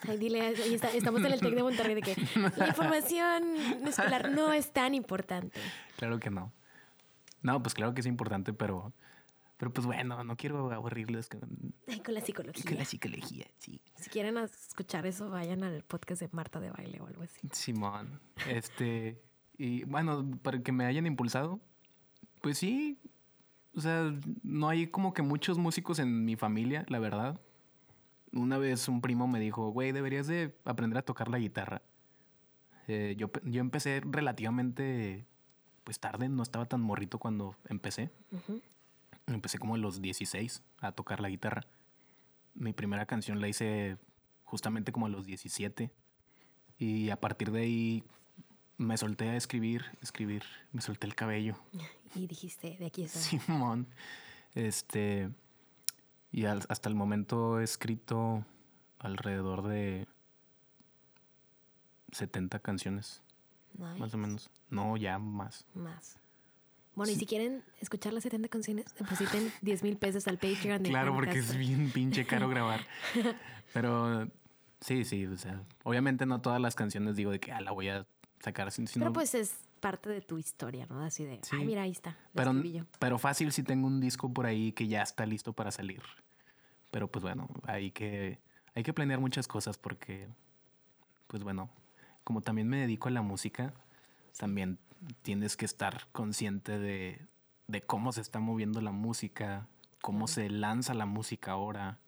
Ay, 0.08 0.18
dile, 0.18 0.40
ahí 0.40 0.74
está- 0.74 0.90
estamos 0.92 1.20
en 1.20 1.32
el 1.32 1.40
TEC 1.40 1.54
de 1.54 1.62
Monterrey 1.62 1.94
de 1.94 2.02
que 2.02 2.14
la 2.56 2.68
información 2.68 3.56
escolar 3.86 4.30
no 4.30 4.52
es 4.52 4.72
tan 4.72 4.94
importante. 4.94 5.60
Claro 5.96 6.18
que 6.18 6.30
no. 6.30 6.52
No, 7.42 7.62
pues 7.62 7.74
claro 7.74 7.94
que 7.94 8.00
es 8.00 8.06
importante, 8.06 8.52
pero, 8.52 8.92
pero 9.60 9.70
pues 9.74 9.86
bueno, 9.86 10.24
no 10.24 10.38
quiero 10.38 10.72
aburrirles 10.72 11.28
con, 11.28 11.74
Ay, 11.86 12.00
con 12.00 12.14
la 12.14 12.22
psicología. 12.22 12.64
con 12.66 12.78
la 12.78 12.84
psicología, 12.86 13.46
sí. 13.58 13.82
Si 13.94 14.08
quieren 14.08 14.38
escuchar 14.38 15.04
eso, 15.04 15.28
vayan 15.28 15.62
al 15.62 15.82
podcast 15.84 16.22
de 16.22 16.30
Marta 16.32 16.60
de 16.60 16.70
Baile 16.70 16.98
o 17.02 17.06
algo 17.06 17.22
así. 17.22 17.46
Simón. 17.52 18.22
Este. 18.48 19.20
Y 19.58 19.84
bueno, 19.84 20.26
para 20.42 20.62
que 20.62 20.72
me 20.72 20.86
hayan 20.86 21.04
impulsado, 21.04 21.60
pues 22.40 22.56
sí. 22.56 22.98
O 23.76 23.82
sea, 23.82 24.10
no 24.42 24.70
hay 24.70 24.86
como 24.86 25.12
que 25.12 25.20
muchos 25.20 25.58
músicos 25.58 25.98
en 25.98 26.24
mi 26.24 26.36
familia, 26.36 26.86
la 26.88 26.98
verdad. 26.98 27.38
Una 28.32 28.56
vez 28.56 28.88
un 28.88 29.02
primo 29.02 29.28
me 29.28 29.40
dijo, 29.40 29.68
güey, 29.72 29.92
deberías 29.92 30.26
de 30.26 30.56
aprender 30.64 30.96
a 30.96 31.02
tocar 31.02 31.28
la 31.28 31.38
guitarra. 31.38 31.82
Eh, 32.88 33.14
yo, 33.18 33.30
yo 33.44 33.60
empecé 33.60 34.00
relativamente, 34.06 35.26
pues 35.84 36.00
tarde, 36.00 36.30
no 36.30 36.42
estaba 36.42 36.64
tan 36.64 36.80
morrito 36.80 37.18
cuando 37.18 37.56
empecé. 37.68 38.10
Ujú. 38.32 38.62
Empecé 39.30 39.58
como 39.58 39.74
a 39.74 39.78
los 39.78 40.00
16 40.02 40.62
a 40.80 40.92
tocar 40.92 41.20
la 41.20 41.28
guitarra. 41.28 41.62
Mi 42.54 42.72
primera 42.72 43.06
canción 43.06 43.40
la 43.40 43.48
hice 43.48 43.96
justamente 44.44 44.92
como 44.92 45.06
a 45.06 45.08
los 45.08 45.24
17. 45.26 45.90
Y 46.78 47.10
a 47.10 47.20
partir 47.20 47.50
de 47.52 47.60
ahí 47.60 48.04
me 48.76 48.96
solté 48.96 49.28
a 49.28 49.36
escribir, 49.36 49.84
escribir, 50.02 50.42
me 50.72 50.80
solté 50.82 51.06
el 51.06 51.14
cabello. 51.14 51.56
Y 52.16 52.26
dijiste, 52.26 52.76
de 52.76 52.86
aquí 52.86 53.04
está. 53.04 53.20
Simón. 53.20 53.86
Este. 54.56 55.30
Y 56.32 56.46
al- 56.46 56.66
hasta 56.68 56.88
el 56.88 56.96
momento 56.96 57.60
he 57.60 57.64
escrito 57.64 58.44
alrededor 58.98 59.62
de 59.68 60.08
70 62.12 62.58
canciones, 62.58 63.22
Nice. 63.78 63.98
más 64.00 64.14
o 64.14 64.18
menos. 64.18 64.50
No, 64.68 64.96
ya 64.96 65.18
más. 65.18 65.64
Más. 65.74 66.18
Bueno, 66.94 67.12
y 67.12 67.16
si 67.16 67.24
quieren 67.26 67.62
escuchar 67.80 68.12
las 68.12 68.22
70 68.24 68.48
canciones, 68.48 68.86
depositen 68.98 69.52
10 69.62 69.82
mil 69.82 69.96
pesos 69.96 70.26
al 70.28 70.38
Patreon 70.38 70.82
de 70.82 70.90
Claro, 70.90 71.14
porque 71.14 71.38
es 71.38 71.56
bien 71.56 71.90
pinche 71.92 72.26
caro 72.26 72.48
grabar. 72.50 72.84
Pero 73.72 74.28
sí, 74.80 75.04
sí, 75.04 75.26
o 75.26 75.36
sea, 75.38 75.62
obviamente 75.84 76.26
no 76.26 76.40
todas 76.40 76.60
las 76.60 76.74
canciones 76.74 77.16
digo 77.16 77.30
de 77.30 77.40
que 77.40 77.52
ah, 77.52 77.60
la 77.60 77.70
voy 77.70 77.88
a 77.88 78.06
sacar, 78.42 78.70
sin- 78.72 78.86
sino, 78.88 79.04
Pero 79.04 79.12
pues 79.12 79.34
es 79.34 79.54
parte 79.80 80.10
de 80.10 80.20
tu 80.20 80.36
historia, 80.38 80.86
¿no? 80.90 81.02
Así 81.04 81.24
de, 81.24 81.40
Sí. 81.42 81.56
ay, 81.56 81.64
mira, 81.64 81.82
ahí 81.82 81.90
está. 81.92 82.16
pero, 82.34 82.52
pero 82.98 83.18
fácil 83.18 83.52
si 83.52 83.62
tengo 83.62 83.86
un 83.86 84.00
disco 84.00 84.32
por 84.32 84.46
ahí 84.46 84.72
que 84.72 84.86
ya 84.88 85.02
está 85.02 85.24
listo 85.26 85.52
para 85.52 85.70
salir. 85.70 86.02
Pero 86.90 87.06
pues 87.08 87.22
bueno, 87.22 87.48
hay 87.64 87.92
que, 87.92 88.40
hay 88.74 88.82
que 88.82 88.92
planear 88.92 89.20
muchas 89.20 89.46
cosas 89.46 89.78
porque, 89.78 90.26
pues 91.28 91.44
bueno, 91.44 91.70
como 92.24 92.40
también 92.40 92.68
me 92.68 92.78
dedico 92.78 93.08
a 93.08 93.12
la 93.12 93.22
música, 93.22 93.72
también 94.36 94.78
tienes 95.22 95.56
que 95.56 95.64
estar 95.64 96.08
consciente 96.12 96.78
de, 96.78 97.26
de 97.66 97.82
cómo 97.82 98.12
se 98.12 98.20
está 98.20 98.38
moviendo 98.40 98.80
la 98.80 98.92
música, 98.92 99.68
cómo 100.00 100.26
se 100.26 100.50
lanza 100.50 100.94
la 100.94 101.06
música 101.06 101.52
ahora, 101.52 101.98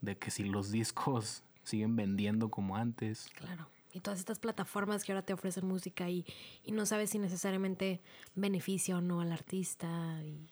de 0.00 0.18
que 0.18 0.30
si 0.30 0.44
los 0.44 0.70
discos 0.70 1.42
siguen 1.62 1.96
vendiendo 1.96 2.50
como 2.50 2.76
antes. 2.76 3.28
Claro. 3.34 3.68
Y 3.92 4.00
todas 4.00 4.18
estas 4.18 4.38
plataformas 4.38 5.04
que 5.04 5.12
ahora 5.12 5.24
te 5.24 5.32
ofrecen 5.32 5.66
música 5.66 6.10
y, 6.10 6.26
y 6.64 6.72
no 6.72 6.84
sabes 6.84 7.10
si 7.10 7.18
necesariamente 7.18 8.02
beneficia 8.34 8.98
o 8.98 9.00
no 9.00 9.22
al 9.22 9.32
artista. 9.32 10.20
Y 10.22 10.46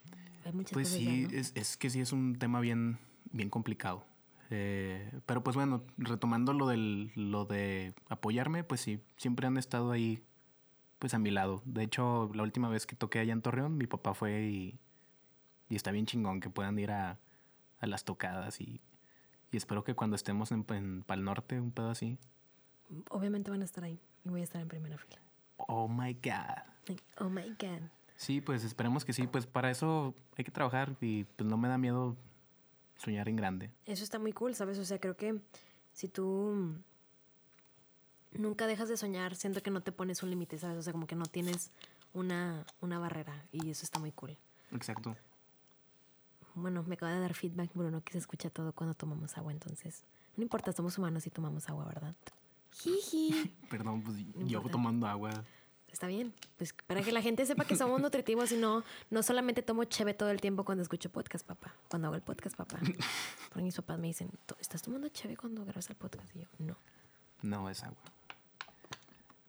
hay 0.46 0.52
muchas 0.54 0.72
Pues 0.72 0.88
cosas. 0.88 0.98
sí, 0.98 1.22
ya, 1.22 1.28
¿no? 1.28 1.38
es, 1.38 1.52
es 1.54 1.76
que 1.76 1.90
sí 1.90 2.00
es 2.00 2.12
un 2.12 2.38
tema 2.38 2.60
bien, 2.60 2.98
bien 3.32 3.50
complicado. 3.50 4.06
Eh, 4.48 5.10
pero 5.26 5.42
pues 5.42 5.56
bueno, 5.56 5.82
retomando 5.98 6.54
lo, 6.54 6.66
del, 6.68 7.12
lo 7.16 7.44
de 7.44 7.92
apoyarme, 8.08 8.64
pues 8.64 8.80
sí, 8.80 9.00
siempre 9.18 9.46
han 9.46 9.58
estado 9.58 9.90
ahí 9.90 10.22
pues 11.04 11.12
a 11.12 11.18
mi 11.18 11.30
lado. 11.30 11.60
De 11.66 11.82
hecho, 11.82 12.30
la 12.32 12.42
última 12.42 12.70
vez 12.70 12.86
que 12.86 12.96
toqué 12.96 13.18
allá 13.18 13.34
en 13.34 13.42
Torreón, 13.42 13.76
mi 13.76 13.86
papá 13.86 14.14
fue 14.14 14.44
y, 14.44 14.78
y 15.68 15.76
está 15.76 15.90
bien 15.90 16.06
chingón 16.06 16.40
que 16.40 16.48
puedan 16.48 16.78
ir 16.78 16.92
a, 16.92 17.18
a 17.78 17.86
las 17.86 18.04
tocadas 18.04 18.58
y, 18.62 18.80
y 19.52 19.58
espero 19.58 19.84
que 19.84 19.94
cuando 19.94 20.16
estemos 20.16 20.50
en, 20.50 20.64
en 20.70 21.02
Pal 21.02 21.22
Norte, 21.22 21.60
un 21.60 21.72
pedo 21.72 21.90
así. 21.90 22.16
Obviamente 23.10 23.50
van 23.50 23.60
a 23.60 23.66
estar 23.66 23.84
ahí 23.84 24.00
y 24.24 24.30
voy 24.30 24.40
a 24.40 24.44
estar 24.44 24.62
en 24.62 24.68
primera 24.68 24.96
fila. 24.96 25.20
Oh 25.58 25.88
my 25.88 26.14
God. 26.14 26.96
Oh 27.18 27.28
my 27.28 27.50
God. 27.50 27.82
Sí, 28.16 28.40
pues 28.40 28.64
esperemos 28.64 29.04
que 29.04 29.12
sí. 29.12 29.26
Pues 29.26 29.46
para 29.46 29.70
eso 29.70 30.14
hay 30.38 30.44
que 30.44 30.52
trabajar 30.52 30.96
y 31.02 31.24
pues 31.24 31.46
no 31.46 31.58
me 31.58 31.68
da 31.68 31.76
miedo 31.76 32.16
soñar 32.96 33.28
en 33.28 33.36
grande. 33.36 33.70
Eso 33.84 34.04
está 34.04 34.18
muy 34.18 34.32
cool, 34.32 34.54
¿sabes? 34.54 34.78
O 34.78 34.86
sea, 34.86 34.98
creo 34.98 35.18
que 35.18 35.38
si 35.92 36.08
tú 36.08 36.78
nunca 38.34 38.66
dejas 38.66 38.88
de 38.88 38.96
soñar, 38.96 39.34
siento 39.36 39.62
que 39.62 39.70
no 39.70 39.80
te 39.82 39.92
pones 39.92 40.22
un 40.22 40.30
límite, 40.30 40.58
¿sabes? 40.58 40.78
O 40.78 40.82
sea, 40.82 40.92
como 40.92 41.06
que 41.06 41.14
no 41.16 41.26
tienes 41.26 41.70
una, 42.12 42.64
una 42.80 42.98
barrera 42.98 43.46
y 43.52 43.70
eso 43.70 43.84
está 43.84 43.98
muy 43.98 44.12
cool. 44.12 44.36
Exacto. 44.72 45.16
Bueno, 46.54 46.84
me 46.84 46.94
acaba 46.94 47.12
de 47.12 47.20
dar 47.20 47.34
feedback, 47.34 47.70
Bruno, 47.74 48.02
que 48.04 48.12
se 48.12 48.18
escucha 48.18 48.48
todo 48.50 48.72
cuando 48.72 48.94
tomamos 48.94 49.36
agua, 49.36 49.52
entonces 49.52 50.04
no 50.36 50.42
importa, 50.42 50.72
somos 50.72 50.96
humanos 50.98 51.26
y 51.26 51.30
tomamos 51.30 51.68
agua, 51.68 51.84
¿verdad? 51.86 52.14
Jiji. 52.72 53.52
Perdón, 53.70 54.02
pues 54.02 54.18
yo 54.18 54.22
importa. 54.58 54.70
tomando 54.70 55.06
agua. 55.06 55.30
Está 55.90 56.08
bien, 56.08 56.34
pues 56.58 56.72
para 56.88 57.02
que 57.02 57.12
la 57.12 57.22
gente 57.22 57.46
sepa 57.46 57.64
que 57.64 57.76
somos 57.76 58.00
nutritivos 58.00 58.50
y 58.50 58.56
no, 58.56 58.82
no 59.10 59.22
solamente 59.22 59.62
tomo 59.62 59.84
cheve 59.84 60.12
todo 60.12 60.30
el 60.30 60.40
tiempo 60.40 60.64
cuando 60.64 60.82
escucho 60.82 61.08
podcast, 61.08 61.46
papá. 61.46 61.72
Cuando 61.88 62.08
hago 62.08 62.16
el 62.16 62.22
podcast, 62.22 62.56
papá. 62.56 62.78
Porque 63.48 63.62
mis 63.62 63.76
papás 63.76 63.98
me 64.00 64.08
dicen, 64.08 64.28
"¿To- 64.46 64.56
¿estás 64.60 64.82
tomando 64.82 65.08
cheve 65.10 65.36
cuando 65.36 65.64
grabas 65.64 65.88
el 65.90 65.96
podcast? 65.96 66.34
Y 66.34 66.40
yo, 66.40 66.46
no. 66.58 66.76
No, 67.42 67.70
es 67.70 67.84
agua. 67.84 68.02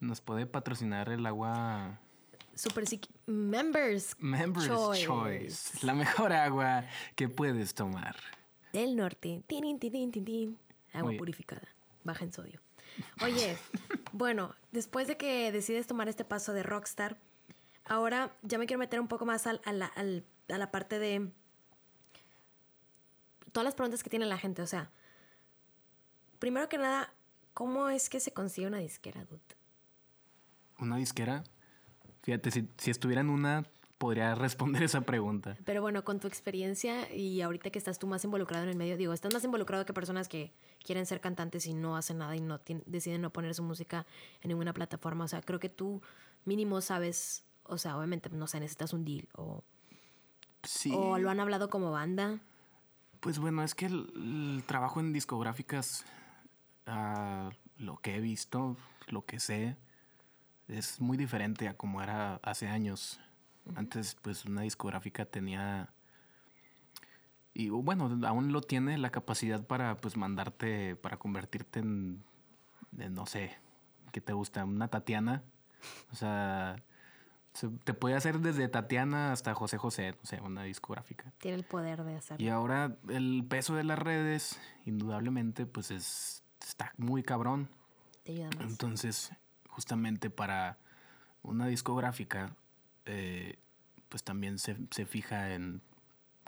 Nos 0.00 0.20
puede 0.20 0.46
patrocinar 0.46 1.08
el 1.08 1.24
agua 1.26 1.98
Super 2.54 2.84
Psiqui- 2.84 3.10
Members 3.26 4.14
Members 4.18 4.66
Choice. 4.66 5.04
Choice. 5.04 5.86
La 5.86 5.94
mejor 5.94 6.32
agua 6.32 6.84
que 7.14 7.28
puedes 7.28 7.74
tomar. 7.74 8.16
del 8.72 8.94
norte. 8.96 9.42
Tin, 9.46 9.78
tin, 9.78 10.10
tin. 10.12 10.58
Agua 10.92 11.12
purificada. 11.18 11.66
Baja 12.04 12.24
en 12.24 12.32
sodio. 12.32 12.60
Oye, 13.22 13.56
bueno, 14.12 14.54
después 14.72 15.06
de 15.08 15.16
que 15.16 15.50
decides 15.52 15.86
tomar 15.86 16.08
este 16.08 16.24
paso 16.24 16.52
de 16.52 16.62
rockstar, 16.62 17.18
ahora 17.84 18.34
ya 18.42 18.58
me 18.58 18.66
quiero 18.66 18.78
meter 18.78 19.00
un 19.00 19.08
poco 19.08 19.24
más 19.26 19.46
al- 19.46 19.60
al- 19.64 19.82
a 20.48 20.58
la 20.58 20.70
parte 20.70 20.98
de 20.98 21.30
todas 23.52 23.64
las 23.64 23.74
preguntas 23.74 24.02
que 24.02 24.10
tiene 24.10 24.26
la 24.26 24.38
gente. 24.38 24.62
O 24.62 24.66
sea, 24.66 24.90
primero 26.38 26.68
que 26.68 26.78
nada, 26.78 27.12
¿cómo 27.54 27.88
es 27.88 28.08
que 28.08 28.20
se 28.20 28.32
consigue 28.32 28.66
una 28.66 28.78
disquera, 28.78 29.24
dude? 29.24 29.40
Una 30.78 30.96
disquera. 30.96 31.44
Fíjate, 32.22 32.50
si, 32.50 32.68
si 32.76 32.90
estuviera 32.90 33.20
en 33.20 33.30
una, 33.30 33.64
podría 33.98 34.34
responder 34.36 34.82
esa 34.82 35.00
pregunta. 35.02 35.56
Pero 35.64 35.80
bueno, 35.82 36.04
con 36.04 36.20
tu 36.20 36.26
experiencia 36.28 37.12
y 37.12 37.40
ahorita 37.40 37.70
que 37.70 37.78
estás 37.78 37.98
tú 37.98 38.06
más 38.06 38.24
involucrado 38.24 38.64
en 38.64 38.70
el 38.70 38.76
medio, 38.76 38.96
digo, 38.96 39.12
estás 39.12 39.32
más 39.32 39.44
involucrado 39.44 39.86
que 39.86 39.92
personas 39.92 40.28
que 40.28 40.52
quieren 40.84 41.06
ser 41.06 41.20
cantantes 41.20 41.66
y 41.66 41.74
no 41.74 41.96
hacen 41.96 42.18
nada 42.18 42.36
y 42.36 42.40
no 42.40 42.60
deciden 42.86 43.22
no 43.22 43.30
poner 43.30 43.54
su 43.54 43.62
música 43.62 44.06
en 44.42 44.48
ninguna 44.48 44.72
plataforma. 44.72 45.24
O 45.24 45.28
sea, 45.28 45.40
creo 45.42 45.58
que 45.60 45.68
tú 45.68 46.02
mínimo 46.44 46.80
sabes, 46.80 47.44
o 47.64 47.78
sea, 47.78 47.96
obviamente, 47.96 48.28
no 48.30 48.46
sé, 48.46 48.60
necesitas 48.60 48.92
un 48.92 49.04
deal 49.04 49.28
o, 49.34 49.62
Sí. 50.62 50.90
o 50.94 51.18
lo 51.18 51.30
han 51.30 51.38
hablado 51.40 51.70
como 51.70 51.92
banda. 51.92 52.40
Pues 53.20 53.38
bueno, 53.38 53.62
es 53.62 53.74
que 53.74 53.86
el, 53.86 54.12
el 54.16 54.64
trabajo 54.66 55.00
en 55.00 55.12
discográficas, 55.12 56.04
ah, 56.86 57.50
lo 57.78 57.96
que 57.98 58.16
he 58.16 58.20
visto, 58.20 58.76
lo 59.08 59.24
que 59.24 59.38
sé, 59.40 59.76
es 60.68 61.00
muy 61.00 61.16
diferente 61.16 61.68
a 61.68 61.76
como 61.76 62.02
era 62.02 62.36
hace 62.42 62.68
años. 62.68 63.20
Antes, 63.74 64.16
pues 64.22 64.44
una 64.44 64.62
discográfica 64.62 65.24
tenía, 65.24 65.92
y 67.52 67.68
bueno, 67.70 68.16
aún 68.26 68.52
lo 68.52 68.60
tiene 68.60 68.96
la 68.98 69.10
capacidad 69.10 69.66
para, 69.66 69.96
pues, 69.96 70.16
mandarte, 70.16 70.94
para 70.96 71.16
convertirte 71.16 71.80
en, 71.80 72.22
en, 72.98 73.14
no 73.14 73.26
sé, 73.26 73.56
¿qué 74.12 74.20
te 74.20 74.32
gusta? 74.32 74.64
Una 74.64 74.88
Tatiana. 74.88 75.42
O 76.12 76.16
sea, 76.16 76.76
se- 77.54 77.68
te 77.84 77.92
puede 77.94 78.14
hacer 78.14 78.38
desde 78.40 78.68
Tatiana 78.68 79.32
hasta 79.32 79.54
José 79.54 79.78
José, 79.78 80.12
no 80.12 80.24
sé, 80.24 80.40
una 80.40 80.62
discográfica. 80.62 81.32
Tiene 81.38 81.56
el 81.56 81.64
poder 81.64 82.04
de 82.04 82.16
hacerlo. 82.16 82.44
Y 82.44 82.48
ahora 82.48 82.96
el 83.08 83.44
peso 83.48 83.74
de 83.74 83.84
las 83.84 83.98
redes, 83.98 84.60
indudablemente, 84.84 85.66
pues 85.66 85.90
es, 85.90 86.44
está 86.64 86.92
muy 86.98 87.22
cabrón. 87.22 87.68
Te 88.22 88.32
ayuda 88.32 88.50
más. 88.58 88.66
Entonces, 88.70 89.32
justamente 89.76 90.30
para 90.30 90.78
una 91.42 91.66
discográfica, 91.66 92.56
eh, 93.04 93.58
pues 94.08 94.24
también 94.24 94.58
se, 94.58 94.74
se 94.90 95.04
fija 95.04 95.52
en 95.52 95.82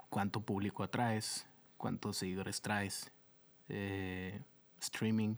cuánto 0.09 0.41
público 0.41 0.81
atraes, 0.81 1.45
cuántos 1.77 2.17
seguidores 2.17 2.63
traes, 2.63 3.11
eh, 3.67 4.41
streaming. 4.81 5.35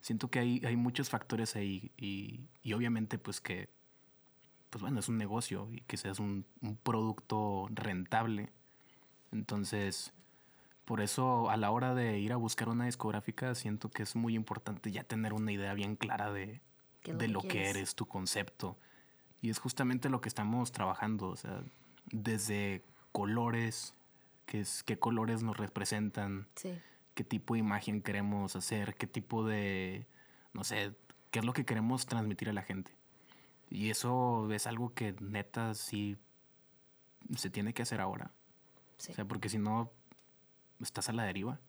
Siento 0.00 0.30
que 0.30 0.38
hay, 0.38 0.62
hay 0.64 0.76
muchos 0.76 1.10
factores 1.10 1.56
ahí 1.56 1.90
y, 1.96 2.46
y 2.62 2.74
obviamente 2.74 3.18
pues 3.18 3.40
que, 3.40 3.68
pues 4.70 4.82
bueno, 4.82 5.00
es 5.00 5.08
un 5.08 5.18
negocio 5.18 5.68
y 5.72 5.80
que 5.80 5.96
seas 5.96 6.20
un, 6.20 6.46
un 6.60 6.76
producto 6.76 7.66
rentable. 7.72 8.52
Entonces, 9.32 10.12
por 10.84 11.00
eso 11.00 11.50
a 11.50 11.56
la 11.56 11.70
hora 11.70 11.94
de 11.94 12.18
ir 12.18 12.32
a 12.32 12.36
buscar 12.36 12.68
una 12.68 12.86
discográfica, 12.86 13.54
siento 13.54 13.90
que 13.90 14.02
es 14.02 14.16
muy 14.16 14.34
importante 14.34 14.90
ya 14.90 15.04
tener 15.04 15.32
una 15.32 15.52
idea 15.52 15.74
bien 15.74 15.96
clara 15.96 16.32
de, 16.32 16.60
¿Qué 17.02 17.12
es 17.12 17.14
lo 17.14 17.20
de 17.20 17.26
que 17.26 17.32
lo 17.32 17.42
que 17.42 17.70
eres, 17.70 17.94
tu 17.94 18.06
concepto. 18.06 18.76
Y 19.40 19.50
es 19.50 19.58
justamente 19.58 20.08
lo 20.08 20.20
que 20.20 20.28
estamos 20.28 20.72
trabajando, 20.72 21.28
o 21.28 21.36
sea, 21.36 21.62
desde 22.10 22.82
colores, 23.12 23.94
qué, 24.46 24.60
es, 24.60 24.82
qué 24.82 24.98
colores 24.98 25.42
nos 25.42 25.56
representan, 25.56 26.46
Sí. 26.56 26.78
qué 27.14 27.24
tipo 27.24 27.54
de 27.54 27.60
imagen 27.60 28.02
queremos 28.02 28.56
hacer, 28.56 28.94
qué 28.94 29.06
tipo 29.06 29.44
de, 29.44 30.06
no 30.52 30.64
sé, 30.64 30.92
qué 31.30 31.40
es 31.40 31.44
lo 31.44 31.52
que 31.52 31.64
queremos 31.64 32.06
transmitir 32.06 32.48
a 32.48 32.52
la 32.52 32.62
gente. 32.62 32.92
Y 33.70 33.90
eso 33.90 34.50
es 34.52 34.66
algo 34.66 34.92
que 34.94 35.14
neta 35.20 35.74
sí 35.74 36.16
se 37.36 37.50
tiene 37.50 37.72
que 37.72 37.82
hacer 37.82 38.00
ahora. 38.00 38.30
Sí. 38.98 39.12
O 39.12 39.14
sea, 39.14 39.24
porque 39.24 39.48
si 39.48 39.58
no, 39.58 39.90
estás 40.82 41.08
a 41.08 41.12
la 41.12 41.24
deriva. 41.24 41.60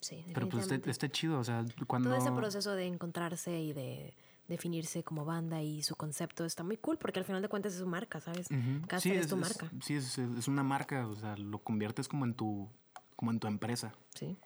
sí, 0.00 0.24
Pero 0.34 0.48
pues 0.48 0.70
está, 0.70 1.08
chido, 1.08 1.38
o 1.38 1.44
sea, 1.44 1.64
cuando... 1.86 2.10
Todo 2.10 2.18
ese 2.18 2.32
proceso 2.32 2.74
de 2.74 2.86
encontrarse 2.86 3.60
y 3.60 3.72
de 3.72 4.14
definirse 4.48 5.04
como 5.04 5.24
banda 5.24 5.62
y 5.62 5.82
su 5.82 5.94
concepto 5.94 6.44
está 6.44 6.62
muy 6.64 6.76
cool 6.76 6.98
porque 6.98 7.20
al 7.20 7.24
final 7.24 7.40
de 7.40 7.48
cuentas 7.48 7.72
es 7.72 7.78
su 7.78 7.86
marca, 7.86 8.20
¿sabes? 8.20 8.50
Ujú. 8.50 8.86
Caster 8.86 9.16
es 9.16 9.28
tu 9.28 9.36
marca. 9.36 9.70
sí, 9.80 9.94
es, 9.94 10.18
es 10.18 10.48
una 10.48 10.62
marca, 10.62 11.06
o 11.06 11.14
sea, 11.14 11.36
lo 11.36 11.58
conviertes 11.62 12.08
como 12.08 12.24
en 12.24 12.34
tu, 12.34 12.68
como 13.16 13.30
en 13.30 13.38
tu 13.38 13.46
empresa. 13.46 13.94
Sí. 14.14 14.36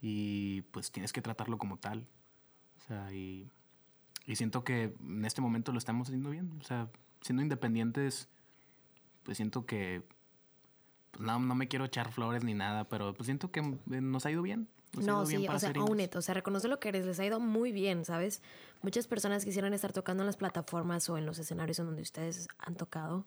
y 0.00 0.62
pues 0.72 0.90
tienes 0.90 1.12
que 1.12 1.22
tratarlo 1.22 1.56
como 1.58 1.78
tal. 1.78 2.06
O 2.78 2.86
sea, 2.86 3.12
y, 3.12 3.50
y 4.26 4.36
siento 4.36 4.64
que 4.64 4.94
en 5.00 5.24
este 5.24 5.40
momento 5.40 5.72
lo 5.72 5.78
estamos 5.78 6.08
haciendo 6.08 6.30
bien. 6.30 6.58
O 6.60 6.64
sea, 6.64 6.90
siendo 7.22 7.42
independientes, 7.42 8.28
pues 9.22 9.38
siento 9.38 9.64
que, 9.64 10.02
no, 11.18 11.38
no 11.38 11.54
me 11.54 11.68
quiero 11.68 11.84
echar 11.84 12.10
flores 12.12 12.44
ni 12.44 12.54
nada, 12.54 12.84
pero 12.84 13.14
pues 13.14 13.26
siento 13.26 13.50
que 13.50 13.60
eh, 13.60 14.00
nos 14.00 14.26
ha 14.26 14.30
ido 14.30 14.42
bien. 14.42 14.68
Nos 14.94 15.04
ha 15.04 15.10
No, 15.10 15.26
bien 15.26 15.40
sí, 15.40 15.46
para 15.46 15.56
o 15.56 15.60
sea, 15.60 15.70
indies. 15.70 16.06
it, 16.06 16.16
o 16.16 16.22
sea, 16.22 16.34
reconoce 16.34 16.68
lo 16.68 16.78
que 16.80 16.88
eres, 16.88 17.04
les 17.06 17.18
ha 17.20 17.24
ido 17.24 17.40
muy 17.40 17.72
bien, 17.72 18.04
¿sabes? 18.04 18.42
Muchas 18.82 19.06
personas 19.06 19.44
quisieran 19.44 19.74
estar 19.74 19.92
tocando 19.92 20.22
en 20.22 20.26
las 20.26 20.36
plataformas 20.36 21.08
o 21.10 21.18
en 21.18 21.26
los 21.26 21.38
escenarios 21.38 21.78
en 21.78 21.86
donde 21.86 22.02
ustedes 22.02 22.48
han 22.58 22.76
tocado 22.76 23.26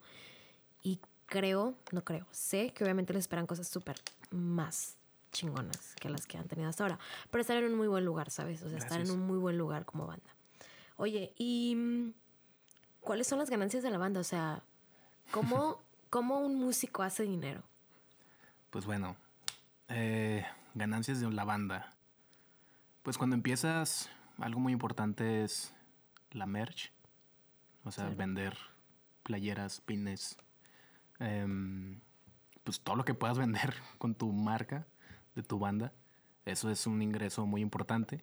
y 0.82 1.00
creo, 1.26 1.74
no 1.92 2.04
creo, 2.04 2.26
sé 2.30 2.72
que 2.72 2.84
obviamente 2.84 3.12
les 3.12 3.20
esperan 3.20 3.46
cosas 3.46 3.68
súper 3.68 3.96
más 4.30 4.96
chingonas 5.30 5.94
que 6.00 6.08
las 6.08 6.26
que 6.26 6.38
han 6.38 6.48
tenido 6.48 6.70
hasta 6.70 6.84
ahora, 6.84 6.98
pero 7.30 7.42
estar 7.42 7.56
en 7.58 7.64
un 7.64 7.74
muy 7.76 7.86
buen 7.86 8.04
lugar, 8.04 8.30
¿sabes? 8.30 8.62
O 8.62 8.68
sea, 8.70 8.78
estar 8.78 9.00
en 9.00 9.10
un 9.10 9.20
muy 9.26 9.36
buen 9.38 9.58
lugar 9.58 9.84
como 9.84 10.06
banda. 10.06 10.34
Oye, 10.96 11.32
¿y 11.36 11.74
mm, 11.76 12.12
cuáles 13.00 13.26
son 13.26 13.38
las 13.38 13.50
ganancias 13.50 13.82
de 13.82 13.90
la 13.90 13.98
banda? 13.98 14.20
O 14.20 14.24
sea, 14.24 14.62
¿cómo, 15.30 15.82
cómo 16.10 16.40
un 16.40 16.56
músico 16.56 17.02
hace 17.02 17.24
dinero? 17.24 17.62
Pues 18.70 18.84
bueno, 18.84 19.16
eh, 19.88 20.44
ganancias 20.74 21.20
de 21.20 21.30
la 21.30 21.44
banda. 21.44 21.94
Pues 23.02 23.16
cuando 23.16 23.34
empiezas, 23.34 24.10
algo 24.38 24.60
muy 24.60 24.72
importante 24.72 25.42
es 25.44 25.74
la 26.32 26.46
merch. 26.46 26.92
O 27.84 27.90
sea, 27.90 28.08
vender 28.10 28.56
playeras, 29.22 29.80
pines. 29.80 30.36
em, 31.20 32.00
pues 32.64 32.80
todo 32.80 32.96
lo 32.96 33.04
que 33.04 33.14
puedas 33.14 33.38
vender 33.38 33.74
con 33.98 34.14
tu 34.14 34.30
marca 34.32 34.86
de 35.34 35.42
tu 35.42 35.58
banda. 35.58 35.92
Eso 36.44 36.70
es 36.70 36.86
un 36.86 37.00
ingreso 37.00 37.46
muy 37.46 37.62
importante. 37.62 38.22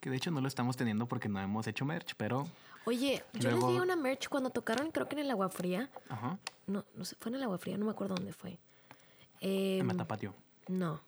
Que 0.00 0.10
de 0.10 0.16
hecho 0.16 0.30
no 0.30 0.40
lo 0.40 0.48
estamos 0.48 0.76
teniendo 0.76 1.06
porque 1.06 1.28
no 1.28 1.40
hemos 1.40 1.66
hecho 1.66 1.84
merch, 1.84 2.14
pero... 2.16 2.46
Oye, 2.84 3.22
yo 3.34 3.50
les 3.50 3.66
di 3.66 3.78
una 3.78 3.94
merch 3.94 4.28
cuando 4.28 4.50
tocaron, 4.50 4.90
creo 4.90 5.08
que 5.08 5.14
en 5.14 5.20
el 5.20 5.30
Agua 5.30 5.48
Fría. 5.48 5.90
Ajá. 6.08 6.38
No, 6.66 6.84
no 6.96 7.04
sé, 7.04 7.16
fue 7.20 7.30
en 7.30 7.36
el 7.36 7.42
Agua 7.44 7.58
Fría, 7.58 7.76
no 7.78 7.84
me 7.84 7.92
acuerdo 7.92 8.16
dónde 8.16 8.32
fue. 8.32 8.58
Eh, 9.44 9.78
En 9.80 9.86
Matapatio. 9.86 10.34
no. 10.68 11.00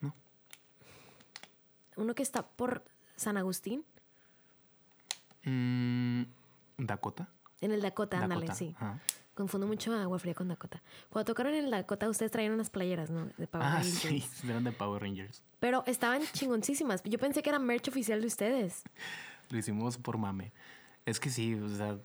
¿No? 0.00 0.14
Uno 1.96 2.14
que 2.14 2.22
está 2.22 2.46
por 2.46 2.82
San 3.16 3.36
Agustín, 3.36 3.84
Mm, 5.44 6.22
Dakota. 6.78 7.28
en 7.62 7.72
el 7.72 7.80
Dakota, 7.82 8.18
ándale, 8.18 8.42
Dakota, 8.46 8.54
sí. 8.54 8.74
ajá. 8.76 9.00
Confundo 9.34 9.66
mucho 9.66 9.94
Agua 9.94 10.18
Fría 10.18 10.34
con 10.34 10.48
Dakota. 10.48 10.82
Cuando 11.08 11.32
tocaron 11.32 11.54
en 11.54 11.64
el 11.64 11.70
Dakota, 11.70 12.08
ustedes 12.10 12.30
traían 12.30 12.52
unas 12.52 12.68
playeras, 12.68 13.08
¿no? 13.10 13.26
De 13.38 13.46
Power 13.46 13.66
Ah, 13.66 13.74
Rangers. 13.76 13.98
sí, 13.98 14.24
eran 14.50 14.64
de 14.64 14.72
Power 14.72 15.00
Rangers. 15.02 15.42
Pero 15.60 15.82
estaban 15.86 16.22
chingoncísimas. 16.32 17.02
Yo 17.04 17.18
pensé 17.18 17.42
que 17.42 17.48
era 17.48 17.58
merch 17.58 17.88
oficial 17.88 18.20
de 18.20 18.26
ustedes. 18.26 18.82
Lo 19.48 19.58
hicimos 19.58 19.96
por 19.96 20.18
mame. 20.18 20.52
Es 21.06 21.18
que 21.20 21.30
sí, 21.30 21.54
o 21.54 21.68
sea, 21.70 21.98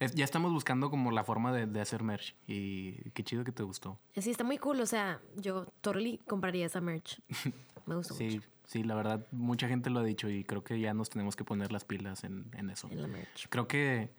es- 0.00 0.14
ya 0.14 0.24
estamos 0.24 0.52
buscando 0.52 0.90
como 0.90 1.10
la 1.10 1.24
forma 1.24 1.52
de, 1.52 1.66
de 1.66 1.80
hacer 1.80 2.02
merch. 2.02 2.34
Y 2.46 3.10
qué 3.10 3.22
chido 3.24 3.44
que 3.44 3.52
te 3.52 3.62
gustó. 3.62 3.98
Sí, 4.16 4.30
está 4.30 4.44
muy 4.44 4.58
cool. 4.58 4.80
O 4.80 4.86
sea, 4.86 5.20
yo 5.36 5.66
totally 5.80 6.18
compraría 6.26 6.66
esa 6.66 6.80
merch. 6.80 7.20
Me 7.86 7.94
gustó 7.94 8.14
Sí, 8.14 8.24
mucho 8.36 8.48
sí, 8.64 8.82
la 8.82 8.96
verdad, 8.96 9.24
mucha 9.30 9.68
gente 9.68 9.90
lo 9.90 10.00
ha 10.00 10.02
dicho 10.02 10.28
y 10.28 10.42
creo 10.42 10.64
que 10.64 10.80
ya 10.80 10.92
nos 10.92 11.08
tenemos 11.08 11.36
que 11.36 11.44
poner 11.44 11.70
las 11.70 11.84
pilas 11.84 12.24
en, 12.24 12.46
en 12.54 12.68
eso. 12.70 12.88
en 12.90 13.00
la 13.00 13.06
merch. 13.08 13.46
Creo 13.48 13.68
que 13.68 14.10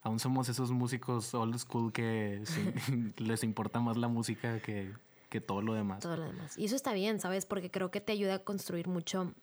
aún 0.00 0.18
somos 0.18 0.48
esos 0.48 0.70
músicos 0.70 1.34
old 1.34 1.58
school 1.58 1.92
que 1.92 2.40
sí, 2.46 2.62
les 3.18 3.44
importa 3.44 3.80
más 3.80 3.98
la 3.98 4.08
música 4.08 4.60
que, 4.60 4.94
que 5.28 5.42
todo 5.42 5.60
lo 5.60 5.74
demás. 5.74 6.00
todo 6.00 6.16
lo 6.16 6.24
demás. 6.24 6.56
Y 6.56 6.64
eso 6.64 6.74
está 6.76 6.94
bien, 6.94 7.20
¿sabes? 7.20 7.44
Porque 7.44 7.70
creo 7.70 7.90
que 7.90 8.00
te 8.00 8.12
ayuda 8.12 8.36
a 8.36 8.38
construir 8.44 8.88
mucho 8.88 9.34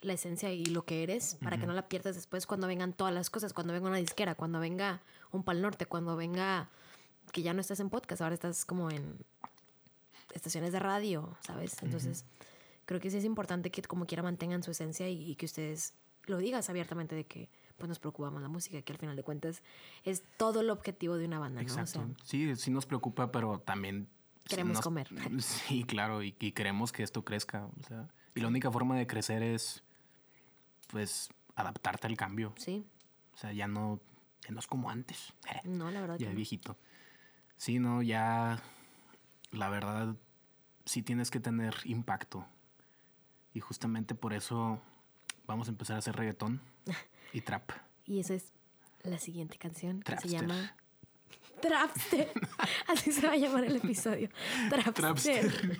la 0.00 0.12
esencia 0.12 0.52
y 0.52 0.64
lo 0.66 0.84
que 0.84 1.02
eres 1.02 1.36
para 1.42 1.58
que 1.58 1.66
no 1.66 1.72
la 1.72 1.88
pierdas 1.88 2.14
después 2.14 2.46
cuando 2.46 2.66
vengan 2.68 2.92
todas 2.92 3.12
las 3.12 3.30
cosas, 3.30 3.52
cuando 3.52 3.72
venga 3.72 3.88
una 3.88 3.96
disquera, 3.98 4.34
cuando 4.36 4.60
venga 4.60 5.02
un 5.32 5.42
Pal 5.42 5.60
Norte, 5.60 5.86
cuando 5.86 6.14
venga 6.16 6.68
que 7.32 7.42
ya 7.42 7.52
no 7.52 7.60
estás 7.60 7.80
en 7.80 7.90
podcast, 7.90 8.22
ahora 8.22 8.34
estás 8.34 8.64
como 8.64 8.90
en 8.90 9.18
estaciones 10.34 10.72
de 10.72 10.78
radio, 10.78 11.36
¿sabes? 11.40 11.82
Entonces, 11.82 12.24
creo 12.84 13.00
que 13.00 13.10
sí 13.10 13.16
es 13.16 13.24
importante 13.24 13.70
que 13.70 13.82
como 13.82 14.06
quiera 14.06 14.22
mantengan 14.22 14.62
su 14.62 14.70
esencia 14.70 15.08
y, 15.08 15.30
y 15.30 15.34
que 15.36 15.46
ustedes 15.46 15.94
lo 16.26 16.38
digas 16.38 16.68
abiertamente 16.70 17.14
de 17.14 17.24
que 17.24 17.48
pues 17.76 17.88
nos 17.88 17.98
preocupamos 17.98 18.42
la 18.42 18.48
música, 18.48 18.80
que 18.82 18.92
al 18.92 18.98
final 18.98 19.16
de 19.16 19.22
cuentas 19.22 19.62
es 20.04 20.22
todo 20.36 20.60
el 20.60 20.70
objetivo 20.70 21.16
de 21.16 21.24
una 21.26 21.38
banda, 21.38 21.62
¿no? 21.62 21.66
O 21.66 21.70
sea, 21.70 21.82
Exacto. 21.84 22.14
sí, 22.24 22.54
sí 22.56 22.70
nos 22.70 22.86
preocupa, 22.86 23.30
pero 23.32 23.60
también... 23.60 24.08
Queremos 24.44 24.74
nos- 24.76 24.84
comer. 24.84 25.08
Sí, 25.40 25.84
claro, 25.84 26.22
y, 26.22 26.34
y 26.40 26.52
queremos 26.52 26.90
que 26.92 27.02
esto 27.02 27.24
crezca. 27.24 27.66
O 27.66 27.82
sea, 27.86 28.08
y 28.34 28.40
la 28.40 28.48
única 28.48 28.70
forma 28.70 28.96
de 28.96 29.06
crecer 29.06 29.42
es, 29.42 29.82
pues, 30.88 31.28
adaptarte 31.54 32.06
al 32.06 32.16
cambio. 32.16 32.54
sí, 32.58 32.84
O 33.34 33.36
sea, 33.36 33.52
ya 33.52 33.66
no, 33.68 34.00
ya 34.42 34.50
no 34.52 34.58
es 34.60 34.66
como 34.66 34.90
antes. 34.90 35.32
no, 35.64 35.90
la 35.90 36.00
verdad 36.00 36.18
que 36.18 36.24
ya 36.24 36.30
no. 36.30 36.36
viejito. 36.36 36.76
Sí, 37.56 37.78
no, 37.78 38.02
ya, 38.02 38.62
la 39.50 39.68
verdad, 39.68 40.14
sí 40.84 41.02
tienes 41.02 41.30
que 41.30 41.40
tener 41.40 41.74
impacto. 41.84 42.46
Y 43.54 43.60
justamente 43.60 44.14
por 44.14 44.32
eso 44.34 44.80
vamos 45.46 45.68
a 45.68 45.70
empezar 45.70 45.96
a 45.96 45.98
hacer 46.00 46.14
reggaetón. 46.16 46.60
y 47.32 47.40
trap. 47.40 47.70
Y 48.04 48.20
esa 48.20 48.34
es 48.34 48.52
la 49.02 49.18
siguiente 49.18 49.58
canción 49.58 50.00
que 50.02 50.12
se 50.12 50.28
Trapster. 50.28 50.40
llama 50.40 50.76
Trapster. 51.60 52.32
Así 52.88 53.12
se 53.12 53.26
va 53.26 53.32
a 53.32 53.36
llamar 53.36 53.64
el 53.64 53.76
episodio. 53.76 54.28
Trapster. 54.70 54.94
Trapster. 54.94 55.78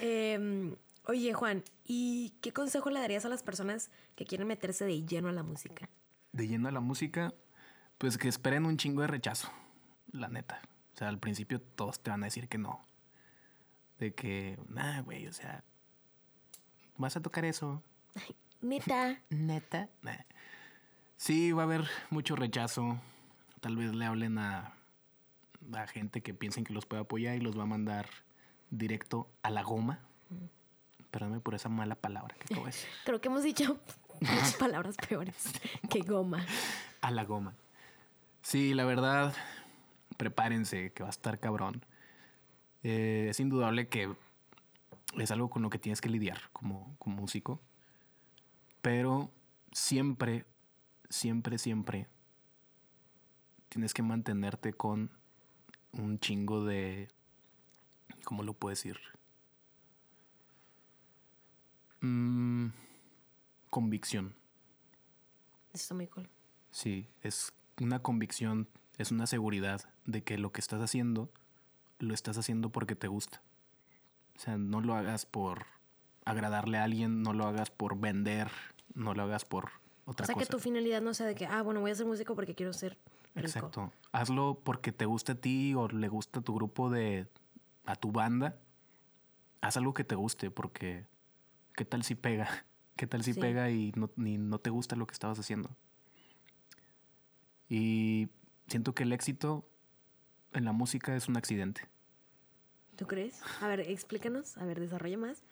Em, 0.00 0.74
oye, 1.04 1.32
Juan, 1.32 1.64
¿y 1.84 2.34
qué 2.40 2.52
consejo 2.52 2.90
le 2.90 3.00
darías 3.00 3.24
a 3.24 3.28
las 3.28 3.42
personas 3.42 3.90
que 4.14 4.24
quieren 4.24 4.46
meterse 4.46 4.84
de 4.84 5.04
lleno 5.04 5.28
a 5.28 5.32
la 5.32 5.42
música? 5.42 5.88
De 6.32 6.48
lleno 6.48 6.68
a 6.68 6.72
la 6.72 6.80
música, 6.80 7.34
pues 7.98 8.18
que 8.18 8.28
esperen 8.28 8.66
un 8.66 8.76
chingo 8.76 9.02
de 9.02 9.08
rechazo, 9.08 9.50
la 10.12 10.28
neta. 10.28 10.60
O 10.94 10.96
sea, 10.96 11.08
al 11.08 11.18
principio 11.18 11.60
todos 11.60 12.00
te 12.02 12.10
van 12.10 12.22
a 12.22 12.26
decir 12.26 12.48
que 12.48 12.58
no. 12.58 12.84
De 13.98 14.14
que, 14.14 14.58
nah, 14.68 15.02
güey, 15.02 15.26
o 15.26 15.32
sea, 15.32 15.64
vas 16.96 17.16
a 17.16 17.22
tocar 17.22 17.44
eso, 17.44 17.82
Neta. 18.60 19.18
Neta. 19.30 19.88
Nah. 20.02 20.16
Sí, 21.16 21.52
va 21.52 21.62
a 21.62 21.64
haber 21.64 21.84
mucho 22.10 22.36
rechazo. 22.36 22.98
Tal 23.60 23.76
vez 23.76 23.94
le 23.94 24.04
hablen 24.04 24.38
a, 24.38 24.74
a 25.72 25.86
gente 25.86 26.22
que 26.22 26.34
piensen 26.34 26.64
que 26.64 26.72
los 26.72 26.86
puede 26.86 27.02
apoyar 27.02 27.36
y 27.36 27.40
los 27.40 27.58
va 27.58 27.64
a 27.64 27.66
mandar 27.66 28.08
directo 28.70 29.30
a 29.42 29.50
la 29.50 29.62
goma. 29.62 30.00
Perdóname 31.12 31.40
por 31.40 31.54
esa 31.54 31.68
mala 31.68 31.94
palabra 31.94 32.34
que 32.34 32.52
acabo 32.52 32.66
de 32.66 32.72
decir. 32.72 32.88
Creo 33.04 33.20
que 33.20 33.28
hemos 33.28 33.44
dicho 33.44 33.78
muchas 34.20 34.54
palabras 34.54 34.96
peores 34.96 35.52
que 35.90 36.00
goma. 36.00 36.44
A 37.02 37.10
la 37.10 37.24
goma. 37.24 37.54
Sí, 38.40 38.74
la 38.74 38.84
verdad, 38.84 39.34
prepárense, 40.16 40.90
que 40.92 41.02
va 41.02 41.10
a 41.10 41.12
estar 41.12 41.38
cabrón. 41.38 41.84
Eh, 42.82 43.26
es 43.28 43.38
indudable 43.38 43.88
que 43.88 44.12
es 45.18 45.30
algo 45.30 45.50
con 45.50 45.62
lo 45.62 45.68
que 45.68 45.78
tienes 45.78 46.00
que 46.00 46.08
lidiar 46.08 46.40
como, 46.52 46.96
como 46.98 47.20
músico. 47.20 47.60
Pero 48.80 49.30
siempre, 49.70 50.46
siempre, 51.10 51.58
siempre 51.58 52.08
tienes 53.68 53.92
que 53.92 54.02
mantenerte 54.02 54.72
con 54.72 55.10
un 55.92 56.18
chingo 56.18 56.64
de. 56.64 57.08
¿Cómo 58.24 58.42
lo 58.42 58.54
puedo 58.54 58.70
decir? 58.70 58.98
Mm, 62.02 62.68
convicción. 63.70 64.34
Está 65.72 65.94
muy 65.94 66.06
cool. 66.08 66.28
Sí, 66.70 67.08
es 67.22 67.52
una 67.80 68.00
convicción, 68.02 68.68
es 68.98 69.10
una 69.10 69.26
seguridad 69.26 69.88
de 70.04 70.22
que 70.22 70.36
lo 70.36 70.52
que 70.52 70.60
estás 70.60 70.82
haciendo, 70.82 71.30
lo 71.98 72.12
estás 72.12 72.36
haciendo 72.38 72.70
porque 72.70 72.94
te 72.96 73.08
gusta. 73.08 73.42
O 74.36 74.38
sea, 74.38 74.58
no 74.58 74.80
lo 74.80 74.94
hagas 74.94 75.26
por 75.26 75.66
agradarle 76.24 76.78
a 76.78 76.84
alguien, 76.84 77.22
no 77.22 77.32
lo 77.32 77.46
hagas 77.46 77.70
por 77.70 77.98
vender, 77.98 78.50
no 78.94 79.14
lo 79.14 79.22
hagas 79.22 79.44
por 79.44 79.70
otra 80.04 80.24
O 80.24 80.26
sea, 80.26 80.34
cosa. 80.34 80.46
que 80.46 80.50
tu 80.50 80.58
finalidad 80.58 81.00
no 81.02 81.14
sea 81.14 81.26
de 81.26 81.34
que, 81.34 81.46
ah, 81.46 81.62
bueno, 81.62 81.80
voy 81.80 81.90
a 81.90 81.94
ser 81.94 82.06
músico 82.06 82.34
porque 82.34 82.54
quiero 82.54 82.72
ser 82.72 82.98
rico. 83.34 83.46
Exacto. 83.46 83.92
Hazlo 84.12 84.60
porque 84.64 84.92
te 84.92 85.06
gusta 85.06 85.32
a 85.32 85.36
ti 85.36 85.74
o 85.74 85.88
le 85.88 86.08
gusta 86.08 86.40
a 86.40 86.42
tu 86.42 86.54
grupo 86.54 86.90
de 86.90 87.26
a 87.86 87.96
tu 87.96 88.12
banda. 88.12 88.58
Haz 89.60 89.76
algo 89.76 89.94
que 89.94 90.04
te 90.04 90.14
guste 90.14 90.50
porque 90.50 91.06
qué 91.74 91.84
tal 91.84 92.02
si 92.04 92.14
pega? 92.14 92.48
¿Qué 92.96 93.06
tal 93.06 93.22
si 93.24 93.32
Sí. 93.34 93.40
pega 93.40 93.70
y 93.70 93.92
no, 93.96 94.10
ni 94.16 94.36
no 94.38 94.58
te 94.58 94.70
gusta 94.70 94.96
lo 94.96 95.06
que 95.06 95.12
estabas 95.12 95.38
haciendo? 95.38 95.70
Y 97.68 98.28
siento 98.68 98.94
que 98.94 99.04
el 99.04 99.12
éxito 99.12 99.68
en 100.52 100.64
la 100.64 100.72
música 100.72 101.16
es 101.16 101.28
un 101.28 101.36
accidente. 101.36 101.88
¿Tú 102.96 103.06
crees? 103.06 103.40
A 103.60 103.68
ver, 103.68 103.80
explícanos. 103.80 104.58
A 104.58 104.64
ver, 104.64 104.78
desarrolla 104.78 105.16
más. 105.16 105.44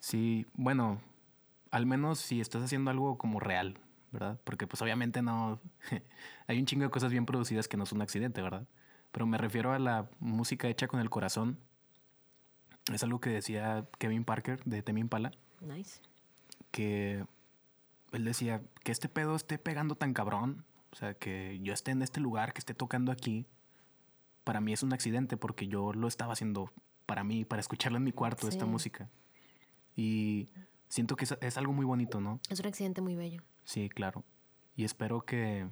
Sí, 0.00 0.46
bueno, 0.54 1.00
al 1.70 1.86
menos 1.86 2.18
si 2.18 2.40
estás 2.40 2.62
haciendo 2.62 2.90
algo 2.90 3.18
como 3.18 3.38
real, 3.38 3.78
¿verdad? 4.10 4.40
Porque 4.44 4.66
pues 4.66 4.80
obviamente 4.82 5.20
no... 5.22 5.60
Hay 6.46 6.58
un 6.58 6.66
chingo 6.66 6.84
de 6.84 6.90
cosas 6.90 7.12
bien 7.12 7.26
producidas 7.26 7.68
que 7.68 7.76
no 7.76 7.84
son 7.86 7.98
un 7.98 8.02
accidente, 8.02 8.40
¿verdad? 8.40 8.66
Pero 9.10 9.26
me 9.26 9.36
refiero 9.36 9.72
a 9.72 9.78
la 9.78 10.08
música 10.18 10.68
hecha 10.68 10.88
con 10.88 11.00
el 11.00 11.10
corazón. 11.10 11.58
Es 12.92 13.02
algo 13.02 13.20
que 13.20 13.30
decía 13.30 13.86
Kevin 13.98 14.24
Parker 14.24 14.62
de 14.64 14.82
Temi 14.82 15.00
Impala, 15.02 15.32
Nice. 15.60 16.00
que 16.70 17.24
él 18.12 18.24
decía 18.24 18.62
que 18.82 18.92
este 18.92 19.08
pedo 19.08 19.36
esté 19.36 19.58
pegando 19.58 19.94
tan 19.94 20.14
cabrón, 20.14 20.64
o 20.90 20.96
sea, 20.96 21.14
que 21.14 21.60
yo 21.62 21.72
esté 21.72 21.92
en 21.92 22.02
este 22.02 22.20
lugar, 22.20 22.52
que 22.52 22.58
esté 22.58 22.74
tocando 22.74 23.12
aquí, 23.12 23.46
para 24.44 24.60
mí 24.60 24.72
es 24.72 24.82
un 24.82 24.92
accidente 24.92 25.36
porque 25.36 25.68
yo 25.68 25.92
lo 25.92 26.08
estaba 26.08 26.32
haciendo 26.32 26.72
para 27.06 27.24
mí, 27.24 27.44
para 27.44 27.60
escucharla 27.60 27.98
en 27.98 28.04
mi 28.04 28.12
cuarto, 28.12 28.48
esta 28.48 28.66
música. 28.66 29.08
Y 29.94 30.48
siento 30.88 31.16
que 31.16 31.24
es, 31.24 31.36
es 31.40 31.56
algo 31.56 31.72
muy 31.72 31.84
bonito, 31.86 32.20
¿no? 32.20 32.40
Es 32.48 32.60
un 32.60 32.66
accidente 32.66 33.00
muy 33.00 33.14
bello. 33.14 33.42
Sí, 33.64 33.88
claro. 33.88 34.24
Y 34.74 34.84
espero 34.84 35.22
que, 35.24 35.68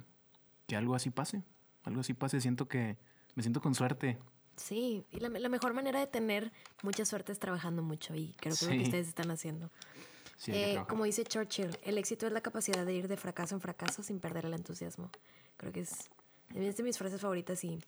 que 0.67 0.75
algo 0.75 0.95
así 0.95 1.09
pase. 1.09 1.43
Algo 1.83 2.01
así 2.01 2.13
pase. 2.13 2.39
Siento 2.39 2.67
que 2.67 2.97
me 3.35 3.43
siento 3.43 3.61
con 3.61 3.75
suerte. 3.75 4.17
Sí, 4.61 5.03
y 5.11 5.19
la, 5.19 5.29
la 5.29 5.49
mejor 5.49 5.73
manera 5.73 5.99
de 5.99 6.07
tener 6.07 6.51
mucha 6.83 7.03
suerte 7.05 7.31
es 7.31 7.39
trabajando 7.39 7.81
mucho 7.81 8.13
y 8.15 8.33
creo 8.37 8.55
que 8.55 8.63
es 8.65 8.69
lo 8.69 8.69
que 8.69 8.83
ustedes 8.83 9.07
están 9.07 9.31
haciendo. 9.31 9.69
Sí, 10.37 10.51
Eh, 10.53 10.83
como 10.87 11.03
dice 11.05 11.23
Churchill, 11.23 11.77
el 11.83 11.97
éxito 11.97 12.25
es 12.27 12.31
la 12.31 12.41
capacidad 12.41 12.85
de 12.85 12.93
ir 12.93 13.07
de 13.07 13.17
fracaso 13.17 13.53
en 13.55 13.61
fracaso 13.61 14.01
sin 14.03 14.19
perder 14.19 14.45
el 14.45 14.53
entusiasmo. 14.53 15.09
Creo 15.57 15.71
que 15.71 15.81
es, 15.81 16.09
es 16.55 16.77
de 16.77 16.83
mis 16.83 16.97
frases 16.97 17.21
favoritas 17.21 17.63
y, 17.63 17.79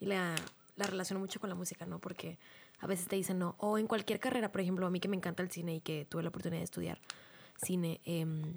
y 0.00 0.06
la, 0.06 0.34
la 0.76 0.86
relaciono 0.86 1.20
mucho 1.20 1.40
con 1.40 1.48
la 1.48 1.56
música, 1.56 1.84
¿no? 1.86 1.98
Porque 1.98 2.38
a 2.80 2.86
veces 2.86 3.08
te 3.08 3.16
dicen 3.16 3.38
no. 3.38 3.56
O 3.58 3.78
en 3.78 3.86
cualquier 3.86 4.20
carrera, 4.20 4.52
por 4.52 4.60
ejemplo, 4.60 4.86
a 4.86 4.90
mí 4.90 5.00
que 5.00 5.08
me 5.08 5.16
encanta 5.16 5.42
el 5.42 5.50
cine 5.50 5.76
y 5.76 5.80
que 5.80 6.04
tuve 6.04 6.22
la 6.22 6.28
oportunidad 6.28 6.60
de 6.60 6.64
estudiar 6.64 7.00
cine, 7.64 8.00
em, 8.04 8.56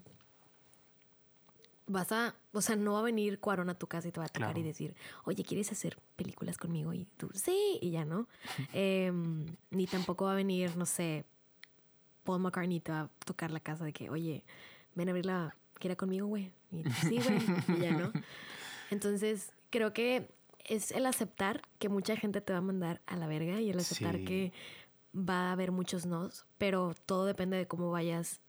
vas 1.92 2.12
a, 2.12 2.36
o 2.54 2.62
sea, 2.62 2.76
no 2.76 2.94
va 2.94 3.00
a 3.00 3.04
venir 3.04 3.40
Cuarón 3.40 3.70
a 3.70 3.74
tu 3.74 3.88
casa 3.88 4.08
y 4.08 4.12
te 4.12 4.20
va 4.20 4.28
a 4.28 4.30
tocar 4.30 4.50
Claro. 4.50 4.60
y 4.60 4.64
decir, 4.64 4.96
oye, 5.26 5.44
¿quieres 5.44 5.72
hacer 5.72 5.98
películas 6.16 6.58
conmigo? 6.58 6.94
Y 6.94 7.06
tú, 7.18 7.30
sí, 7.34 7.80
y 7.82 7.90
ya, 7.92 8.06
¿no? 8.06 8.28
Em, 8.74 9.46
ni 9.72 9.88
tampoco 9.88 10.26
va 10.26 10.34
a 10.34 10.36
venir, 10.36 10.78
no 10.78 10.86
sé, 10.86 11.26
Paul 12.24 12.42
McCartney 12.42 12.80
te 12.80 12.92
va 12.92 13.02
a 13.02 13.10
tocar 13.26 13.50
la 13.52 13.60
casa 13.60 13.84
de 13.86 13.92
que, 13.94 14.10
oye, 14.10 14.44
ven 14.94 15.10
a 15.10 15.12
abrir 15.12 15.26
la, 15.26 15.56
¿quiera 15.74 15.96
conmigo, 15.96 16.28
güey? 16.28 16.52
Y 16.72 16.84
tú, 16.84 16.92
sí, 16.92 17.20
güey, 17.20 17.78
y 17.78 17.82
ya, 17.82 17.92
¿no? 17.92 18.12
Entonces, 18.92 19.52
creo 19.72 19.92
que 19.94 20.30
es 20.66 20.92
el 20.92 21.08
aceptar 21.08 21.64
que 21.80 21.90
mucha 21.90 22.16
gente 22.16 22.42
te 22.42 22.54
va 22.54 22.60
a 22.60 22.62
mandar 22.62 23.02
a 23.08 23.16
la 23.16 23.26
verga 23.28 23.60
y 23.62 23.72
el 23.72 23.80
aceptar 23.80 24.18
Sí. 24.18 24.26
que 24.26 24.54
va 25.18 25.50
a 25.50 25.52
haber 25.54 25.72
muchos 25.72 26.06
nos, 26.06 26.46
pero 26.60 26.94
todo 27.08 27.26
depende 27.26 27.58
de 27.58 27.68
cómo 27.68 27.90
vayas 27.90 28.40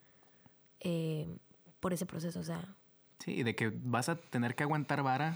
eh, 0.80 1.26
por 1.80 1.94
ese 1.94 2.04
proceso, 2.04 2.40
o 2.40 2.44
sea, 2.44 2.76
Sí, 3.24 3.42
de 3.42 3.54
que 3.54 3.70
vas 3.82 4.08
a 4.08 4.16
tener 4.16 4.54
que 4.54 4.62
aguantar 4.64 5.02
vara, 5.02 5.34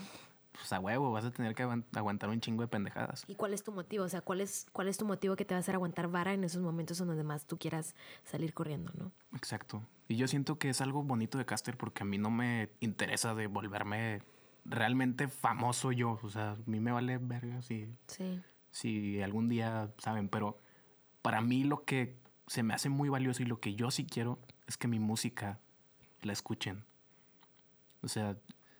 pues 0.53 0.73
a 0.73 0.81
huevo, 0.81 1.11
vas 1.13 1.25
a 1.25 1.31
tener 1.31 1.55
que 1.55 1.65
aguant- 1.65 1.85
aguantar 1.97 2.31
un 2.31 2.41
chingo 2.41 2.63
de 2.63 2.69
pendejadas. 2.69 3.25
¿y 3.29 3.35
cuál 3.35 3.53
es 3.55 3.63
tu 3.63 3.73
motivo? 3.73 4.05
O 4.05 4.09
sea, 4.09 4.21
¿cuál 4.21 4.41
es, 4.41 4.67
cuál 4.73 4.89
es 4.89 4.97
tu 4.97 5.05
motivo 5.05 5.37
que 5.37 5.45
te 5.45 5.55
va 5.55 5.59
a 5.59 5.61
hacer 5.61 5.75
aguantar 5.75 6.09
vara 6.09 6.33
en 6.33 6.45
esos 6.45 6.63
momentos 6.63 7.01
en 7.01 7.09
donde 7.09 7.25
más 7.25 7.47
tú 7.47 7.59
quieras 7.59 7.95
salir 8.25 8.55
corriendo, 8.55 8.93
¿no? 8.97 9.13
Exacto. 9.37 9.83
Y 10.09 10.17
yo 10.17 10.29
siento 10.29 10.59
que 10.59 10.71
es 10.71 10.81
algo 10.81 11.03
bonito 11.03 11.39
de 11.39 11.45
Caster 11.47 11.77
porque 11.77 12.03
a 12.03 12.07
mí 12.07 12.19
no 12.19 12.31
me 12.31 12.71
interesa 12.81 13.35
de 13.35 13.47
volverme 13.49 14.23
realmente 14.65 15.29
famoso 15.29 15.93
yo. 15.93 16.19
O 16.23 16.31
sea, 16.31 16.53
a 16.53 16.57
mí 16.67 16.81
me 16.81 16.93
vale 16.93 17.19
verga 17.19 17.61
si, 17.63 17.89
Sí. 18.07 18.41
si 18.71 19.21
algún 19.23 19.49
día 19.49 19.91
saben, 19.99 20.29
pero 20.29 20.59
para 21.21 21.41
mí 21.43 21.65
lo 21.65 21.85
que 21.85 22.17
se 22.47 22.63
me 22.63 22.75
hace 22.75 22.89
muy 22.89 23.09
valioso 23.09 23.43
y 23.43 23.47
lo 23.47 23.61
que 23.61 23.75
yo 23.75 23.91
sí 23.91 24.07
quiero 24.07 24.39
es 24.67 24.77
que 24.77 24.89
mi 24.89 24.99
música 24.99 25.59
la 26.23 26.33
escuchen. 26.33 26.85
O 28.05 28.09
sea, 28.09 28.37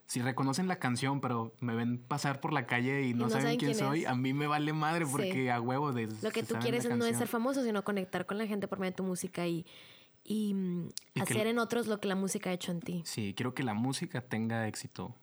si 0.07 0.21
reconocen 0.21 0.69
la 0.69 0.79
canción, 0.79 1.21
pero 1.21 1.55
me 1.61 1.75
ven 1.75 1.99
pasar 1.99 2.41
por 2.41 2.53
la 2.53 2.67
calle 2.67 3.03
y 3.07 3.15
no, 3.15 3.25
no 3.25 3.31
saben, 3.31 3.43
saben 3.45 3.59
quién, 3.59 3.73
quién 3.73 3.85
soy, 3.87 4.03
es. 4.03 4.07
a 4.09 4.15
mí 4.15 4.33
me 4.33 4.47
vale 4.47 4.73
madre 4.73 5.07
Sí. 5.07 5.13
porque 5.13 5.51
a 5.51 5.61
huevo 5.61 5.93
de 5.93 6.09
Lo 6.23 6.31
que 6.31 6.43
tú 6.43 6.55
quieres 6.61 6.89
no 6.89 7.05
es 7.07 7.17
ser 7.17 7.27
famoso, 7.29 7.65
sino 7.65 7.83
conectar 7.85 8.27
con 8.27 8.39
la 8.39 8.47
gente 8.47 8.69
por 8.69 8.79
medio 8.79 8.93
de 8.93 8.97
tu 8.97 9.03
música 9.05 9.47
y, 9.47 9.65
y, 10.23 10.53
mm, 10.55 10.89
Y 11.15 11.21
hacer 11.21 11.47
en 11.47 11.59
otros 11.59 11.87
lo 11.87 12.01
que 12.01 12.09
la 12.09 12.15
música 12.17 12.51
ha 12.51 12.53
hecho 12.53 12.71
en 12.71 12.81
ti. 12.81 13.03
Sí, 13.07 13.33
quiero 13.37 13.55
que 13.55 13.63
la 13.63 13.75
música 13.75 14.21
tenga 14.21 14.69
éxito. 14.69 15.15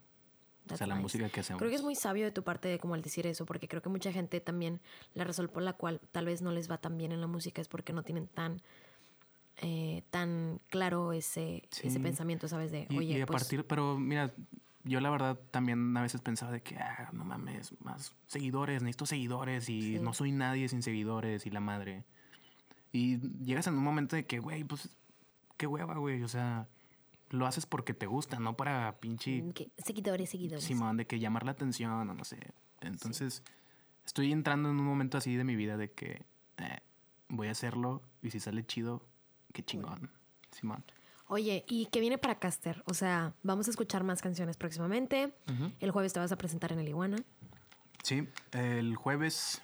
o 0.71 0.77
sea, 0.77 0.87
la 0.87 0.95
nice. 0.95 1.03
música 1.03 1.29
que 1.29 1.41
hacemos. 1.41 1.59
Creo 1.59 1.69
que 1.69 1.75
es 1.75 1.83
muy 1.83 1.95
sabio 1.95 2.23
de 2.25 2.31
tu 2.31 2.43
parte 2.43 2.67
de 2.67 2.79
como 2.79 2.93
al 2.95 3.01
decir 3.01 3.27
eso, 3.27 3.45
porque 3.45 3.67
creo 3.67 3.81
que 3.81 3.89
mucha 3.89 4.11
gente 4.11 4.39
también 4.41 4.79
la 5.13 5.23
razón 5.25 5.47
por 5.47 5.63
la 5.63 5.73
cual 5.73 5.99
tal 6.11 6.25
vez 6.25 6.41
no 6.41 6.51
les 6.51 6.69
va 6.71 6.77
tan 6.77 6.97
bien 6.97 7.11
en 7.11 7.19
la 7.21 7.27
música 7.27 7.61
es 7.61 7.67
porque 7.67 7.93
no 7.93 8.03
tienen 8.03 8.27
tan 8.27 8.61
eh, 9.61 10.03
tan 10.09 10.59
claro 10.69 11.13
ese, 11.13 11.63
ese 11.71 11.89
Sí. 11.91 11.99
pensamiento, 11.99 12.47
¿sabes? 12.47 12.71
De, 12.71 12.87
Y, 12.89 12.97
oye, 12.97 13.17
y 13.17 13.21
a 13.21 13.25
pues, 13.25 13.41
partir, 13.43 13.65
pero 13.65 13.97
mira, 13.97 14.33
yo 14.83 14.99
la 14.99 15.09
verdad 15.09 15.39
también 15.51 15.95
a 15.95 16.01
veces 16.01 16.19
pensaba 16.21 16.51
de 16.51 16.61
que, 16.61 16.75
ah, 16.77 17.09
no 17.13 17.23
mames, 17.23 17.73
más 17.81 18.13
seguidores, 18.27 18.81
necesito 18.81 19.05
seguidores 19.05 19.69
y 19.69 19.81
Sí. 19.97 19.99
no 19.99 20.13
soy 20.13 20.31
nadie 20.31 20.67
sin 20.67 20.81
seguidores 20.81 21.45
y 21.45 21.51
la 21.51 21.59
madre. 21.59 22.03
Y 22.91 23.19
llegas 23.43 23.67
en 23.67 23.75
un 23.75 23.83
momento 23.83 24.15
de 24.15 24.25
que, 24.25 24.39
güey, 24.39 24.63
pues, 24.63 24.89
qué 25.57 25.67
hueva, 25.67 25.95
güey, 25.95 26.23
o 26.23 26.27
sea, 26.27 26.67
lo 27.29 27.45
haces 27.45 27.65
porque 27.65 27.93
te 27.93 28.07
gusta, 28.07 28.39
no 28.39 28.57
para 28.57 28.99
pinche 28.99 29.41
mm, 29.43 29.51
que- 29.53 29.69
seguidores, 29.77 30.29
seguidores. 30.29 30.65
Simón 30.65 30.97
de 30.97 31.05
que 31.05 31.19
llamar 31.19 31.45
la 31.45 31.51
atención 31.51 31.91
o 32.09 32.13
no 32.13 32.23
sé. 32.25 32.39
Entonces, 32.81 33.43
estoy 34.05 34.31
entrando 34.31 34.69
en 34.71 34.79
un 34.79 34.85
momento 34.85 35.17
así 35.19 35.35
de 35.35 35.43
mi 35.43 35.55
vida 35.55 35.77
de 35.77 35.91
que 35.91 36.25
eh, 36.57 36.79
voy 37.29 37.47
a 37.47 37.51
hacerlo 37.51 38.01
y 38.23 38.31
si 38.31 38.39
sale 38.39 38.65
chido, 38.65 39.05
qué 39.51 39.63
chingón. 39.63 40.09
Simón. 40.51 40.83
Oye, 41.27 41.63
¿y 41.67 41.85
qué 41.87 41.99
viene 42.01 42.17
para 42.17 42.35
Caster? 42.39 42.83
O 42.85 42.93
sea, 42.93 43.33
vamos 43.41 43.67
a 43.67 43.71
escuchar 43.71 44.03
más 44.03 44.21
canciones 44.21 44.57
próximamente. 44.57 45.33
El 45.79 45.91
jueves 45.91 46.11
te 46.13 46.19
vas 46.19 46.31
a 46.31 46.37
presentar 46.37 46.71
en 46.73 46.79
el 46.79 46.89
Iguana. 46.89 47.17
Sí, 48.03 48.27
el 48.51 48.95
jueves. 48.95 49.61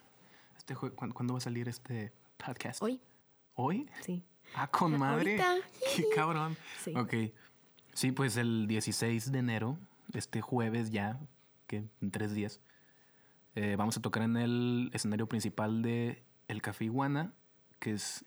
Este 0.58 0.76
jue- 0.76 0.94
¿cuán- 0.96 1.12
¿Cuándo 1.12 1.34
va 1.34 1.40
a 1.40 1.42
salir 1.42 1.68
este 1.68 2.14
podcast? 2.38 2.82
Hoy, 2.82 3.02
¿Hoy? 3.56 3.90
sí. 4.02 4.24
Ah, 4.56 4.68
con 4.68 4.98
madre. 4.98 5.42
Ahorita. 5.44 5.56
Qué 5.96 6.06
cabrón. 6.16 6.56
Sí. 6.84 6.94
Ok. 6.96 7.14
Sí, 7.94 8.12
pues 8.14 8.38
el 8.38 8.68
16 8.68 9.32
de 9.34 9.40
enero, 9.40 9.78
este 10.14 10.40
jueves 10.40 10.90
ya, 10.92 11.20
que 11.68 11.84
en 12.02 12.12
tres 12.12 12.34
días, 12.34 12.62
eh, 13.56 13.76
vamos 13.78 13.98
a 13.98 14.02
tocar 14.02 14.24
en 14.24 14.38
el 14.38 14.90
escenario 14.94 15.28
principal 15.28 15.82
de 15.82 16.24
El 16.48 16.62
Café 16.62 16.86
Iguana, 16.86 17.34
que 17.80 17.92
es 17.92 18.24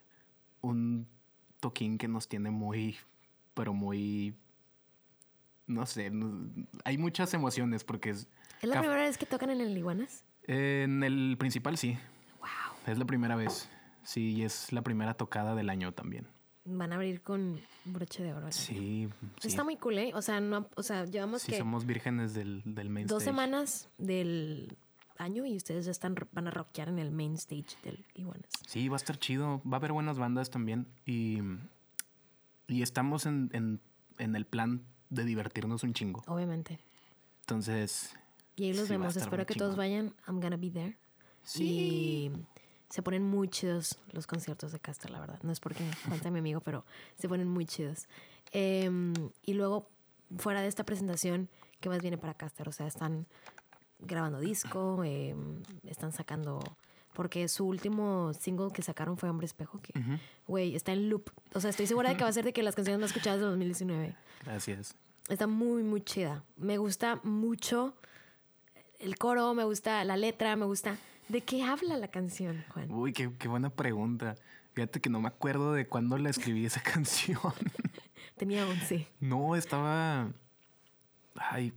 un 0.60 1.06
toquín 1.60 1.98
que 1.98 2.08
nos 2.08 2.28
tiene 2.28 2.50
muy, 2.50 2.96
pero 3.54 3.72
muy, 3.74 4.34
no 5.66 5.86
sé, 5.86 6.10
hay 6.84 6.98
muchas 6.98 7.32
emociones 7.34 7.84
porque 7.84 8.10
es, 8.10 8.28
¿Es 8.62 8.68
la 8.68 8.80
primera 8.80 9.02
vez 9.02 9.16
que 9.18 9.26
tocan 9.26 9.50
en 9.50 9.60
el 9.60 9.76
Iguanas? 9.76 10.24
en 10.44 11.02
el 11.04 11.36
principal 11.38 11.76
sí, 11.76 11.96
¡Wow! 12.40 12.48
es 12.92 12.98
la 12.98 13.04
primera 13.04 13.36
vez, 13.36 13.68
sí, 14.02 14.32
y 14.32 14.42
es 14.42 14.72
la 14.72 14.82
primera 14.82 15.14
tocada 15.14 15.54
del 15.54 15.70
año 15.70 15.92
también. 15.92 16.26
Van 16.64 16.92
a 16.92 16.96
abrir 16.96 17.22
con 17.22 17.58
broche 17.86 18.22
de 18.22 18.34
oro. 18.34 18.52
Sí, 18.52 19.08
sí. 19.40 19.48
Está 19.48 19.64
muy 19.64 19.76
cool, 19.76 19.96
¿eh? 19.98 20.12
O 20.14 20.20
sea, 20.22 20.40
no, 20.40 20.68
o 20.76 20.82
sea 20.82 21.04
llevamos 21.06 21.42
Sí, 21.42 21.52
que 21.52 21.58
somos 21.58 21.86
vírgenes 21.86 22.34
del, 22.34 22.62
del 22.66 22.90
main 22.90 23.06
dos 23.06 23.22
stage. 23.22 23.30
semanas 23.34 23.88
del 23.96 24.76
año 25.20 25.44
y 25.46 25.56
ustedes 25.56 25.84
ya 25.84 25.90
están 25.90 26.14
van 26.32 26.48
a 26.48 26.50
rockear 26.50 26.88
en 26.88 26.98
el 26.98 27.10
main 27.10 27.34
stage 27.34 27.76
del 27.84 28.04
Iguanas. 28.14 28.50
Sí, 28.66 28.88
va 28.88 28.96
a 28.96 28.98
estar 28.98 29.18
chido. 29.18 29.60
Va 29.64 29.76
a 29.76 29.78
haber 29.78 29.92
buenas 29.92 30.18
bandas 30.18 30.50
también. 30.50 30.86
Y, 31.06 31.38
y 32.66 32.82
estamos 32.82 33.26
en, 33.26 33.50
en- 33.52 33.80
en 34.18 34.36
el 34.36 34.44
plan 34.46 34.82
de 35.08 35.24
divertirnos 35.24 35.82
un 35.82 35.94
chingo. 35.94 36.22
Obviamente. 36.26 36.78
Entonces, 37.40 38.14
Y 38.56 38.64
ahí 38.64 38.72
los 38.74 38.86
Sí, 38.86 38.90
vemos. 38.92 39.16
Espero 39.16 39.46
que 39.46 39.54
todos 39.54 39.72
chingón. 39.72 39.78
vayan. 39.78 40.14
I'm 40.28 40.40
gonna 40.40 40.56
be 40.56 40.70
there. 40.70 40.96
Sí. 41.42 41.64
Y 41.64 42.32
se 42.90 43.02
ponen 43.02 43.22
muy 43.24 43.48
chidos 43.48 43.98
los 44.12 44.26
conciertos 44.26 44.72
de 44.72 44.78
Caster, 44.80 45.10
la 45.10 45.20
verdad. 45.20 45.40
No 45.42 45.50
es 45.52 45.60
porque 45.60 45.82
falta 46.08 46.30
mi 46.30 46.38
amigo, 46.40 46.60
pero 46.60 46.84
se 47.18 47.28
ponen 47.28 47.48
muy 47.48 47.64
chidos. 47.66 48.06
Em, 48.52 49.14
y 49.44 49.54
luego, 49.54 49.88
fuera 50.38 50.60
de 50.60 50.68
esta 50.68 50.84
presentación, 50.84 51.48
¿qué 51.80 51.88
más 51.88 52.02
viene 52.02 52.18
para 52.18 52.34
Caster? 52.34 52.68
O 52.68 52.72
sea, 52.72 52.86
están 52.86 53.26
grabando 54.02 54.40
disco, 54.40 55.02
em, 55.04 55.62
están 55.86 56.12
sacando... 56.12 56.60
Porque 57.12 57.48
su 57.48 57.66
último 57.66 58.32
single 58.34 58.68
que 58.72 58.82
sacaron 58.82 59.18
fue 59.18 59.28
Hombre 59.28 59.44
Espejo, 59.44 59.80
que, 59.82 59.92
güey, 60.46 60.76
está 60.76 60.92
en 60.92 61.10
loop. 61.10 61.30
O 61.52 61.60
sea, 61.60 61.68
estoy 61.68 61.88
segura 61.88 62.08
de 62.08 62.16
que 62.16 62.22
va 62.22 62.30
a 62.30 62.32
ser 62.32 62.44
de 62.44 62.52
que 62.52 62.62
las 62.62 62.76
canciones 62.76 63.00
más 63.00 63.10
escuchadas 63.10 63.40
de 63.40 63.46
2019. 63.46 64.14
gracias. 64.44 64.94
Está 65.28 65.48
muy, 65.48 65.82
muy 65.82 66.02
chida. 66.02 66.44
Me 66.56 66.78
gusta 66.78 67.20
mucho 67.24 67.94
el 69.00 69.16
coro, 69.18 69.54
me 69.54 69.64
gusta 69.64 70.04
la 70.04 70.16
letra, 70.16 70.54
me 70.54 70.66
gusta. 70.66 70.98
¿De 71.28 71.40
qué 71.40 71.62
habla 71.64 71.96
la 71.96 72.08
canción, 72.08 72.64
Juan? 72.72 72.90
Uy, 72.92 73.12
qué, 73.12 73.30
qué 73.38 73.48
buena 73.48 73.70
pregunta. 73.70 74.36
Fíjate 74.72 75.00
que 75.00 75.10
no 75.10 75.20
me 75.20 75.28
acuerdo 75.28 75.72
de 75.72 75.86
cuándo 75.86 76.16
la 76.16 76.30
escribí 76.30 76.64
esa 76.64 76.80
canción. 76.82 77.38
Tenía 78.36 78.66
11. 78.66 79.08
no, 79.20 79.56
estaba... 79.56 80.30
Ay... 81.34 81.72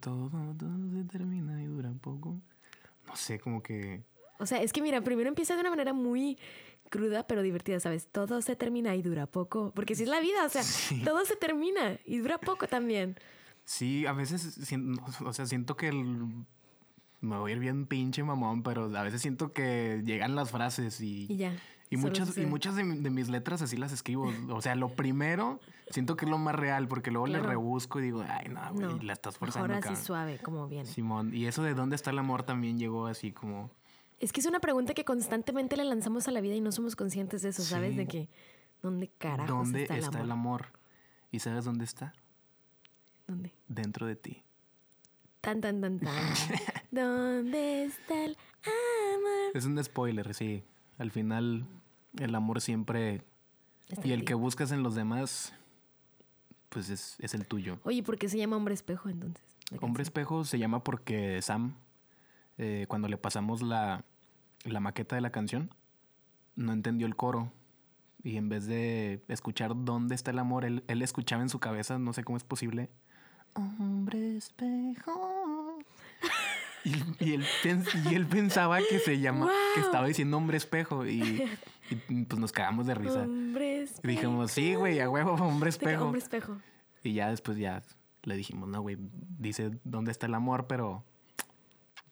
Todo, 0.00 0.30
todo 0.58 0.70
se 0.96 1.04
termina 1.04 1.60
y 1.62 1.66
dura 1.66 1.92
poco. 2.00 2.40
No 3.06 3.16
sé, 3.16 3.38
como 3.40 3.62
que... 3.62 4.02
O 4.38 4.46
sea, 4.46 4.62
es 4.62 4.72
que 4.72 4.80
mira, 4.82 5.00
primero 5.02 5.28
empieza 5.28 5.54
de 5.54 5.60
una 5.60 5.70
manera 5.70 5.92
muy 5.92 6.38
cruda, 6.88 7.26
pero 7.26 7.42
divertida, 7.42 7.80
¿sabes? 7.80 8.06
Todo 8.10 8.42
se 8.42 8.54
termina 8.56 8.94
y 8.94 9.02
dura 9.02 9.26
poco. 9.26 9.72
Porque 9.74 9.94
si 9.94 10.04
es 10.04 10.08
la 10.08 10.20
vida, 10.20 10.44
o 10.44 10.48
sea, 10.48 10.62
Sí. 10.62 11.02
todo 11.04 11.24
se 11.24 11.36
termina 11.36 11.98
y 12.04 12.18
dura 12.18 12.38
poco 12.38 12.68
también. 12.68 13.16
Sí, 13.64 14.06
a 14.06 14.12
veces, 14.12 14.58
o 15.24 15.32
sea, 15.32 15.46
siento 15.46 15.76
que 15.76 15.88
el- 15.88 16.44
me 17.20 17.38
voy 17.38 17.52
a 17.52 17.54
ir 17.54 17.60
bien 17.60 17.86
pinche 17.86 18.22
mamón, 18.24 18.62
pero 18.62 18.84
a 18.96 19.02
veces 19.02 19.22
siento 19.22 19.52
que 19.52 20.02
llegan 20.04 20.34
las 20.34 20.50
frases 20.50 21.00
y, 21.00 21.26
Y 21.32 21.36
ya. 21.36 21.56
Y 21.94 21.96
solo 21.98 22.08
muchas, 22.08 22.38
y 22.38 22.46
muchas 22.46 22.76
de, 22.76 22.84
mi- 22.84 22.98
de 22.98 23.10
mis 23.10 23.28
letras 23.28 23.62
así 23.62 23.76
las 23.76 23.92
escribo. 23.92 24.30
O 24.50 24.60
sea, 24.62 24.74
lo 24.74 24.88
primero 24.90 25.60
siento 25.90 26.16
que 26.16 26.24
es 26.24 26.30
lo 26.30 26.38
más 26.38 26.54
real, 26.54 26.88
porque 26.88 27.10
luego 27.10 27.26
le 27.26 27.34
Claro. 27.38 27.48
rebusco 27.50 28.00
y 28.00 28.02
digo, 28.04 28.24
ay, 28.28 28.48
no, 28.48 28.60
güey, 28.74 28.86
No, 28.96 29.02
la 29.02 29.12
estás 29.12 29.38
forzando. 29.38 29.72
Así 29.74 29.82
cabrón". 29.82 30.02
suave, 30.04 30.38
como 30.38 30.68
viene. 30.68 30.86
Simón, 30.88 31.34
y 31.34 31.46
eso 31.46 31.62
de 31.62 31.74
dónde 31.74 31.96
está 31.96 32.10
el 32.10 32.18
amor 32.18 32.42
también 32.42 32.78
llegó 32.78 33.06
así 33.06 33.32
como, 33.32 33.70
Es 34.20 34.32
que 34.32 34.40
es 34.40 34.46
una 34.46 34.60
pregunta 34.60 34.94
que 34.94 35.04
constantemente 35.04 35.76
le 35.76 35.84
lanzamos 35.84 36.28
a 36.28 36.30
la 36.30 36.40
vida 36.40 36.54
y 36.54 36.60
no 36.60 36.72
somos 36.72 36.96
conscientes 36.96 37.42
de 37.42 37.48
eso, 37.50 37.62
¿sabes? 37.62 37.90
Sí. 37.92 37.96
De 37.96 38.06
que, 38.06 38.28
¿dónde 38.82 39.08
carajos 39.18 39.48
¿dónde 39.48 39.82
está 39.82 39.96
el 39.96 40.04
amor? 40.04 40.20
el 40.22 40.30
amor? 40.30 40.66
¿Y 41.30 41.38
sabes 41.40 41.64
dónde 41.64 41.84
está? 41.84 42.12
¿Dónde? 43.26 43.52
Dentro 43.68 44.06
de 44.06 44.16
ti. 44.16 44.42
Tan, 45.40 45.60
tan, 45.60 45.80
tan, 45.80 45.98
tan. 45.98 46.14
¿Dónde 46.90 47.84
está 47.84 48.24
el 48.24 48.36
amor? 48.64 49.50
Es 49.54 49.64
un 49.64 49.82
spoiler, 49.82 50.34
sí. 50.34 50.62
Al 50.98 51.10
final, 51.10 51.66
el 52.18 52.34
amor 52.34 52.60
siempre... 52.60 53.22
Está 53.88 54.06
Y 54.06 54.12
el 54.12 54.24
que 54.24 54.34
buscas 54.34 54.72
en 54.72 54.82
los 54.82 54.94
demás, 54.94 55.52
pues 56.68 56.88
es, 56.88 57.16
es 57.18 57.34
el 57.34 57.46
tuyo. 57.46 57.78
Oye, 57.84 58.02
¿por 58.02 58.16
qué 58.16 58.28
se 58.28 58.38
llama 58.38 58.56
hombre 58.56 58.74
espejo 58.74 59.08
entonces? 59.08 59.42
Hombre? 59.80 60.02
Espejo 60.02 60.44
se 60.44 60.58
llama 60.58 60.82
porque 60.82 61.40
Sam, 61.42 61.74
eh, 62.58 62.86
cuando 62.88 63.08
le 63.08 63.18
pasamos 63.18 63.62
la, 63.62 64.04
la 64.64 64.80
maqueta 64.80 65.16
de 65.16 65.22
la 65.22 65.30
canción, 65.30 65.70
no 66.56 66.72
entendió 66.72 67.06
el 67.06 67.16
coro. 67.16 67.52
Y 68.22 68.36
en 68.36 68.48
vez 68.48 68.66
de 68.66 69.22
escuchar 69.28 69.72
dónde 69.74 70.14
está 70.14 70.30
el 70.30 70.38
amor, 70.38 70.64
él, 70.64 70.84
él 70.86 71.02
escuchaba 71.02 71.42
en 71.42 71.48
su 71.48 71.58
cabeza, 71.58 71.98
no 71.98 72.12
sé 72.12 72.24
cómo 72.24 72.36
es 72.36 72.44
posible. 72.44 72.88
Hombre 73.54 74.36
espejo. 74.36 75.78
Y, 76.84 76.94
y 77.24 77.34
él, 77.34 77.44
y 78.10 78.14
él 78.14 78.26
pensaba 78.26 78.78
que 78.78 78.98
se 78.98 79.20
llama, 79.20 79.50
que 79.74 79.80
estaba 79.80 80.06
diciendo 80.06 80.36
hombre 80.36 80.56
espejo. 80.56 81.06
Y, 81.06 81.44
y, 81.90 82.22
pues 82.24 82.40
nos 82.40 82.52
cagamos 82.52 82.86
de 82.86 82.94
risa. 82.94 83.22
Hombre 83.22 83.76
Y 83.78 83.80
espejo. 83.82 84.08
dijimos, 84.08 84.50
sí, 84.52 84.74
güey, 84.74 85.00
a 85.00 85.08
huevo, 85.10 85.32
hombre 85.34 85.66
que 85.68 85.70
espejo. 85.70 86.04
Hombre 86.06 86.20
espejo. 86.20 86.56
Y 87.02 87.14
ya 87.14 87.30
después 87.30 87.58
ya 87.58 87.82
le 88.22 88.36
dijimos, 88.36 88.68
no, 88.68 88.80
güey, 88.82 88.96
dice 89.38 89.72
dónde 89.84 90.12
está 90.12 90.26
el 90.26 90.34
amor, 90.34 90.66
pero. 90.66 91.04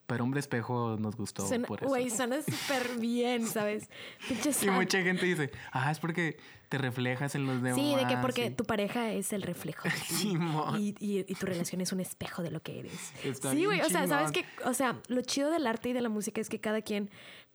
Pero 0.07 0.25
hombre 0.25 0.41
espejo 0.41 0.97
nos 0.99 1.15
gustó 1.15 1.47
Suena- 1.47 1.69
por 1.69 1.79
eso. 1.79 1.89
Güey, 1.89 2.11
suena 2.11 2.39
súper 2.43 2.97
bien, 2.99 3.47
¿sabes? 3.47 3.89
Y 4.61 4.69
mucha 4.71 5.01
gente 5.03 5.25
dice, 5.25 5.53
ah, 5.71 5.93
es 5.93 6.01
porque 6.01 6.37
te 6.69 6.79
reflejas 6.79 7.37
en 7.37 7.47
los 7.47 7.63
demás. 7.63 7.79
Sí, 7.81 7.95
de 7.95 8.07
que 8.09 8.17
porque 8.17 8.49
sí. 8.49 8.55
tu 8.57 8.65
pareja 8.65 9.13
es 9.13 9.33
el 9.33 9.43
reflejo. 9.43 9.89
Simón. 10.09 10.81
y, 10.81 10.97
y- 10.99 11.25
y 11.29 11.35
tu 11.37 11.47
relación 11.47 11.81
es 11.81 11.93
un 11.93 12.01
espejo 12.01 12.43
de 12.43 12.51
lo 12.51 12.61
que 12.61 12.81
eres. 12.81 13.13
Está 13.23 13.53
sí, 13.53 13.65
güey. 13.65 13.83
O 13.83 13.89
sea, 13.89 14.09
¿sabes 14.09 14.33
qué? 14.33 14.45
O 14.65 14.75
sea, 14.75 14.99
lo 15.07 15.21
chido 15.23 15.49
del 15.49 15.65
arte 15.69 15.91
y 15.91 15.93
de 15.93 16.01
la 16.01 16.09
música 16.09 16.41
es 16.41 16.49
que 16.49 16.59
cada 16.59 16.83
quien 16.83 17.09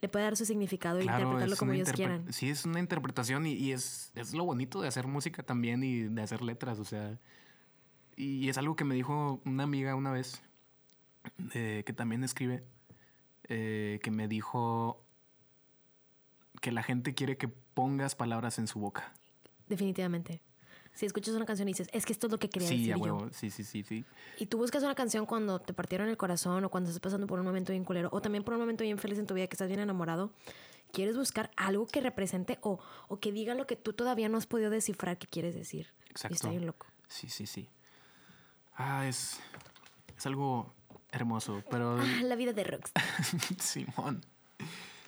le 0.06 0.10
puede 0.10 0.26
dar 0.26 0.38
su 0.38 0.46
significado 0.46 1.00
e 1.00 1.02
Claro, 1.02 1.24
interpretarlo 1.24 1.54
es 1.54 1.60
como 1.60 1.74
ellos 1.74 1.92
quieran. 1.92 2.32
Sí, 2.32 2.50
es 2.50 2.64
una 2.64 2.80
interpretación 2.80 3.48
y, 3.48 3.54
y 3.54 3.72
es, 3.72 4.12
es 4.14 4.36
lo 4.36 4.46
bonito 4.46 4.80
de 4.80 4.88
hacer 4.88 5.08
música 5.08 5.42
también 5.42 5.84
y 5.84 6.04
de 6.04 6.22
hacer 6.22 6.44
letras, 6.44 6.78
o 6.78 6.86
sea. 6.86 7.20
Y 8.16 8.48
es 8.48 8.60
algo 8.60 8.76
que 8.76 8.84
me 8.84 8.94
dijo 8.94 9.42
una 9.46 9.64
amiga 9.64 9.96
una 9.96 10.12
vez, 10.12 10.44
eh, 11.56 11.82
que 11.88 11.92
también 11.92 12.24
escribe, 12.24 12.64
eh, 13.50 14.00
que 14.04 14.12
me 14.12 14.28
dijo 14.28 15.04
que 16.62 16.72
la 16.72 16.84
gente 16.84 17.16
quiere 17.16 17.36
que 17.36 17.48
pongas 17.48 18.14
palabras 18.14 18.60
en 18.60 18.68
su 18.68 18.80
boca. 18.80 19.12
Definitivamente. 19.68 20.40
Si 20.96 21.06
escuchas 21.06 21.36
una 21.36 21.46
canción 21.46 21.68
y 21.68 21.72
dices, 21.74 21.90
es 21.94 22.06
que 22.06 22.14
esto 22.14 22.28
es 22.28 22.32
lo 22.32 22.40
que 22.40 22.50
quería 22.50 22.68
Sí, 22.70 22.78
decir 22.78 22.94
a 22.94 22.98
yo. 22.98 23.04
huevo, 23.04 23.30
sí, 23.32 23.52
sí, 23.52 23.64
sí, 23.64 23.84
sí. 23.84 24.04
Y 24.38 24.46
tú 24.48 24.58
buscas 24.58 24.82
una 24.82 24.96
canción 24.96 25.26
cuando 25.26 25.60
te 25.60 25.74
partieron 25.74 26.08
el 26.10 26.18
corazón 26.18 26.64
o 26.66 26.70
cuando 26.70 26.90
estás 26.90 27.02
pasando 27.02 27.28
por 27.28 27.38
un 27.40 27.46
momento 27.46 27.72
bien 27.74 27.84
culero 27.84 28.10
o 28.14 28.22
también 28.22 28.44
por 28.44 28.54
un 28.54 28.62
momento 28.62 28.84
bien 28.84 28.98
feliz 28.98 29.20
en 29.20 29.28
tu 29.28 29.34
vida 29.34 29.46
que 29.48 29.54
estás 29.56 29.68
bien 29.68 29.82
enamorado. 29.82 30.32
Quieres 30.94 31.18
buscar 31.18 31.52
algo 31.58 31.86
que 31.86 32.00
represente 32.02 32.58
o, 32.62 32.80
o 33.10 33.20
que 33.20 33.32
diga 33.34 33.54
lo 33.56 33.68
que 33.68 33.76
tú 33.76 33.92
todavía 33.94 34.30
no 34.30 34.38
has 34.38 34.48
podido 34.48 34.70
descifrar 34.70 35.18
que 35.18 35.28
quieres 35.28 35.54
decir. 35.54 35.88
Y 36.10 36.14
está 36.16 36.28
Exacto. 36.30 36.50
bien 36.50 36.66
loco. 36.66 36.88
Sí, 37.10 37.28
sí, 37.30 37.46
sí. 37.46 37.70
Ah, 38.78 39.06
es, 39.08 39.40
es 40.18 40.26
algo 40.26 40.74
hermoso, 41.12 41.62
pero 41.70 41.98
Ah, 42.00 42.22
la 42.24 42.36
vida 42.38 42.54
de 42.54 42.64
Rockstar. 42.64 43.04
Simón. 43.60 44.22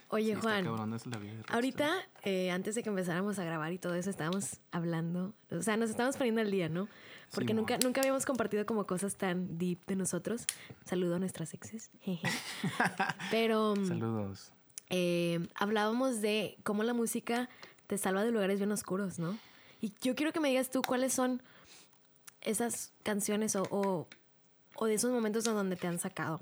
Oye, 0.09 0.35
Sí, 0.35 0.41
Juan. 0.41 0.63
la 1.11 1.17
vida. 1.17 1.41
Ahorita, 1.49 1.91
eh, 2.23 2.49
antes 2.51 2.75
de 2.75 2.83
que 2.83 2.89
empezáramos 2.89 3.39
a 3.39 3.43
grabar 3.43 3.73
y 3.73 3.77
todo 3.77 3.93
eso, 3.95 4.09
estábamos 4.09 4.59
hablando, 4.71 5.33
o 5.51 5.61
sea, 5.61 5.75
nos 5.75 5.89
estábamos 5.89 6.15
poniendo 6.15 6.39
al 6.41 6.49
día, 6.49 6.69
¿no? 6.69 6.87
Porque 7.33 7.53
nunca, 7.53 7.77
nunca 7.79 7.99
habíamos 7.99 8.25
compartido 8.25 8.65
como 8.65 8.85
cosas 8.87 9.15
tan 9.17 9.57
deep 9.57 9.85
de 9.85 9.97
nosotros. 9.97 10.45
Saludo 10.85 11.15
a 11.15 11.19
nuestras 11.19 11.53
exes. 11.53 11.91
Pero 13.31 13.75
mm, 13.75 13.87
Saludos. 13.87 14.53
eh, 14.89 15.45
hablábamos 15.55 16.21
de 16.21 16.57
cómo 16.63 16.83
la 16.83 16.93
música 16.93 17.49
te 17.87 17.97
salva 17.97 18.23
de 18.23 18.31
lugares 18.31 18.59
bien 18.59 18.71
oscuros, 18.71 19.19
¿no? 19.19 19.37
Y 19.81 19.93
yo 20.01 20.15
quiero 20.15 20.31
que 20.31 20.39
me 20.39 20.49
digas 20.49 20.69
tú 20.71 20.81
cuáles 20.81 21.13
son 21.13 21.41
esas 22.41 22.93
canciones 23.03 23.55
o, 23.55 23.63
o, 23.71 24.07
o 24.75 24.85
de 24.85 24.93
esos 24.93 25.11
momentos 25.11 25.45
en 25.47 25.53
donde 25.53 25.75
te 25.75 25.87
han 25.87 25.99
sacado 25.99 26.39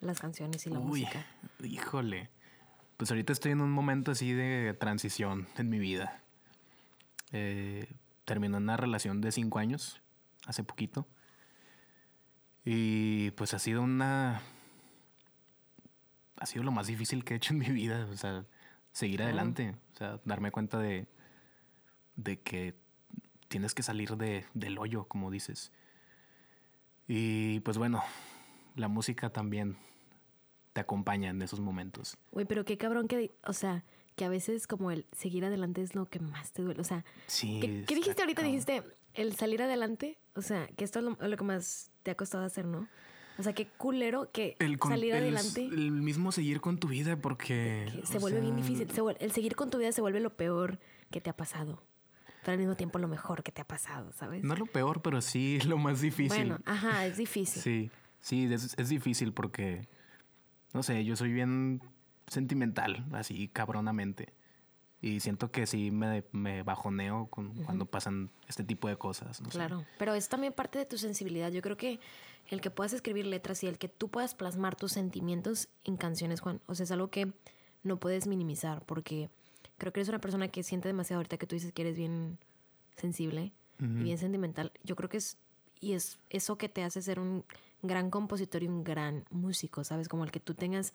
las 0.00 0.20
canciones 0.20 0.66
y 0.66 0.70
la 0.70 0.78
Uy, 0.78 1.00
música. 1.02 1.26
híjole. 1.62 2.28
Pues 3.00 3.10
ahorita 3.10 3.32
estoy 3.32 3.52
en 3.52 3.62
un 3.62 3.70
momento 3.70 4.10
así 4.10 4.34
de 4.34 4.74
transición 4.74 5.48
en 5.56 5.70
mi 5.70 5.78
vida. 5.78 6.22
Eh, 7.32 7.90
terminó 8.26 8.58
una 8.58 8.76
relación 8.76 9.22
de 9.22 9.32
cinco 9.32 9.58
años, 9.58 10.02
hace 10.44 10.64
poquito. 10.64 11.08
Y 12.62 13.30
pues 13.30 13.54
ha 13.54 13.58
sido 13.58 13.80
una... 13.80 14.42
Ha 16.36 16.44
sido 16.44 16.62
lo 16.62 16.72
más 16.72 16.88
difícil 16.88 17.24
que 17.24 17.32
he 17.32 17.36
hecho 17.38 17.54
en 17.54 17.60
mi 17.60 17.70
vida, 17.70 18.06
o 18.12 18.16
sea, 18.18 18.44
seguir 18.92 19.22
adelante, 19.22 19.76
o 19.94 19.96
sea, 19.96 20.20
darme 20.26 20.50
cuenta 20.50 20.76
de, 20.76 21.08
de 22.16 22.38
que 22.40 22.74
tienes 23.48 23.72
que 23.72 23.82
salir 23.82 24.18
de, 24.18 24.44
del 24.52 24.76
hoyo, 24.76 25.04
como 25.04 25.30
dices. 25.30 25.72
Y 27.08 27.60
pues 27.60 27.78
bueno, 27.78 28.04
la 28.76 28.88
música 28.88 29.30
también 29.30 29.78
te 30.72 30.80
acompaña 30.80 31.30
en 31.30 31.42
esos 31.42 31.60
momentos. 31.60 32.16
Güey, 32.32 32.46
pero 32.46 32.64
qué 32.64 32.78
cabrón 32.78 33.08
que, 33.08 33.32
o 33.44 33.52
sea, 33.52 33.84
que 34.16 34.24
a 34.24 34.28
veces 34.28 34.66
como 34.66 34.90
el 34.90 35.06
seguir 35.12 35.44
adelante 35.44 35.82
es 35.82 35.94
lo 35.94 36.06
que 36.06 36.20
más 36.20 36.52
te 36.52 36.62
duele. 36.62 36.80
O 36.80 36.84
sea, 36.84 37.04
Sí. 37.26 37.58
¿qué, 37.60 37.84
qué 37.86 37.94
dijiste 37.94 38.22
ahorita? 38.22 38.42
Dijiste 38.42 38.82
el 39.14 39.34
salir 39.36 39.62
adelante. 39.62 40.18
O 40.34 40.42
sea, 40.42 40.66
que 40.76 40.84
esto 40.84 40.98
es 41.00 41.04
lo, 41.04 41.16
lo 41.20 41.36
que 41.36 41.44
más 41.44 41.90
te 42.02 42.10
ha 42.10 42.14
costado 42.16 42.44
hacer, 42.44 42.64
¿no? 42.66 42.86
O 43.38 43.42
sea, 43.42 43.54
qué 43.54 43.66
culero 43.78 44.30
que 44.32 44.54
el 44.58 44.78
con- 44.78 44.90
salir 44.90 45.14
el- 45.14 45.22
adelante 45.22 45.64
El 45.64 45.92
mismo 45.92 46.30
seguir 46.30 46.60
con 46.60 46.78
tu 46.78 46.88
vida 46.88 47.16
porque... 47.16 47.88
que 48.00 48.06
se 48.06 48.18
vuelve 48.18 48.40
bien 48.40 48.56
difícil. 48.56 48.90
Se 48.90 49.00
el 49.18 49.32
seguir 49.32 49.56
con 49.56 49.70
tu 49.70 49.78
vida 49.78 49.92
se 49.92 50.02
vuelve 50.02 50.20
lo 50.20 50.36
peor 50.36 50.78
que 51.10 51.20
te 51.22 51.30
ha 51.30 51.36
pasado. 51.36 51.82
Pero 52.42 52.52
al 52.52 52.58
mismo 52.58 52.74
tiempo 52.76 52.98
lo 52.98 53.08
mejor 53.08 53.42
que 53.42 53.50
te 53.52 53.62
ha 53.62 53.66
pasado, 53.66 54.12
¿sabes? 54.12 54.42
No 54.44 54.52
es 54.54 54.60
lo 54.60 54.66
peor, 54.66 55.00
pero 55.02 55.20
sí 55.22 55.58
lo 55.66 55.78
más 55.78 56.00
difícil. 56.02 56.28
bueno, 56.36 56.58
ajá, 56.66 57.06
es 57.06 57.16
difícil. 57.16 57.62
Sí, 57.62 57.90
sí, 58.20 58.52
es, 58.52 58.74
es 58.78 58.88
difícil 58.90 59.32
porque, 59.32 59.86
no 60.72 60.82
sé, 60.82 61.04
yo 61.04 61.16
soy 61.16 61.32
bien 61.32 61.82
sentimental, 62.26 63.04
así 63.12 63.48
cabronamente. 63.48 64.32
Y 65.02 65.20
siento 65.20 65.50
que 65.50 65.66
sí 65.66 65.90
me, 65.90 66.24
me 66.32 66.62
bajoneo 66.62 67.26
con, 67.30 67.54
cuando 67.64 67.86
pasan 67.86 68.30
este 68.48 68.64
tipo 68.64 68.86
de 68.86 68.96
cosas. 68.96 69.40
no 69.40 69.50
sé. 69.50 69.56
Claro, 69.56 69.86
pero 69.98 70.14
es 70.14 70.28
también 70.28 70.52
parte 70.52 70.78
de 70.78 70.84
tu 70.84 70.98
sensibilidad. 70.98 71.50
Yo 71.50 71.62
creo 71.62 71.76
que 71.76 72.00
el 72.48 72.60
que 72.60 72.70
puedas 72.70 72.92
escribir 72.92 73.26
letras 73.26 73.62
y 73.64 73.66
el 73.66 73.78
que 73.78 73.88
tú 73.88 74.08
puedas 74.08 74.34
plasmar 74.34 74.76
tus 74.76 74.92
sentimientos 74.92 75.68
en 75.84 75.96
canciones, 75.96 76.40
Juan, 76.40 76.60
o 76.66 76.74
sea, 76.74 76.84
es 76.84 76.90
algo 76.90 77.08
que 77.08 77.32
no 77.82 77.98
puedes 77.98 78.26
minimizar 78.26 78.84
porque 78.84 79.30
creo 79.78 79.92
que 79.92 80.00
eres 80.00 80.10
una 80.10 80.20
persona 80.20 80.48
que 80.48 80.62
siente 80.62 80.88
demasiado 80.88 81.20
ahorita 81.20 81.38
que 81.38 81.46
tú 81.46 81.54
dices 81.54 81.72
que 81.72 81.82
eres 81.82 81.96
bien 81.96 82.38
sensible 82.96 83.52
y 83.78 84.02
bien 84.02 84.18
sentimental. 84.18 84.72
Yo 84.84 84.94
creo 84.94 85.08
que 85.08 85.16
es 85.16 85.38
y 85.80 85.94
es 85.94 86.18
eso 86.28 86.56
que 86.56 86.68
te 86.68 86.84
hace 86.84 87.00
ser 87.00 87.18
un 87.18 87.44
gran 87.82 88.10
compositor 88.10 88.62
y 88.62 88.68
un 88.68 88.84
gran 88.84 89.24
músico, 89.30 89.84
¿sabes? 89.84 90.08
Como 90.08 90.24
el 90.24 90.30
que 90.30 90.40
tú 90.40 90.54
tengas 90.54 90.92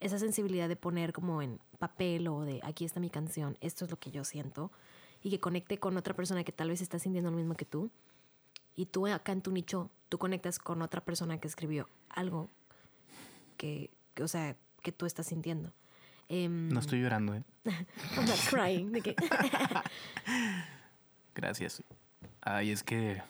esa 0.00 0.18
sensibilidad 0.18 0.68
de 0.68 0.76
poner 0.76 1.12
como 1.12 1.42
en 1.42 1.58
papel 1.78 2.28
o 2.28 2.42
de 2.42 2.60
aquí 2.62 2.84
está 2.84 3.00
mi 3.00 3.10
canción, 3.10 3.56
esto 3.60 3.84
es 3.84 3.90
lo 3.90 3.98
que 3.98 4.10
yo 4.10 4.24
siento 4.24 4.70
y 5.22 5.30
que 5.30 5.40
conecte 5.40 5.78
con 5.78 5.96
otra 5.96 6.14
persona 6.14 6.44
que 6.44 6.52
tal 6.52 6.68
vez 6.68 6.80
está 6.80 6.98
sintiendo 6.98 7.30
lo 7.30 7.36
mismo 7.36 7.54
que 7.54 7.64
tú 7.64 7.90
y 8.76 8.86
tú 8.86 9.06
acá 9.08 9.32
en 9.32 9.42
tu 9.42 9.50
nicho, 9.50 9.90
tú 10.08 10.18
conectas 10.18 10.58
con 10.58 10.82
otra 10.82 11.00
persona 11.00 11.38
que 11.40 11.48
escribió 11.48 11.88
algo 12.10 12.48
que, 13.56 13.90
que, 14.14 14.22
o 14.22 14.28
sea, 14.28 14.56
que 14.82 14.92
tú 14.92 15.06
estás 15.06 15.26
sintiendo. 15.26 15.72
Em, 16.28 16.68
No 16.68 16.78
estoy 16.78 17.00
llorando, 17.02 17.34
¿eh? 17.34 17.42
I'm 17.64 18.26
not 18.26 18.38
crying. 18.50 18.92
de 18.92 19.00
que- 19.00 19.16
Gracias. 21.34 21.82
Ay, 22.40 22.70
es 22.70 22.82
que... 22.82 23.22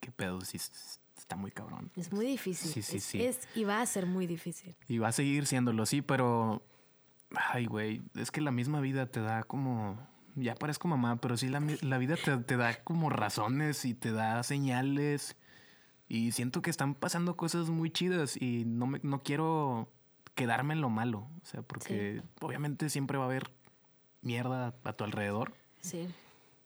Qué 0.00 0.10
pedo, 0.10 0.40
sí, 0.42 0.56
s- 0.56 0.98
está 1.32 1.40
muy 1.40 1.50
cabrón. 1.50 1.90
es 1.96 2.12
muy 2.12 2.26
difícil. 2.26 2.70
Sí, 2.70 2.82
sí, 2.82 2.96
es, 2.96 3.04
sí. 3.04 3.22
es- 3.22 3.48
y 3.54 3.64
va 3.64 3.80
a 3.80 3.86
ser 3.86 4.06
muy 4.06 4.26
difícil. 4.26 4.74
Y 4.88 4.98
va 4.98 5.08
a 5.08 5.12
seguir 5.12 5.46
siéndolo, 5.46 5.86
sí, 5.86 6.02
pero... 6.02 6.62
Ay, 7.34 7.64
güey, 7.66 8.02
es 8.14 8.30
que 8.30 8.40
la 8.42 8.50
misma 8.50 8.80
vida 8.80 9.06
te 9.06 9.20
da 9.20 9.42
como... 9.44 9.98
Ya 10.34 10.54
parezco 10.54 10.88
mamá, 10.88 11.16
pero 11.20 11.36
sí 11.36 11.48
la, 11.48 11.62
la 11.82 11.98
vida 11.98 12.16
te, 12.16 12.36
te 12.38 12.56
da 12.56 12.82
como 12.84 13.10
razones 13.10 13.84
y 13.84 13.94
te 13.94 14.12
da 14.12 14.42
señales. 14.42 15.36
Y 16.08 16.32
siento 16.32 16.62
que 16.62 16.70
están 16.70 16.94
pasando 16.94 17.36
cosas 17.36 17.68
muy 17.70 17.90
chidas 17.90 18.40
y 18.40 18.64
no, 18.66 18.86
me, 18.86 19.00
no 19.02 19.22
quiero 19.22 19.90
quedarme 20.34 20.74
en 20.74 20.80
lo 20.80 20.88
malo. 20.90 21.28
O 21.42 21.44
sea, 21.44 21.62
porque 21.62 22.22
obviamente 22.40 22.88
siempre 22.90 23.18
va 23.18 23.24
a 23.24 23.26
haber 23.28 23.50
mierda 24.22 24.74
a 24.84 24.92
tu 24.94 25.04
alrededor. 25.04 25.52
Sí. 25.80 26.08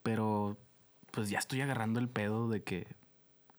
Pero 0.02 0.56
pues 1.10 1.28
ya 1.30 1.38
estoy 1.38 1.60
agarrando 1.60 1.98
el 2.00 2.08
pedo 2.08 2.48
de 2.48 2.62
que, 2.62 2.86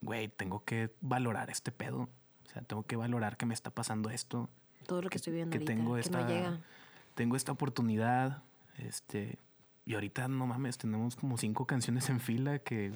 güey, 0.02 0.28
tengo 0.28 0.64
que 0.64 0.94
valorar 1.02 1.50
este 1.50 1.72
pedo. 1.72 2.10
O 2.46 2.50
sea, 2.50 2.62
tengo 2.62 2.84
que 2.84 2.96
valorar 2.96 3.38
que 3.38 3.46
me 3.46 3.54
está 3.54 3.70
pasando 3.72 4.10
esto 4.10 4.50
Todo 4.86 5.02
lo 5.02 5.10
que 5.10 5.18
estoy 5.18 5.34
viendo 5.34 5.52
que 5.52 5.58
ahorita, 5.58 5.74
tengo 5.74 5.96
que 5.96 6.02
esta 6.02 6.22
no 6.22 6.28
llega. 6.28 6.60
tengo 7.14 7.36
esta 7.36 7.52
oportunidad 7.52 8.42
este 8.78 9.38
y 9.86 9.96
ahorita 9.96 10.28
no 10.28 10.48
mames 10.48 10.78
tenemos 10.78 11.16
como 11.16 11.38
cinco 11.38 11.66
canciones 11.66 12.10
en 12.10 12.20
fila 12.20 12.60
que 12.60 12.94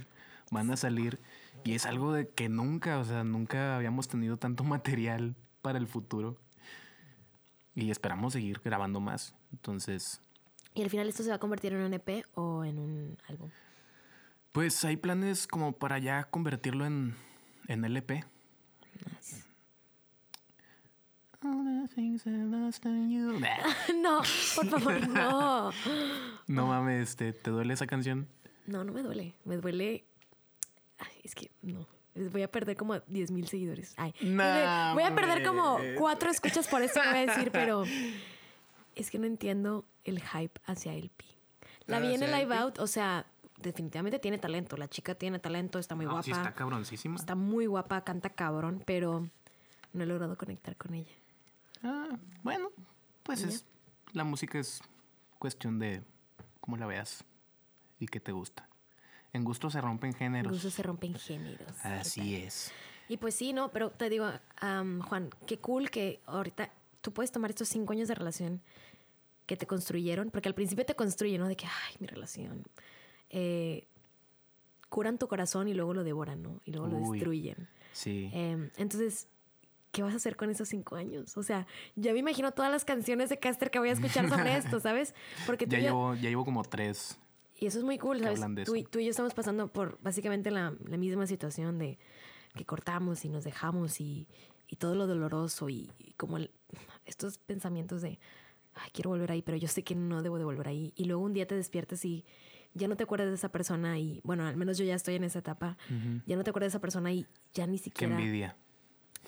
van 0.52 0.72
a 0.72 0.78
salir 0.78 1.20
y 1.64 1.74
es 1.74 1.86
algo 1.86 2.14
de 2.14 2.30
que 2.30 2.48
nunca 2.50 2.98
o 3.00 3.04
sea 3.04 3.24
nunca 3.24 3.76
habíamos 3.76 4.08
tenido 4.08 4.38
tanto 4.38 4.64
material 4.64 5.36
para 5.62 5.78
el 5.78 5.88
futuro 5.88 6.38
y 7.76 7.92
esperamos 7.92 8.34
seguir 8.34 8.62
grabando 8.64 9.00
más 9.02 9.36
entonces 9.52 10.22
¿Y 10.74 10.84
al 10.84 10.90
final 10.90 11.10
esto 11.10 11.24
se 11.24 11.30
va 11.30 11.36
a 11.36 11.40
convertir 11.40 11.74
en 11.74 11.82
un 11.82 11.94
EP 11.94 12.26
o 12.36 12.64
en 12.64 12.80
un 12.80 13.18
álbum? 13.28 13.50
Pues 14.52 14.84
hay 14.86 14.98
planes 14.98 15.48
como 15.48 15.74
para 15.74 16.00
ya 16.00 16.24
convertirlo 16.26 16.86
en 16.86 17.16
en 17.68 17.86
LP 17.86 18.26
Nice. 19.06 19.44
All 21.44 21.64
the 21.66 21.88
things 21.96 22.28
I 22.28 22.44
lost 22.44 22.86
on 22.86 23.10
you. 23.10 23.40
no, 24.02 24.22
por 24.56 24.68
favor, 24.68 25.08
no. 25.08 25.72
no 26.48 26.68
mames 26.68 27.10
este 27.10 27.34
te 27.34 27.50
duele 27.50 27.74
esa 27.74 27.88
canción 27.88 28.28
No, 28.68 28.84
no 28.84 28.94
me 28.94 29.02
duele. 29.02 29.34
Me 29.44 29.58
duele. 29.58 30.06
Ay, 31.00 31.22
es 31.24 31.34
que 31.34 31.50
no. 31.64 31.88
Voy 32.14 32.44
a 32.44 32.52
perder 32.52 32.76
como 32.78 33.00
10 33.00 33.32
mil 33.32 33.48
seguidores. 33.48 33.94
Ay, 33.98 34.14
voy 34.22 35.04
a 35.04 35.14
perder 35.16 35.44
como 35.44 35.80
cuatro 35.98 36.30
escuchas 36.30 36.68
por 36.68 36.82
esto 36.84 37.02
que 37.02 37.08
voy 37.08 37.18
a 37.18 37.26
decir, 37.26 37.52
pero 37.52 37.86
es 38.96 39.10
que 39.10 39.18
no 39.18 39.26
entiendo 39.26 39.86
el 40.04 40.22
hype 40.22 40.60
hacia 40.66 40.94
el 40.94 41.10
pi. 41.10 41.26
La 41.86 42.00
vi 42.00 42.14
en 42.14 42.22
el 42.24 42.32
live 42.32 42.56
out, 42.56 42.80
o 42.80 42.88
sea, 42.88 43.26
definitivamente 43.62 44.20
tiene 44.20 44.38
talento. 44.38 44.78
La 44.78 44.88
chica 44.88 45.16
tiene 45.16 45.40
talento, 45.40 45.80
está 45.80 45.96
muy 45.96 46.06
No, 46.06 46.12
guapa. 46.12 46.24
sí 46.24 46.32
está 46.32 46.54
cabroncísima 46.54 47.16
Está 47.16 47.36
muy 47.36 47.66
guapa, 47.66 48.04
canta 48.04 48.30
cabrón, 48.30 48.84
pero 48.86 49.30
no 49.94 50.04
he 50.04 50.06
logrado 50.06 50.38
conectar 50.38 50.76
con 50.78 50.94
ella. 50.94 51.14
Ah, 51.84 52.18
bueno, 52.44 52.70
pues 53.24 53.44
es 53.44 53.66
la 54.14 54.24
música 54.24 54.60
es 54.60 54.82
cuestión 55.40 55.80
de 55.80 56.04
cómo 56.60 56.78
la 56.78 56.86
veas 56.86 57.24
y 58.00 58.08
qué 58.08 58.20
te 58.20 58.32
gusta. 58.32 58.68
En 59.34 59.44
gusto 59.46 59.70
se 59.70 59.80
rompen 59.80 60.14
géneros. 60.14 60.52
Incluso 60.54 60.70
se 60.76 60.84
rompen 60.84 61.16
géneros. 61.16 61.72
¿qué 61.82 61.88
Así 61.88 62.36
es. 62.36 62.72
Y 63.08 63.18
pues 63.18 63.36
sí, 63.36 63.54
¿no? 63.54 63.72
Pero 63.72 63.90
te 63.92 64.10
digo, 64.10 64.30
am, 64.58 65.02
Juan, 65.02 65.30
qué 65.48 65.58
cool 65.60 65.90
que 65.90 66.22
ahorita 66.26 66.70
tú 67.02 67.14
puedes 67.14 67.32
tomar 67.32 67.50
estos 67.50 67.68
cinco 67.70 67.94
años 67.94 68.08
de 68.08 68.16
relación 68.16 68.62
que 69.46 69.58
te 69.58 69.66
construyeron, 69.68 70.32
porque 70.32 70.48
al 70.50 70.56
principio 70.56 70.86
te 70.86 70.96
construyen, 70.96 71.42
¿no? 71.42 71.48
De 71.48 71.56
que, 71.56 71.66
ay, 71.66 71.96
mi 72.00 72.08
relación. 72.08 72.64
Eh, 73.32 73.88
curan 74.90 75.18
tu 75.18 75.28
corazón 75.28 75.68
y 75.68 75.74
luego 75.74 75.94
lo 75.94 76.04
devoran, 76.04 76.42
¿no? 76.44 76.60
Y 76.66 76.72
luego 76.72 76.88
lo 76.88 76.98
Uy. 76.98 77.18
destruyen. 77.20 77.68
Sí. 77.94 78.30
Em, 78.34 78.70
entonces, 78.78 79.28
¿qué 79.92 80.04
vas 80.04 80.14
a 80.14 80.18
hacer 80.18 80.36
con 80.36 80.50
esos 80.50 80.68
cinco 80.68 80.96
años? 80.96 81.38
O 81.38 81.44
sea, 81.44 81.66
ya 81.96 82.12
me 82.14 82.20
imagino 82.20 82.52
todas 82.52 82.72
las 82.72 82.84
canciones 82.86 83.30
de 83.30 83.40
Caster 83.40 83.72
que 83.72 83.80
voy 83.80 83.90
a 83.90 83.94
escuchar 83.94 84.28
sobre 84.30 84.56
esto, 84.58 84.80
¿sabes? 84.82 85.16
Porque 85.46 85.66
tú 85.66 85.72
ya 85.74 85.80
ya- 85.80 85.86
llevo, 85.90 86.16
ya 86.16 86.30
llevo 86.30 86.44
como 86.46 86.64
tres. 86.64 87.18
y 87.58 87.68
eso 87.68 87.78
es 87.78 87.86
muy 87.86 87.98
cool, 87.98 88.20
¿sabes? 88.22 88.42
Tú, 88.66 88.76
y- 88.76 88.84
tú 88.84 89.00
y 89.00 89.06
yo 89.06 89.12
estamos 89.12 89.34
pasando 89.34 89.68
por 89.72 89.98
básicamente 90.02 90.52
la, 90.52 90.76
la 90.86 90.98
misma 90.98 91.26
situación 91.26 91.78
de 91.80 91.98
que 92.56 92.66
cortamos 92.66 93.24
y 93.24 93.30
nos 93.30 93.46
dejamos 93.46 94.02
y, 94.02 94.28
y 94.68 94.76
todo 94.76 94.96
lo 94.96 95.08
doloroso 95.08 95.70
y, 95.70 95.90
y 96.00 96.12
como 96.14 96.36
el- 96.36 96.52
estos 97.06 97.38
pensamientos 97.38 98.02
de, 98.02 98.20
ay, 98.76 98.90
quiero 98.94 99.10
volver 99.12 99.32
ahí, 99.32 99.42
pero 99.42 99.56
yo 99.58 99.70
sé 99.70 99.84
que 99.84 99.96
no 99.96 100.22
debo 100.22 100.38
de 100.38 100.44
volver 100.44 100.68
ahí. 100.68 100.92
Y 100.98 101.06
luego 101.06 101.22
un 101.24 101.32
día 101.34 101.48
te 101.48 101.56
despiertas 101.56 102.04
y 102.04 102.26
ya 102.74 102.88
no 102.88 102.96
te 102.96 103.04
acuerdas 103.04 103.30
de 103.30 103.36
esa 103.36 103.50
persona 103.50 104.00
y, 104.00 104.22
bueno, 104.24 104.46
al 104.46 104.56
menos 104.56 104.78
yo 104.78 104.86
ya 104.86 104.96
estoy 104.96 105.16
en 105.16 105.24
esa 105.24 105.40
etapa, 105.40 105.78
ya 106.26 106.36
no 106.36 106.44
te 106.44 106.50
acuerdas 106.50 106.72
de 106.72 106.78
esa 106.78 106.82
persona 106.82 107.12
y 107.12 107.26
ya 107.54 107.68
ni 107.68 107.78
Qué 107.78 107.84
siquiera 107.86 108.16
envidia. 108.16 108.56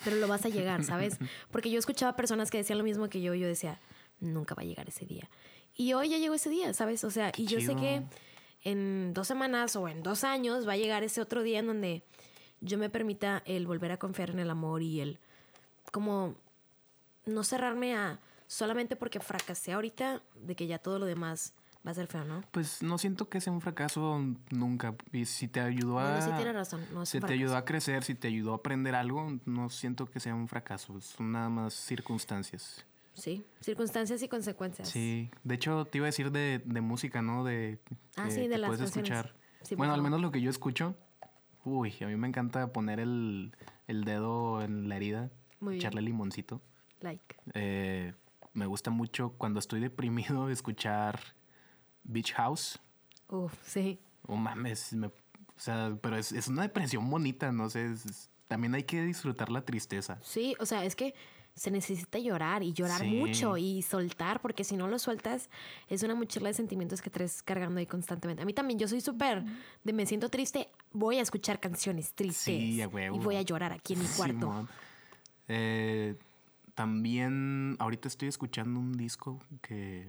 pero 0.03 0.15
lo 0.17 0.27
vas 0.27 0.45
a 0.45 0.49
llegar, 0.49 0.83
¿sabes? 0.83 1.17
Porque 1.51 1.69
yo 1.69 1.79
escuchaba 1.79 2.15
personas 2.15 2.49
que 2.51 2.57
decían 2.57 2.77
lo 2.77 2.83
mismo 2.83 3.09
que 3.09 3.21
yo 3.21 3.33
y 3.33 3.39
yo 3.39 3.47
decía, 3.47 3.79
nunca 4.19 4.55
va 4.55 4.61
a 4.61 4.65
llegar 4.65 4.87
ese 4.87 5.05
día. 5.05 5.29
Y 5.75 5.93
hoy 5.93 6.09
ya 6.09 6.17
llegó 6.17 6.35
ese 6.35 6.49
día, 6.49 6.73
¿sabes? 6.73 7.03
O 7.03 7.11
sea, 7.11 7.31
y 7.35 7.45
yo 7.47 7.59
sé 7.59 7.75
que 7.75 8.03
en 8.63 9.13
dos 9.13 9.27
semanas 9.27 9.75
o 9.75 9.87
en 9.89 10.03
dos 10.03 10.23
años 10.23 10.67
va 10.67 10.73
a 10.73 10.77
llegar 10.77 11.03
ese 11.03 11.19
otro 11.19 11.43
día 11.43 11.59
en 11.59 11.67
donde 11.67 12.03
yo 12.61 12.77
me 12.77 12.89
permita 12.89 13.43
el 13.45 13.67
volver 13.67 13.91
a 13.91 13.97
confiar 13.97 14.29
en 14.29 14.39
el 14.39 14.49
amor 14.49 14.81
y 14.81 15.01
el 15.01 15.19
como 15.91 16.35
no 17.25 17.43
cerrarme 17.43 17.95
a 17.95 18.19
solamente 18.47 18.95
porque 18.95 19.19
fracasé 19.19 19.73
ahorita 19.73 20.21
de 20.35 20.55
que 20.55 20.67
ya 20.67 20.77
todo 20.77 20.99
lo 20.99 21.05
demás 21.05 21.53
va 21.85 21.91
a 21.91 21.93
ser 21.93 22.07
feo, 22.07 22.23
¿no? 22.23 22.43
Pues 22.51 22.81
no 22.81 22.97
siento 22.97 23.29
que 23.29 23.41
sea 23.41 23.51
un 23.53 23.61
fracaso 23.61 24.19
nunca. 24.51 24.95
Y 25.11 25.25
si 25.25 25.47
te 25.47 25.59
ayudó 25.59 25.99
a. 25.99 26.11
Bueno, 26.17 26.25
sí 26.25 26.31
tienes 26.35 26.53
razón, 26.55 26.81
no 26.93 27.03
es 27.03 27.09
Si 27.09 27.17
un 27.17 27.25
te 27.25 27.33
ayudó 27.33 27.57
a 27.57 27.65
crecer, 27.65 28.03
si 28.03 28.15
te 28.15 28.27
ayudó 28.27 28.53
a 28.53 28.55
aprender 28.57 28.95
algo, 28.95 29.37
no 29.45 29.69
siento 29.69 30.05
que 30.05 30.19
sea 30.19 30.33
un 30.35 30.47
fracaso. 30.47 30.99
Son 31.01 31.31
nada 31.31 31.49
más 31.49 31.73
circunstancias. 31.73 32.85
Sí, 33.13 33.45
circunstancias 33.59 34.23
y 34.23 34.27
consecuencias. 34.27 34.89
Sí. 34.89 35.29
De 35.43 35.55
hecho, 35.55 35.85
te 35.85 35.99
iba 35.99 36.05
a 36.05 36.09
decir 36.09 36.31
de, 36.31 36.61
de 36.65 36.81
música, 36.81 37.21
¿no? 37.21 37.43
De 37.43 37.77
Ah, 38.15 38.25
que- 38.25 38.31
sí, 38.31 38.41
de 38.41 38.49
que 38.49 38.57
las 38.57 38.67
puedes 38.69 38.81
canciones. 38.91 39.11
escuchar 39.11 39.35
Sí, 39.63 39.75
bueno, 39.75 39.93
al 39.93 40.01
menos 40.01 40.19
lo 40.19 40.31
que 40.31 40.41
yo 40.41 40.49
escucho. 40.49 40.95
Uy, 41.63 41.93
a 42.01 42.07
mí 42.07 42.15
me 42.17 42.27
encanta 42.27 42.73
poner 42.73 42.99
el, 42.99 43.55
el 43.87 44.03
dedo 44.03 44.61
en 44.61 44.89
la 44.89 44.97
herida, 44.97 45.29
Muy 45.61 45.75
bien. 45.75 45.81
echarle 45.81 46.01
limoncito. 46.01 46.59
Like. 47.01 47.35
Eh, 47.53 48.13
me 48.53 48.65
gusta 48.65 48.89
mucho 48.91 49.29
cuando 49.37 49.59
estoy 49.59 49.79
deprimido 49.79 50.49
escuchar 50.49 51.19
Beach 52.03 52.33
House. 52.33 52.79
Uf, 53.29 53.53
sí. 53.65 53.99
Oh 54.27 54.35
mames, 54.35 54.93
me- 54.93 55.07
o 55.07 55.11
sea, 55.57 55.97
pero 56.01 56.17
es, 56.17 56.31
es 56.31 56.47
una 56.47 56.61
depresión 56.63 57.09
bonita, 57.09 57.51
no 57.51 57.69
sé. 57.69 57.85
es- 57.91 58.05
es- 58.05 58.29
también 58.47 58.75
hay 58.75 58.83
que 58.83 59.01
disfrutar 59.03 59.49
la 59.49 59.61
tristeza. 59.65 60.19
Sí, 60.21 60.55
o 60.59 60.65
sea, 60.65 60.83
es 60.85 60.95
que 60.95 61.15
se 61.55 61.69
necesita 61.71 62.17
llorar 62.19 62.63
y 62.63 62.73
llorar 62.73 63.01
Sí. 63.01 63.07
mucho 63.07 63.57
y 63.57 63.81
soltar, 63.83 64.41
porque 64.41 64.63
si 64.63 64.75
no 64.75 64.87
lo 64.87 64.97
sueltas, 64.99 65.49
es 65.87 66.01
una 66.03 66.13
mochila 66.15 66.47
de 66.49 66.53
sentimientos 66.55 67.01
que 67.01 67.09
traes 67.09 67.41
cargando 67.43 67.79
ahí 67.79 67.85
constantemente. 67.85 68.41
A 68.41 68.45
mí 68.45 68.53
también, 68.53 68.79
yo 68.79 68.87
soy 68.87 69.01
súper 69.01 69.43
de 69.83 69.93
me 69.93 70.05
siento 70.05 70.29
triste, 70.29 70.69
voy 70.91 71.17
a 71.17 71.21
escuchar 71.21 71.59
canciones 71.59 72.13
tristes 72.13 72.43
Sí, 72.43 72.81
a 72.81 72.87
huevo. 72.87 73.15
y 73.15 73.19
voy 73.19 73.35
a 73.37 73.41
llorar 73.43 73.71
aquí 73.71 73.93
en 73.93 73.99
mi 73.99 74.05
cuarto. 74.07 74.39
Simón. 74.39 74.69
Eh, 75.47 76.15
también 76.75 77.75
ahorita 77.79 78.07
estoy 78.07 78.27
escuchando 78.29 78.79
un 78.79 78.93
disco 78.97 79.39
que 79.61 80.07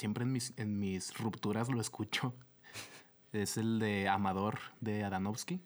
siempre 0.00 0.24
en 0.24 0.32
mis, 0.32 0.54
en 0.56 0.78
mis 0.78 1.16
rupturas 1.18 1.68
lo 1.68 1.80
escucho. 1.80 2.34
Es 3.32 3.58
el 3.58 3.78
de 3.78 4.08
Amador 4.08 4.58
de 4.80 5.04
Adanovsky. 5.04 5.60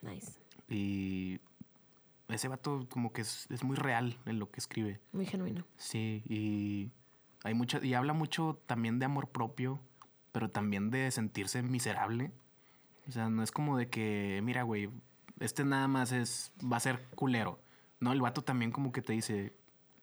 Nice, 0.00 0.40
Y 0.68 1.40
ese 2.28 2.48
vato 2.48 2.86
como 2.88 3.12
que 3.12 3.22
es, 3.22 3.46
es 3.50 3.64
muy 3.64 3.76
real 3.76 4.16
en 4.24 4.38
lo 4.38 4.50
que 4.50 4.60
escribe. 4.60 5.00
muy 5.12 5.26
genuino. 5.26 5.66
Sí, 5.76 6.22
y 6.28 6.90
hay 7.42 7.52
mucha, 7.54 7.84
y 7.84 7.94
habla 7.94 8.12
mucho 8.12 8.62
también 8.66 8.98
de 9.00 9.06
amor 9.06 9.28
propio, 9.28 9.80
pero 10.32 10.48
también 10.50 10.90
de 10.90 11.10
sentirse 11.10 11.62
miserable. 11.62 12.30
O 13.08 13.12
sea, 13.12 13.28
no 13.28 13.42
es 13.42 13.50
como 13.50 13.76
de 13.76 13.88
que, 13.90 14.40
mira, 14.44 14.62
güey, 14.62 14.88
este 15.40 15.64
nada 15.64 15.88
más 15.88 16.12
es, 16.12 16.52
va 16.62 16.76
a 16.76 16.80
ser 16.80 17.04
culero. 17.16 17.60
No, 17.98 18.12
el 18.12 18.20
vato 18.20 18.42
también 18.42 18.70
como 18.70 18.92
que 18.92 19.02
te 19.02 19.12
dice, 19.12 19.52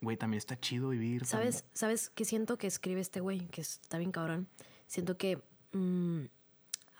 güey, 0.01 0.17
también 0.17 0.37
está 0.37 0.59
chido 0.59 0.89
vivir. 0.89 1.25
¿Sabes, 1.25 1.65
¿Sabes 1.73 2.09
qué 2.09 2.25
siento 2.25 2.57
que 2.57 2.67
escribe 2.67 3.01
este 3.01 3.19
güey? 3.19 3.47
Que 3.47 3.61
está 3.61 3.97
bien 3.97 4.11
cabrón. 4.11 4.47
Siento 4.87 5.17
que 5.17 5.41
mm, 5.73 6.21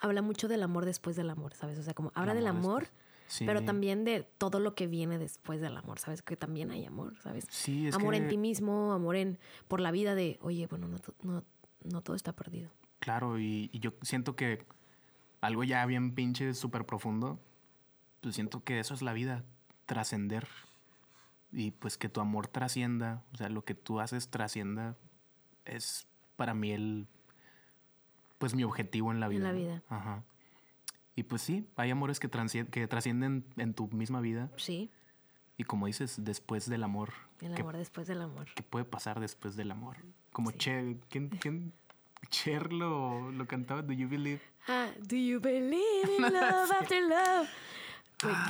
habla 0.01 0.21
mucho 0.21 0.47
del 0.47 0.63
amor 0.63 0.85
después 0.85 1.15
del 1.15 1.29
amor, 1.29 1.53
¿sabes? 1.53 1.77
O 1.79 1.83
sea, 1.83 1.93
como 1.93 2.11
habla 2.15 2.33
del 2.33 2.47
amor 2.47 2.57
amor, 2.63 2.81
después. 2.83 3.03
Sí. 3.27 3.45
pero 3.45 3.63
también 3.63 4.03
de 4.05 4.23
todo 4.37 4.59
lo 4.59 4.73
que 4.73 4.87
viene 4.87 5.17
después 5.17 5.59
del 5.61 5.75
amor, 5.77 5.99
¿sabes? 5.99 6.21
Que 6.21 6.37
también 6.37 6.71
hay 6.71 6.85
amor, 6.85 7.15
¿sabes? 7.21 7.45
Sí, 7.49 7.87
es 7.87 7.95
amor 7.95 8.15
en 8.15 8.23
que- 8.23 8.29
ti 8.29 8.37
mismo, 8.37 8.93
amor 8.93 9.15
en 9.15 9.37
por 9.67 9.79
la 9.81 9.91
vida 9.91 10.15
de, 10.15 10.39
oye, 10.41 10.65
bueno, 10.67 10.87
no, 10.87 10.97
no, 11.23 11.43
no 11.83 12.01
todo 12.01 12.15
está 12.15 12.33
perdido. 12.33 12.71
Claro, 12.99 13.37
y, 13.39 13.69
y 13.73 13.79
yo 13.79 13.93
siento 14.01 14.35
que 14.35 14.65
algo 15.41 15.63
ya 15.63 15.85
bien 15.85 16.15
pinche 16.15 16.53
súper 16.53 16.85
profundo, 16.85 17.39
pues 18.21 18.33
siento 18.35 18.63
que 18.63 18.79
eso 18.79 18.93
es 18.93 19.01
la 19.01 19.13
vida, 19.13 19.43
trascender. 19.85 20.47
Y 21.51 21.71
pues 21.71 21.97
que 21.97 22.09
tu 22.09 22.19
amor 22.19 22.47
trascienda, 22.47 23.23
o 23.33 23.37
sea, 23.37 23.49
lo 23.49 23.63
que 23.63 23.73
tú 23.73 23.99
haces 23.99 24.29
trascienda, 24.29 24.95
es 25.65 26.07
para 26.35 26.53
mí 26.53 26.71
el, 26.71 27.07
pues 28.37 28.53
mi 28.53 28.63
objetivo 28.63 29.11
en 29.11 29.19
la 29.19 29.27
En 29.27 29.31
vida. 29.31 29.43
la 29.45 29.51
¿no? 29.53 29.57
vida. 29.57 29.83
Ajá. 29.89 30.23
Y 31.15 31.23
pues 31.23 31.41
sí, 31.41 31.67
hay 31.77 31.89
amores 31.89 32.19
que, 32.19 32.29
que 32.69 32.87
trascienden 32.87 33.45
en 33.57 33.73
tu 33.73 33.87
misma 33.87 34.21
vida. 34.21 34.51
Sí, 34.57 34.91
Y 35.57 35.63
como 35.63 35.87
dices, 35.87 36.23
después 36.23 36.69
del 36.69 36.83
amor. 36.83 37.11
el 37.41 37.55
¿qué- 37.55 37.61
amor 37.61 37.77
después 37.77 38.05
del 38.07 38.21
amor. 38.21 38.47
¿Qué 38.53 38.61
puede 38.63 38.85
pasar 38.85 39.19
después 39.19 39.55
del 39.55 39.71
amor? 39.71 39.97
Como 40.31 40.51
Sí. 40.51 40.57
Cher, 40.59 40.97
¿quién, 41.09 41.29
quién? 41.29 41.73
Cher 42.29 42.71
lo, 42.73 43.31
lo 43.31 43.47
cantaba, 43.47 43.81
Do 43.81 43.93
You 43.93 44.07
Believe? 44.09 44.41
Ah, 44.67 44.89
do 44.99 45.15
you 45.15 45.39
believe 45.39 46.09
in 46.17 46.21
love 46.33 46.71
after 46.79 47.01
love? 47.01 47.47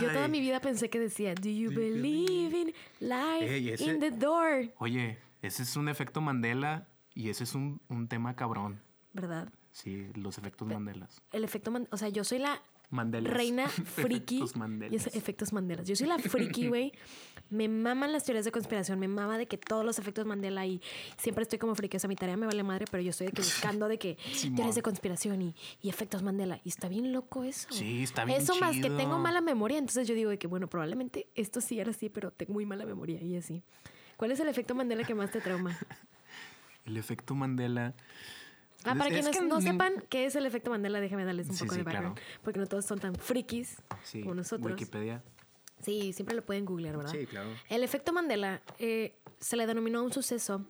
Yo 0.01 0.11
toda 0.13 0.27
mi 0.27 0.39
vida 0.39 0.59
pensé 0.61 0.89
que 0.89 0.99
decía, 0.99 1.35
do 1.35 1.49
you 1.49 1.69
believe 1.71 2.57
in 2.57 2.73
life 2.99 3.45
Ey, 3.53 3.69
ese- 3.69 3.83
in 3.85 3.99
the 3.99 4.11
door? 4.11 4.71
Oye, 4.77 5.17
ese 5.41 5.63
es 5.63 5.75
un 5.75 5.89
efecto 5.89 6.21
Mandela 6.21 6.87
y 7.13 7.29
ese 7.29 7.43
es 7.43 7.53
un, 7.55 7.81
un 7.89 8.07
tema 8.07 8.35
cabrón. 8.35 8.79
¿Verdad? 9.13 9.49
Sí, 9.71 10.07
los 10.15 10.37
efectos 10.37 10.67
Mandelas. 10.67 11.21
El 11.31 11.43
efecto, 11.43 11.69
man- 11.71 11.87
o 11.91 11.97
sea, 11.97 12.09
yo 12.09 12.23
soy 12.23 12.39
la 12.39 12.61
Mandelas. 12.89 13.33
reina 13.33 13.67
friki. 13.69 14.37
Efectos 14.37 14.55
Mandelas. 14.55 14.93
Y 14.93 14.95
esos 14.95 15.15
efectos 15.15 15.53
Mandela. 15.53 15.83
Yo 15.83 15.95
soy 15.95 16.07
la 16.07 16.17
friki, 16.19 16.67
güey. 16.67 16.93
Me 17.49 17.67
maman 17.69 18.11
las 18.11 18.23
teorías 18.25 18.45
de 18.45 18.51
conspiración. 18.51 18.99
Me 18.99 19.07
mama 19.07 19.37
de 19.37 19.45
que 19.47 19.57
todos 19.57 19.85
los 19.85 19.99
efectos 19.99 20.25
Mandela 20.25 20.65
y 20.65 20.81
siempre 21.17 21.43
estoy 21.43 21.59
como 21.59 21.75
friki. 21.75 21.97
O 21.97 21.99
sea, 21.99 22.07
mi 22.07 22.15
tarea 22.15 22.37
me 22.37 22.45
vale 22.45 22.63
madre, 22.63 22.85
pero 22.89 23.01
yo 23.03 23.09
estoy 23.11 23.27
de 23.27 23.33
que 23.33 23.41
buscando 23.43 23.87
de 23.87 23.97
que 23.97 24.17
Simón. 24.33 24.55
teorías 24.55 24.75
de 24.75 24.81
conspiración 24.81 25.41
y, 25.41 25.55
y 25.81 25.89
efectos 25.89 26.23
Mandela. 26.23 26.59
Y 26.63 26.69
está 26.69 26.87
bien 26.89 27.11
loco 27.13 27.43
eso. 27.43 27.67
Sí, 27.71 28.03
está 28.03 28.25
bien 28.25 28.41
Eso 28.41 28.55
más 28.57 28.75
que 28.75 28.83
chido. 28.83 28.97
tengo 28.97 29.17
mala 29.19 29.41
memoria. 29.41 29.77
Entonces 29.77 30.07
yo 30.07 30.15
digo 30.15 30.29
de 30.29 30.37
que, 30.39 30.47
bueno, 30.47 30.67
probablemente 30.67 31.27
esto 31.35 31.61
sí 31.61 31.79
era 31.79 31.91
así, 31.91 32.09
pero 32.09 32.31
tengo 32.31 32.53
muy 32.53 32.65
mala 32.65 32.85
memoria 32.85 33.21
y 33.21 33.35
así. 33.37 33.63
¿Cuál 34.17 34.31
es 34.31 34.39
el 34.39 34.47
efecto 34.47 34.75
Mandela 34.75 35.03
que 35.03 35.13
más 35.15 35.29
te 35.31 35.41
trauma? 35.41 35.77
El 36.85 36.95
efecto 36.95 37.35
Mandela. 37.35 37.93
Ah, 38.91 38.95
para 38.95 39.09
Es- 39.09 39.15
es 39.17 39.21
quienes 39.25 39.39
que 39.41 39.45
no 39.47 39.61
sepan 39.61 40.03
qué 40.09 40.25
es 40.25 40.35
el 40.35 40.45
efecto 40.45 40.69
Mandela, 40.69 40.99
déjame 40.99 41.25
darles 41.25 41.47
un 41.49 41.55
Sí, 41.55 41.63
poco 41.63 41.73
sí, 41.73 41.79
de 41.79 41.83
background. 41.83 42.15
claro. 42.17 42.31
Porque 42.43 42.59
no 42.59 42.65
todos 42.67 42.85
son 42.85 42.99
tan 42.99 43.15
frikis 43.15 43.77
Sí, 44.03 44.21
como 44.21 44.35
nosotros. 44.35 44.71
Wikipedia. 44.71 45.23
Sí, 45.81 46.11
siempre 46.13 46.35
lo 46.35 46.43
pueden 46.43 46.65
googlear, 46.65 46.97
¿verdad? 46.97 47.11
Sí, 47.11 47.25
claro. 47.27 47.49
El 47.69 47.83
efecto 47.83 48.11
Mandela 48.13 48.61
eh, 48.79 49.15
se 49.39 49.55
le 49.57 49.67
denominó 49.67 49.99
a 49.99 50.01
un 50.03 50.11
suceso 50.11 50.65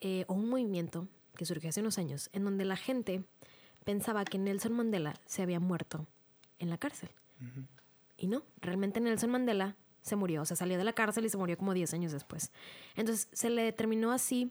eh, 0.00 0.24
o 0.26 0.34
un 0.34 0.48
movimiento 0.48 1.06
que 1.36 1.44
surgió 1.44 1.68
hace 1.70 1.80
unos 1.80 1.98
años 1.98 2.30
en 2.32 2.44
donde 2.44 2.64
la 2.64 2.76
gente 2.76 3.24
pensaba 3.84 4.24
que 4.24 4.38
Nelson 4.38 4.72
Mandela 4.72 5.14
se 5.26 5.42
había 5.42 5.60
muerto 5.60 6.06
en 6.58 6.70
la 6.70 6.78
cárcel. 6.78 7.10
Y 8.16 8.28
no, 8.28 8.42
realmente 8.60 9.00
Nelson 9.00 9.30
Mandela 9.30 9.76
se 10.00 10.14
murió, 10.16 10.42
o 10.42 10.44
sea, 10.44 10.56
salió 10.56 10.78
de 10.78 10.84
la 10.84 10.92
cárcel 10.92 11.24
y 11.24 11.28
se 11.28 11.36
murió 11.36 11.56
como 11.58 11.74
10 11.74 11.92
años 11.94 12.12
después. 12.12 12.52
Entonces 12.94 13.28
se 13.32 13.50
le 13.50 13.62
determinó 13.62 14.12
así 14.12 14.50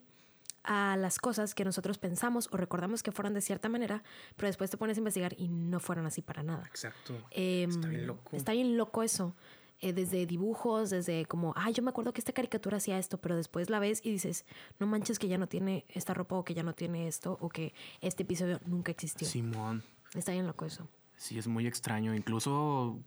a 0.63 0.95
las 0.97 1.19
cosas 1.19 1.55
que 1.55 1.65
nosotros 1.65 1.97
pensamos 1.97 2.49
o 2.51 2.57
recordamos 2.57 3.03
que 3.03 3.11
fueron 3.11 3.33
de 3.33 3.41
cierta 3.41 3.69
manera, 3.69 4.03
pero 4.35 4.47
después 4.47 4.69
te 4.69 4.77
pones 4.77 4.97
a 4.97 4.99
investigar 4.99 5.33
y 5.37 5.47
no 5.47 5.79
fueron 5.79 6.05
así 6.05 6.21
para 6.21 6.43
nada. 6.43 6.63
Exacto. 6.67 7.15
Em, 7.31 7.69
Está 7.69 7.87
bien 7.87 8.07
loco. 8.07 8.35
Está 8.35 8.51
bien 8.53 8.77
loco 8.77 9.03
eso. 9.03 9.35
Eh, 9.83 9.93
desde 9.93 10.27
dibujos, 10.27 10.91
desde 10.91 11.25
como, 11.25 11.53
ay, 11.57 11.73
yo 11.73 11.81
me 11.81 11.89
acuerdo 11.89 12.13
que 12.13 12.21
esta 12.21 12.33
caricatura 12.33 12.77
hacía 12.77 12.99
esto, 12.99 13.19
pero 13.19 13.35
después 13.35 13.71
la 13.71 13.79
ves 13.79 13.99
y 14.03 14.11
dices, 14.11 14.45
no 14.79 14.85
manches 14.85 15.17
que 15.17 15.27
ya 15.27 15.39
no 15.39 15.47
tiene 15.47 15.85
esta 15.89 16.13
ropa 16.13 16.35
o 16.35 16.43
que 16.43 16.53
ya 16.53 16.61
no 16.61 16.75
tiene 16.75 17.07
esto 17.07 17.39
o 17.41 17.49
que 17.49 17.73
este 17.99 18.21
episodio 18.21 18.59
nunca 18.67 18.91
existió. 18.91 19.27
Simón. 19.27 19.83
Está 20.13 20.33
bien 20.33 20.45
loco 20.45 20.65
eso. 20.65 20.87
Sí, 21.15 21.39
es 21.39 21.47
muy 21.47 21.65
extraño. 21.65 22.13
Incluso 22.13 22.99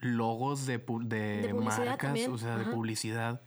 logos 0.00 0.64
de, 0.64 0.78
de, 0.78 1.54
marcas, 1.54 1.98
también, 1.98 2.30
o 2.30 2.38
sea, 2.38 2.56
de 2.56 2.64
publicidad, 2.66 3.42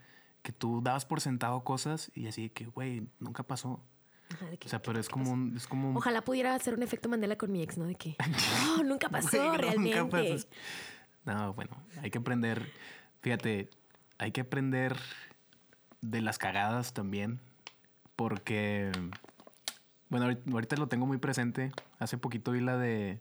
que 0.46 0.52
tú 0.52 0.80
dabas 0.84 1.06
por 1.06 1.22
sentado 1.22 1.64
cosas 1.64 2.12
y 2.14 2.28
así 2.28 2.52
que, 2.52 2.66
güey, 2.68 3.08
nunca 3.20 3.42
pasó. 3.42 3.82
Ajá, 4.32 4.46
de 4.46 4.58
que- 4.60 4.68
O 4.68 4.70
sea, 4.70 4.80
pero 4.80 5.00
es 5.00 5.08
¿qué 5.08 5.14
como 5.14 5.32
un, 5.32 5.58
es 5.58 5.66
como 5.66 5.90
un- 5.90 5.98
Ojalá 5.98 6.22
pudiera 6.24 6.54
hacer 6.54 6.76
un 6.76 6.84
efecto 6.84 7.10
Mandela 7.10 7.36
con 7.36 7.52
mi 7.52 7.64
ex, 7.64 7.78
¿no? 7.80 7.86
De 7.86 7.96
que, 7.96 8.16
no, 8.78 8.84
nunca 8.84 9.10
pasó 9.10 9.58
realmente. 9.58 10.00
nunca 10.00 10.08
pasó. 10.12 10.48
No, 11.26 11.54
bueno, 11.56 11.72
hay 12.04 12.12
que 12.12 12.20
aprender. 12.20 12.72
Fíjate, 13.22 13.72
hay 14.20 14.32
que 14.32 14.42
aprender 14.42 14.96
de 16.02 16.22
las 16.22 16.38
cagadas 16.38 16.94
también. 16.94 17.40
Porque, 18.16 18.92
bueno, 20.10 20.26
ahorita, 20.28 20.52
ahorita 20.52 20.76
lo 20.78 20.88
tengo 20.88 21.08
muy 21.08 21.18
presente. 21.18 21.72
Hace 21.98 22.20
poquito 22.20 22.52
vi 22.52 22.62
la 22.62 22.78
de 22.78 23.20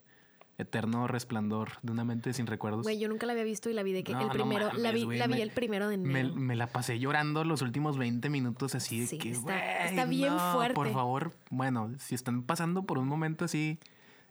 Eterno 0.59 1.07
Resplandor 1.09 1.73
de 1.83 1.91
una 1.93 2.05
mente 2.05 2.33
sin 2.33 2.47
recuerdos. 2.47 2.83
Güey, 2.85 2.99
yo 2.99 3.09
nunca 3.09 3.27
la 3.27 3.33
había 3.33 3.45
visto 3.45 3.71
y 3.71 3.73
la 3.73 3.83
vi 3.83 3.93
de 3.93 4.05
que 4.05 4.13
No, 4.13 4.21
el 4.21 4.27
no 4.29 4.33
primero, 4.33 4.73
la 4.75 4.93
vi, 4.93 5.05
la 5.05 5.27
vi 5.27 5.35
me- 5.35 5.43
el 5.43 5.51
primero 5.51 5.89
de 5.89 5.95
enero. 5.95 6.35
me 6.37 6.55
la 6.55 6.67
pasé 6.69 6.99
llorando 6.99 7.43
los 7.45 7.61
últimos 7.63 7.99
20 7.99 8.31
minutos 8.31 8.75
así 8.75 9.01
de 9.01 9.07
Sí, 9.07 9.19
que, 9.19 9.31
está- 9.31 10.05
bien 10.07 10.37
no, 10.37 10.53
fuerte. 10.55 10.75
Por 10.75 10.93
favor, 10.93 11.33
bueno, 11.51 11.91
si 11.99 12.15
están 12.15 12.43
pasando 12.45 12.85
por 12.85 12.99
un 12.99 13.09
momento 13.09 13.45
así 13.45 13.79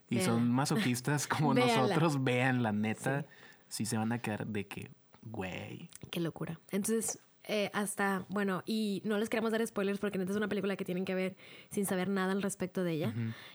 y 0.08 0.20
son 0.20 0.50
masoquistas 0.50 1.26
como 1.26 1.52
nosotros, 1.54 2.22
vean 2.24 2.62
la 2.62 2.72
neta, 2.72 3.26
sí. 3.68 3.84
se 3.84 3.96
van 3.98 4.12
a 4.12 4.18
quedar 4.20 4.46
de 4.46 4.66
que, 4.66 4.90
güey. 5.22 5.90
Qué 6.10 6.20
locura. 6.20 6.58
Entonces, 6.70 7.18
eh, 7.46 7.70
hasta, 7.74 8.24
bueno, 8.30 8.62
y 8.64 9.02
no 9.04 9.18
les 9.18 9.28
queremos 9.28 9.52
dar 9.52 9.66
spoilers 9.66 9.98
porque 9.98 10.16
neta 10.18 10.30
es 10.30 10.36
una 10.38 10.48
película 10.48 10.76
que 10.76 10.84
tienen 10.86 11.04
que 11.04 11.14
ver 11.14 11.36
sin 11.70 11.84
saber 11.84 12.08
nada 12.08 12.32
al 12.32 12.40
respecto 12.40 12.82
de 12.84 12.92
ella. 12.92 13.14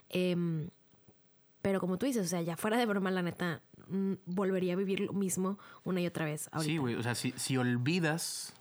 Em, 0.10 0.70
pero 1.62 1.80
como 1.80 1.98
tú 1.98 2.06
dices, 2.06 2.26
o 2.26 2.30
sea, 2.30 2.42
ya 2.42 2.56
fuera 2.58 2.78
de 2.78 2.86
broma, 2.86 3.12
la 3.12 3.22
neta, 3.22 3.62
mm, 3.88 4.14
volvería 4.26 4.74
a 4.74 4.76
vivir 4.78 5.00
lo 5.02 5.14
mismo 5.14 5.58
una 5.84 6.02
y 6.02 6.08
otra 6.08 6.26
vez. 6.26 6.50
Ahorita. 6.52 6.72
Sí, 6.72 6.78
güey, 6.78 6.96
o 6.96 7.04
sea, 7.04 7.16
si, 7.16 7.34
si 7.38 7.58
olvidas, 7.58 8.54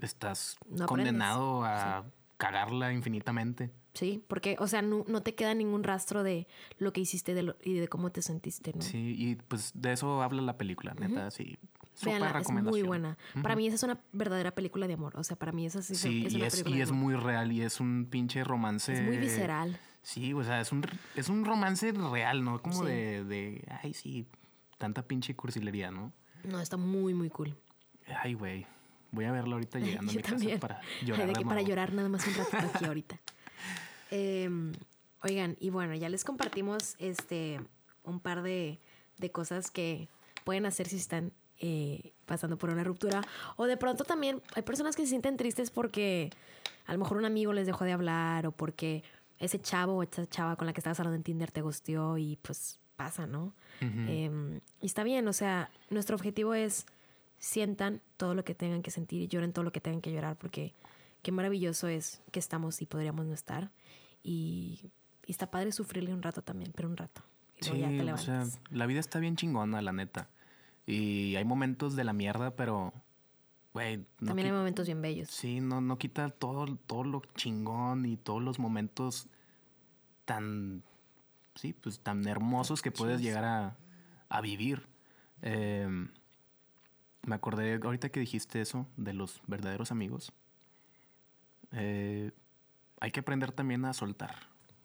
estás 0.00 0.56
No 0.68 0.86
condenado 0.86 1.64
a 1.64 2.04
cagarla 2.36 2.92
infinitamente. 2.92 3.70
Sí, 3.94 4.24
porque, 4.26 4.56
o 4.58 4.66
sea, 4.66 4.82
no, 4.82 5.04
no 5.06 5.22
te 5.22 5.36
queda 5.36 5.54
ningún 5.54 5.84
rastro 5.84 6.24
de 6.24 6.48
lo 6.78 6.92
que 6.92 7.00
hiciste 7.00 7.32
de 7.32 7.42
lo- 7.44 7.56
y 7.62 7.74
de 7.74 7.86
cómo 7.86 8.10
te 8.10 8.22
sentiste, 8.22 8.72
¿no? 8.74 8.82
Sí, 8.82 9.14
y 9.16 9.36
pues 9.36 9.70
de 9.74 9.92
eso 9.92 10.20
habla 10.20 10.42
la 10.42 10.58
película, 10.58 10.94
neta, 10.94 11.30
sí. 11.30 11.56
Súper 11.94 12.18
Véanla, 12.20 12.26
es 12.26 12.32
muy 12.34 12.40
recomendación. 12.40 12.86
buena. 12.88 13.18
Para 13.40 13.54
mí 13.54 13.68
esa 13.68 13.76
es 13.76 13.82
una 13.84 14.00
verdadera 14.12 14.50
película 14.52 14.88
de 14.88 14.94
amor. 14.94 15.16
O 15.16 15.22
sea, 15.22 15.36
para 15.36 15.52
mí 15.52 15.64
esa 15.64 15.80
sí 15.80 15.94
Sí, 15.94 16.24
es 16.26 16.32
y 16.32 16.36
una 16.38 16.46
es, 16.48 16.52
película 16.54 16.74
y 16.74 16.78
de 16.78 16.82
es 16.82 16.90
amor. 16.90 17.02
muy 17.04 17.14
real 17.14 17.52
y 17.52 17.62
es 17.62 17.78
un 17.78 18.08
pinche 18.10 18.42
romance. 18.42 18.92
Es 18.92 19.00
muy 19.00 19.16
visceral. 19.16 19.78
Sí, 20.04 20.34
o 20.34 20.44
sea, 20.44 20.60
es 20.60 20.70
un, 20.70 20.84
es 21.16 21.30
un 21.30 21.46
romance 21.46 21.90
real, 21.90 22.44
¿no? 22.44 22.60
Como 22.60 22.84
de, 22.84 23.24
de, 23.24 23.66
ay, 23.82 23.94
sí, 23.94 24.26
tanta 24.76 25.02
pinche 25.02 25.34
cursilería, 25.34 25.90
¿no? 25.90 26.12
No, 26.44 26.60
está 26.60 26.76
muy, 26.76 27.14
muy 27.14 27.30
cool. 27.30 27.56
Ay, 28.22 28.34
güey. 28.34 28.66
Voy 29.12 29.24
a 29.24 29.32
verlo 29.32 29.54
ahorita 29.54 29.78
llegando 29.80 30.12
a 30.12 30.14
mi 30.14 30.20
casa 30.20 30.60
para 30.60 30.80
llorar. 31.02 31.26
de 31.26 31.32
que 31.32 31.44
para 31.46 31.62
llorar 31.62 31.94
nada 31.94 32.10
más 32.10 32.26
un 32.26 32.34
ratito 32.34 32.70
aquí 32.74 32.84
ahorita. 32.84 33.18
Em, 34.10 34.72
oigan, 35.22 35.56
y 35.58 35.70
bueno, 35.70 35.94
ya 35.94 36.10
les 36.10 36.22
compartimos 36.22 36.96
este 36.98 37.60
un 38.02 38.20
par 38.20 38.42
de, 38.42 38.78
de 39.16 39.30
cosas 39.32 39.70
que 39.70 40.08
pueden 40.44 40.66
hacer 40.66 40.86
si 40.86 40.96
están 40.96 41.32
eh, 41.60 42.12
pasando 42.26 42.58
por 42.58 42.68
una 42.68 42.84
ruptura. 42.84 43.22
O 43.56 43.64
de 43.64 43.78
pronto 43.78 44.04
también 44.04 44.42
hay 44.54 44.62
personas 44.62 44.96
que 44.96 45.02
se 45.02 45.08
sienten 45.08 45.38
tristes 45.38 45.70
porque 45.70 46.30
a 46.84 46.92
lo 46.92 46.98
mejor 46.98 47.16
un 47.16 47.24
amigo 47.24 47.54
les 47.54 47.66
dejó 47.66 47.84
de 47.84 47.92
hablar 47.92 48.46
o 48.46 48.52
porque 48.52 49.02
ese 49.38 49.60
chavo 49.60 49.94
o 49.94 50.02
esa 50.02 50.26
chava 50.26 50.56
con 50.56 50.66
la 50.66 50.72
que 50.72 50.80
estabas 50.80 50.98
hablando 51.00 51.16
en 51.16 51.22
Tinder 51.22 51.50
te 51.50 51.62
gusteó 51.62 52.18
y 52.18 52.36
pues 52.42 52.80
pasa, 52.96 53.26
¿no? 53.26 53.54
Em, 53.80 54.60
y 54.80 54.86
está 54.86 55.02
bien, 55.02 55.26
o 55.28 55.32
sea, 55.32 55.70
nuestro 55.90 56.16
objetivo 56.16 56.54
es 56.54 56.86
sientan 57.38 58.00
todo 58.16 58.34
lo 58.34 58.44
que 58.44 58.54
tengan 58.54 58.82
que 58.82 58.90
sentir 58.90 59.20
y 59.20 59.28
lloren 59.28 59.52
todo 59.52 59.64
lo 59.64 59.72
que 59.72 59.80
tengan 59.80 60.00
que 60.00 60.12
llorar 60.12 60.36
porque 60.36 60.72
qué 61.22 61.32
maravilloso 61.32 61.88
es 61.88 62.22
que 62.30 62.38
estamos 62.38 62.80
y 62.82 62.86
podríamos 62.86 63.26
no 63.26 63.34
estar. 63.34 63.70
Y, 64.22 64.90
está 65.26 65.50
padre 65.50 65.72
sufrirle 65.72 66.12
un 66.12 66.22
rato 66.22 66.42
también, 66.42 66.72
pero 66.74 66.88
un 66.88 66.96
rato. 66.96 67.22
sí, 67.60 67.70
o 67.72 68.18
sea, 68.18 68.46
la 68.70 68.86
vida 68.86 69.00
está 69.00 69.18
bien 69.18 69.36
chingona, 69.36 69.82
la 69.82 69.92
neta. 69.92 70.28
Y 70.86 71.34
hay 71.36 71.44
momentos 71.44 71.96
de 71.96 72.04
la 72.04 72.12
mierda, 72.12 72.50
pero, 72.54 72.92
güey. 73.74 74.06
También 74.24 74.46
hay 74.46 74.52
momentos 74.52 74.86
bien 74.86 75.02
bellos. 75.02 75.28
Sí, 75.28 75.60
no, 75.60 75.82
no 75.82 75.98
quita 75.98 76.30
todo, 76.30 76.76
todo 76.86 77.04
lo 77.04 77.22
chingón 77.34 78.06
y 78.06 78.16
todos 78.16 78.42
los 78.42 78.58
momentos 78.58 79.28
tan, 80.24 80.82
sí, 81.56 81.74
pues 81.74 82.00
tan 82.00 82.26
hermosos 82.26 82.80
que 82.80 82.90
puedes 82.90 83.20
llegar 83.20 83.44
a, 83.44 83.76
a 84.30 84.40
vivir. 84.40 84.86
Em, 85.42 86.08
me 87.22 87.34
acordé 87.34 87.80
ahorita 87.82 88.08
que 88.08 88.20
dijiste 88.20 88.60
eso 88.60 88.86
de 88.96 89.12
los 89.12 89.42
verdaderos 89.46 89.90
amigos. 89.90 90.32
Eh, 91.72 92.30
hay 93.00 93.10
que 93.10 93.20
aprender 93.20 93.52
también 93.52 93.84
a 93.84 93.92
soltar. 93.92 94.36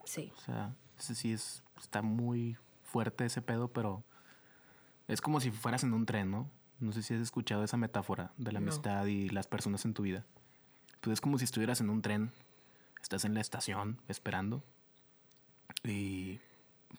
Sí. 0.03 0.31
O 0.35 0.41
sea, 0.41 0.75
sí 0.97 1.31
es, 1.31 1.63
está 1.77 2.01
muy 2.01 2.57
fuerte 2.83 3.25
ese 3.25 3.41
pedo, 3.41 3.67
pero 3.67 4.03
es 5.07 5.21
como 5.21 5.39
si 5.39 5.51
fueras 5.51 5.83
en 5.83 5.93
un 5.93 6.05
tren, 6.05 6.31
¿no? 6.31 6.49
No 6.79 6.91
sé 6.93 7.03
si 7.03 7.13
has 7.13 7.21
escuchado 7.21 7.63
esa 7.63 7.77
metáfora 7.77 8.31
de 8.37 8.51
la 8.51 8.59
amistad 8.59 9.05
y 9.05 9.29
las 9.29 9.47
personas 9.47 9.83
en 9.85 9.93
tu 9.93 10.03
vida. 10.03 10.25
Pues 11.01 11.13
es 11.13 11.21
como 11.21 11.37
si 11.37 11.45
estuvieras 11.45 11.81
en 11.81 11.89
un 11.89 12.01
tren, 12.01 12.31
estás 13.01 13.25
en 13.25 13.33
la 13.33 13.41
estación 13.41 13.99
esperando 14.07 14.63
y 15.83 16.39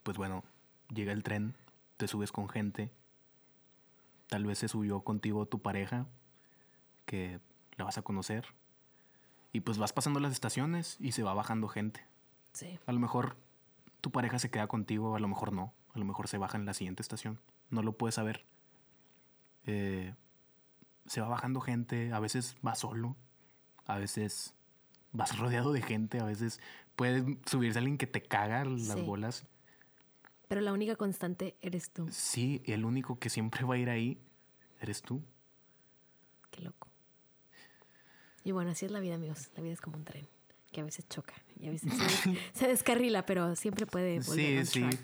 pues 0.03 0.17
bueno, 0.17 0.45
llega 0.93 1.13
el 1.13 1.23
tren, 1.23 1.55
te 1.97 2.09
subes 2.09 2.33
con 2.33 2.49
gente, 2.49 2.91
tal 4.29 4.45
vez 4.47 4.59
se 4.59 4.69
subió 4.69 5.01
contigo 5.01 5.47
tu 5.47 5.61
pareja 5.61 6.07
que 7.07 7.41
la 7.77 7.85
vas 7.85 7.99
a 7.99 8.03
conocer 8.03 8.47
y 9.53 9.61
pues 9.61 9.79
vas 9.79 9.93
pasando 9.93 10.21
las 10.21 10.33
estaciones 10.33 10.97
y 11.01 11.13
se 11.13 11.23
va 11.23 11.35
bajando 11.35 11.69
gente. 11.69 12.05
Sí. 12.53 12.79
A 12.87 12.93
lo 12.93 13.01
mejor 13.01 13.37
tu 14.01 14.11
pareja 14.11 14.39
se 14.39 14.51
queda 14.51 14.67
contigo, 14.67 15.17
a 15.17 15.21
lo 15.21 15.29
mejor 15.29 15.53
no, 15.53 15.75
a 15.95 15.99
lo 15.99 16.05
mejor 16.05 16.29
se 16.29 16.39
baja 16.39 16.57
en 16.57 16.67
la 16.67 16.75
siguiente 16.75 17.03
estación 17.03 17.39
no 17.71 17.83
lo 17.83 17.93
puedes 17.93 18.17
saber. 18.17 18.45
Eh, 19.67 20.15
se 21.07 21.21
va 21.21 21.29
bajando 21.29 21.61
gente, 21.61 22.13
a 22.13 22.21
veces 22.21 22.57
va 22.67 22.75
solo, 22.75 23.17
a 23.87 23.99
veces 23.99 24.55
vas 25.13 25.39
rodeado 25.39 25.73
de 25.73 25.83
gente, 25.83 26.21
a 26.21 26.25
veces 26.25 26.61
puede 26.97 27.39
subirse 27.47 27.79
alguien 27.79 27.99
que 27.99 28.07
te 28.07 28.23
caga 28.23 28.65
las 28.65 29.05
bolas. 29.05 29.47
Pero 30.49 30.61
la 30.61 30.73
única 30.73 30.97
constante 30.97 31.57
eres 31.61 31.91
tú. 31.91 32.09
Sí, 32.11 32.63
el 32.67 32.85
único 32.85 33.19
que 33.19 33.31
siempre 33.31 33.65
va 33.65 33.75
a 33.75 33.79
ir 33.79 33.89
ahí 33.89 34.21
eres 34.81 35.03
tú. 35.03 35.23
Qué 36.51 36.63
loco. 36.63 36.89
Y 38.43 38.53
bueno, 38.53 38.71
así 38.71 38.87
es 38.87 38.91
la 38.91 39.01
vida, 39.01 39.15
amigos. 39.15 39.51
La 39.55 39.63
vida 39.63 39.73
es 39.73 39.81
como 39.81 39.97
un 39.97 40.05
tren 40.05 40.27
que 40.73 40.81
a 40.81 40.85
veces 40.85 41.09
choca 41.09 41.35
y 41.59 41.67
a 41.67 41.71
veces 41.71 41.93
se, 42.53 42.67
descarrila, 42.69 43.27
pero 43.27 43.57
siempre 43.57 43.87
puede 43.87 44.21
volver 44.21 44.67
sí, 44.67 44.89
sí. 44.91 44.99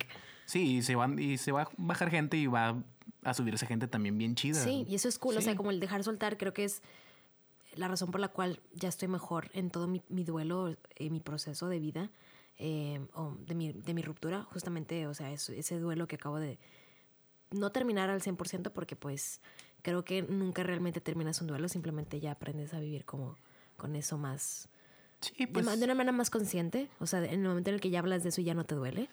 Sí, 0.47 0.77
y 0.77 0.83
se, 0.83 0.95
van, 0.95 1.19
y 1.19 1.39
se 1.39 1.51
va 1.51 1.63
a 1.63 1.69
bajar 1.77 2.11
gente 2.11 2.37
y 2.37 2.47
va 2.47 2.83
a 3.23 3.35
subirse 3.35 3.67
gente 3.67 3.89
también 3.89 4.17
bien 4.19 4.35
chida. 4.35 4.63
Sí, 4.63 4.85
y 4.89 4.95
eso 4.95 5.09
es 5.09 5.19
cool. 5.19 5.37
O 5.37 5.41
sea, 5.41 5.57
como 5.57 5.71
el 5.71 5.81
dejar 5.81 6.05
soltar, 6.05 6.39
creo 6.39 6.53
que 6.53 6.65
es 6.65 6.83
la 7.75 7.89
razón 7.89 8.11
por 8.11 8.21
la 8.21 8.29
cual 8.29 8.61
ya 8.75 8.89
estoy 8.89 9.09
mejor 9.09 9.51
en 9.53 9.71
todo 9.71 9.87
mi, 9.87 10.03
duelo, 10.25 10.69
en 10.69 10.77
eh, 10.97 11.11
mi 11.11 11.21
proceso 11.21 11.69
de 11.69 11.79
vida, 11.79 12.11
eh, 12.59 13.01
o 13.15 13.37
de 13.47 13.55
mi, 13.55 13.73
de 13.73 13.95
mi 13.95 14.03
ruptura. 14.03 14.45
Justamente, 14.45 15.07
o 15.07 15.15
sea, 15.15 15.33
ese 15.33 15.79
duelo 15.79 16.07
que 16.07 16.17
acabo 16.17 16.39
de 16.39 16.59
no 17.51 17.71
terminar 17.71 18.11
al 18.11 18.23
100% 18.23 18.71
porque 18.73 18.97
pues 18.97 19.41
creo 19.83 20.05
que 20.05 20.23
nunca 20.23 20.63
realmente 20.63 21.01
terminas 21.01 21.41
un 21.41 21.47
duelo, 21.47 21.69
simplemente 21.69 22.21
ya 22.21 22.33
aprendes 22.33 22.75
a 22.75 22.81
vivir 22.81 23.05
como 23.05 23.37
con 23.77 23.95
eso 23.95 24.19
más... 24.19 24.69
Sí, 25.21 25.47
pues, 25.47 25.65
de, 25.65 25.85
una 25.85 25.95
manera 25.95 26.13
más 26.13 26.29
consciente, 26.29 26.91
o 26.99 27.07
sea, 27.07 27.25
en 27.25 27.41
el 27.41 27.49
momento 27.49 27.71
en 27.71 27.75
el 27.75 27.81
que 27.81 27.91
ya 27.91 28.01
hablas 28.01 28.23
de 28.23 28.29
eso 28.29 28.43
ya 28.43 28.55
no 28.55 28.65
te 28.65 28.75
duele. 28.75 29.09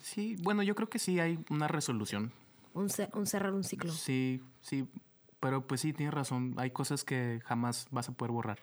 Sí, 0.00 0.36
bueno, 0.40 0.62
yo 0.62 0.74
creo 0.74 0.88
que 0.88 0.98
sí 0.98 1.20
hay 1.20 1.38
una 1.50 1.68
resolución. 1.68 2.32
Un, 2.74 2.88
cerrar 2.90 3.52
un 3.52 3.64
ciclo. 3.64 3.92
Sí, 3.92 4.40
sí, 4.60 4.86
pero 5.40 5.66
pues 5.66 5.80
sí, 5.80 5.92
tienes 5.92 6.14
razón. 6.14 6.54
Hay 6.56 6.70
cosas 6.70 7.04
que 7.04 7.40
jamás 7.44 7.86
vas 7.90 8.08
a 8.08 8.12
poder 8.12 8.32
borrar. 8.32 8.58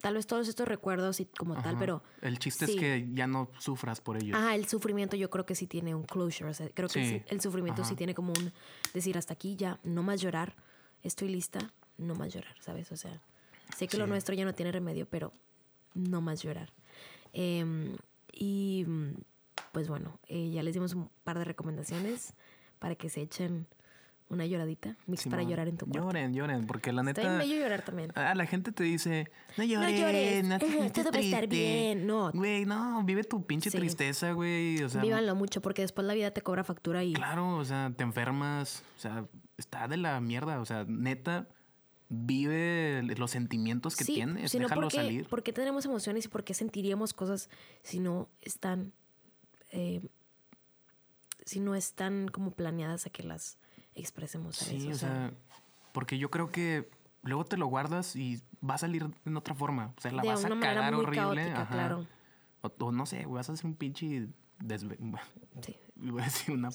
tal 0.00 0.14
vez 0.14 0.26
todos 0.26 0.48
estos 0.48 0.68
recuerdos 0.68 1.20
y 1.20 1.26
como 1.26 1.60
tal, 1.62 1.76
pero... 1.78 2.02
El 2.22 2.38
chiste 2.38 2.66
es 2.66 2.76
que 2.76 3.08
ya 3.12 3.26
no 3.26 3.50
sufras 3.58 4.00
por 4.00 4.16
ellos. 4.16 4.38
Ah, 4.40 4.54
el 4.54 4.66
sufrimiento 4.68 5.16
yo 5.16 5.30
creo 5.30 5.46
que 5.46 5.54
sí 5.54 5.66
tiene 5.66 5.94
un 5.94 6.04
closure. 6.04 6.50
O 6.50 6.54
sea, 6.54 6.68
creo 6.70 6.88
que 6.88 7.24
el 7.26 7.40
sufrimiento 7.40 7.84
sí 7.84 7.96
tiene 7.96 8.14
como 8.14 8.32
un 8.32 8.52
decir 8.94 9.16
hasta 9.18 9.34
aquí 9.34 9.56
ya, 9.56 9.80
no 9.82 10.02
más 10.02 10.20
llorar, 10.20 10.54
estoy 11.02 11.28
lista, 11.28 11.72
no 11.98 12.14
más 12.14 12.32
llorar, 12.32 12.54
¿sabes? 12.60 12.92
O 12.92 12.96
sea, 12.96 13.20
sé 13.76 13.88
que 13.88 13.96
lo 13.96 14.06
nuestro 14.06 14.34
ya 14.34 14.44
no 14.44 14.54
tiene 14.54 14.72
remedio, 14.72 15.06
pero 15.08 15.32
no 15.94 16.20
más 16.20 16.42
llorar. 16.42 16.72
Em, 17.32 17.96
y 18.32 18.86
pues 19.72 19.88
bueno, 19.88 20.18
eh, 20.26 20.50
ya 20.50 20.62
les 20.62 20.74
dimos 20.74 20.94
un 20.94 21.08
par 21.24 21.38
de 21.38 21.44
recomendaciones 21.44 22.34
para 22.80 22.96
que 22.96 23.08
se 23.08 23.20
echen 23.20 23.68
una 24.30 24.46
lloradita, 24.46 24.96
mix 25.06 25.26
para 25.26 25.42
llorar 25.42 25.66
en 25.66 25.76
tu 25.76 25.86
cuarto. 25.86 26.06
Lloren, 26.06 26.32
lloren, 26.32 26.66
porque 26.66 26.92
la 26.92 27.02
neta. 27.02 27.20
Está 27.20 27.38
bello 27.38 27.56
llorar 27.56 27.82
también. 27.82 28.12
A 28.16 28.34
la 28.34 28.46
gente 28.46 28.70
te 28.70 28.84
dice, 28.84 29.28
no 29.56 29.64
llores, 29.64 29.92
no 29.92 29.98
llores, 29.98 30.44
no, 30.44 30.92
todo 30.92 31.10
va 31.10 31.18
a 31.18 31.20
estar 31.20 31.46
bien. 31.48 32.06
No. 32.06 32.30
Güey, 32.32 32.64
no, 32.64 33.02
vive 33.04 33.24
tu 33.24 33.44
pinche 33.44 33.70
tristeza, 33.70 34.32
güey. 34.32 34.82
O 34.84 34.88
sea, 34.88 35.02
Vívanlo 35.02 35.34
mucho, 35.34 35.60
porque 35.60 35.82
después 35.82 36.06
la 36.06 36.14
vida 36.14 36.30
te 36.30 36.42
cobra 36.42 36.62
factura 36.62 37.02
y. 37.02 37.12
Claro, 37.12 37.56
o 37.56 37.64
sea, 37.64 37.92
te 37.96 38.04
enfermas. 38.04 38.84
O 38.96 39.00
sea, 39.00 39.26
está 39.58 39.88
de 39.88 39.96
la 39.96 40.20
mierda. 40.20 40.60
O 40.60 40.64
sea, 40.64 40.84
neta, 40.86 41.48
vive 42.08 43.02
los 43.16 43.32
sentimientos 43.32 43.96
que 43.96 44.04
tienes. 44.04 44.52
Déjalo 44.52 44.90
salir. 44.90 45.26
¿Por 45.28 45.42
qué 45.42 45.52
tenemos 45.52 45.84
emociones 45.84 46.26
y 46.26 46.28
por 46.28 46.44
qué 46.44 46.54
sentiríamos 46.54 47.14
cosas 47.14 47.50
si 47.82 47.98
no 47.98 48.28
están 48.42 48.92
eh, 49.72 50.02
si 51.44 51.60
no 51.60 51.74
están 51.74 52.28
como 52.28 52.50
planeadas 52.50 53.06
a 53.06 53.10
que 53.10 53.22
las 53.22 53.58
expresemos. 53.94 54.56
sí, 54.56 54.90
o, 54.90 54.94
sea, 54.94 55.32
porque 55.92 56.18
yo 56.18 56.30
creo 56.30 56.50
que 56.50 56.88
luego 57.22 57.44
te 57.44 57.56
lo 57.56 57.66
guardas 57.66 58.16
y 58.16 58.42
va 58.68 58.74
a 58.74 58.78
salir 58.78 59.06
en 59.24 59.36
otra 59.36 59.54
forma. 59.54 59.92
O 59.96 60.00
sea, 60.00 60.12
la 60.12 60.22
vas 60.22 60.44
a 60.44 60.48
cagar 60.48 60.94
horrible. 60.94 61.52
claro. 61.70 62.06
O, 62.62 62.92
no 62.92 63.06
sé, 63.06 63.24
vas 63.26 63.48
a 63.48 63.54
hacer 63.54 63.66
un 63.66 63.74
pinche 63.74 64.28
Sí. 65.62 65.76
Voy 65.96 66.22
a 66.22 66.24
decir 66.24 66.54
una, 66.54 66.70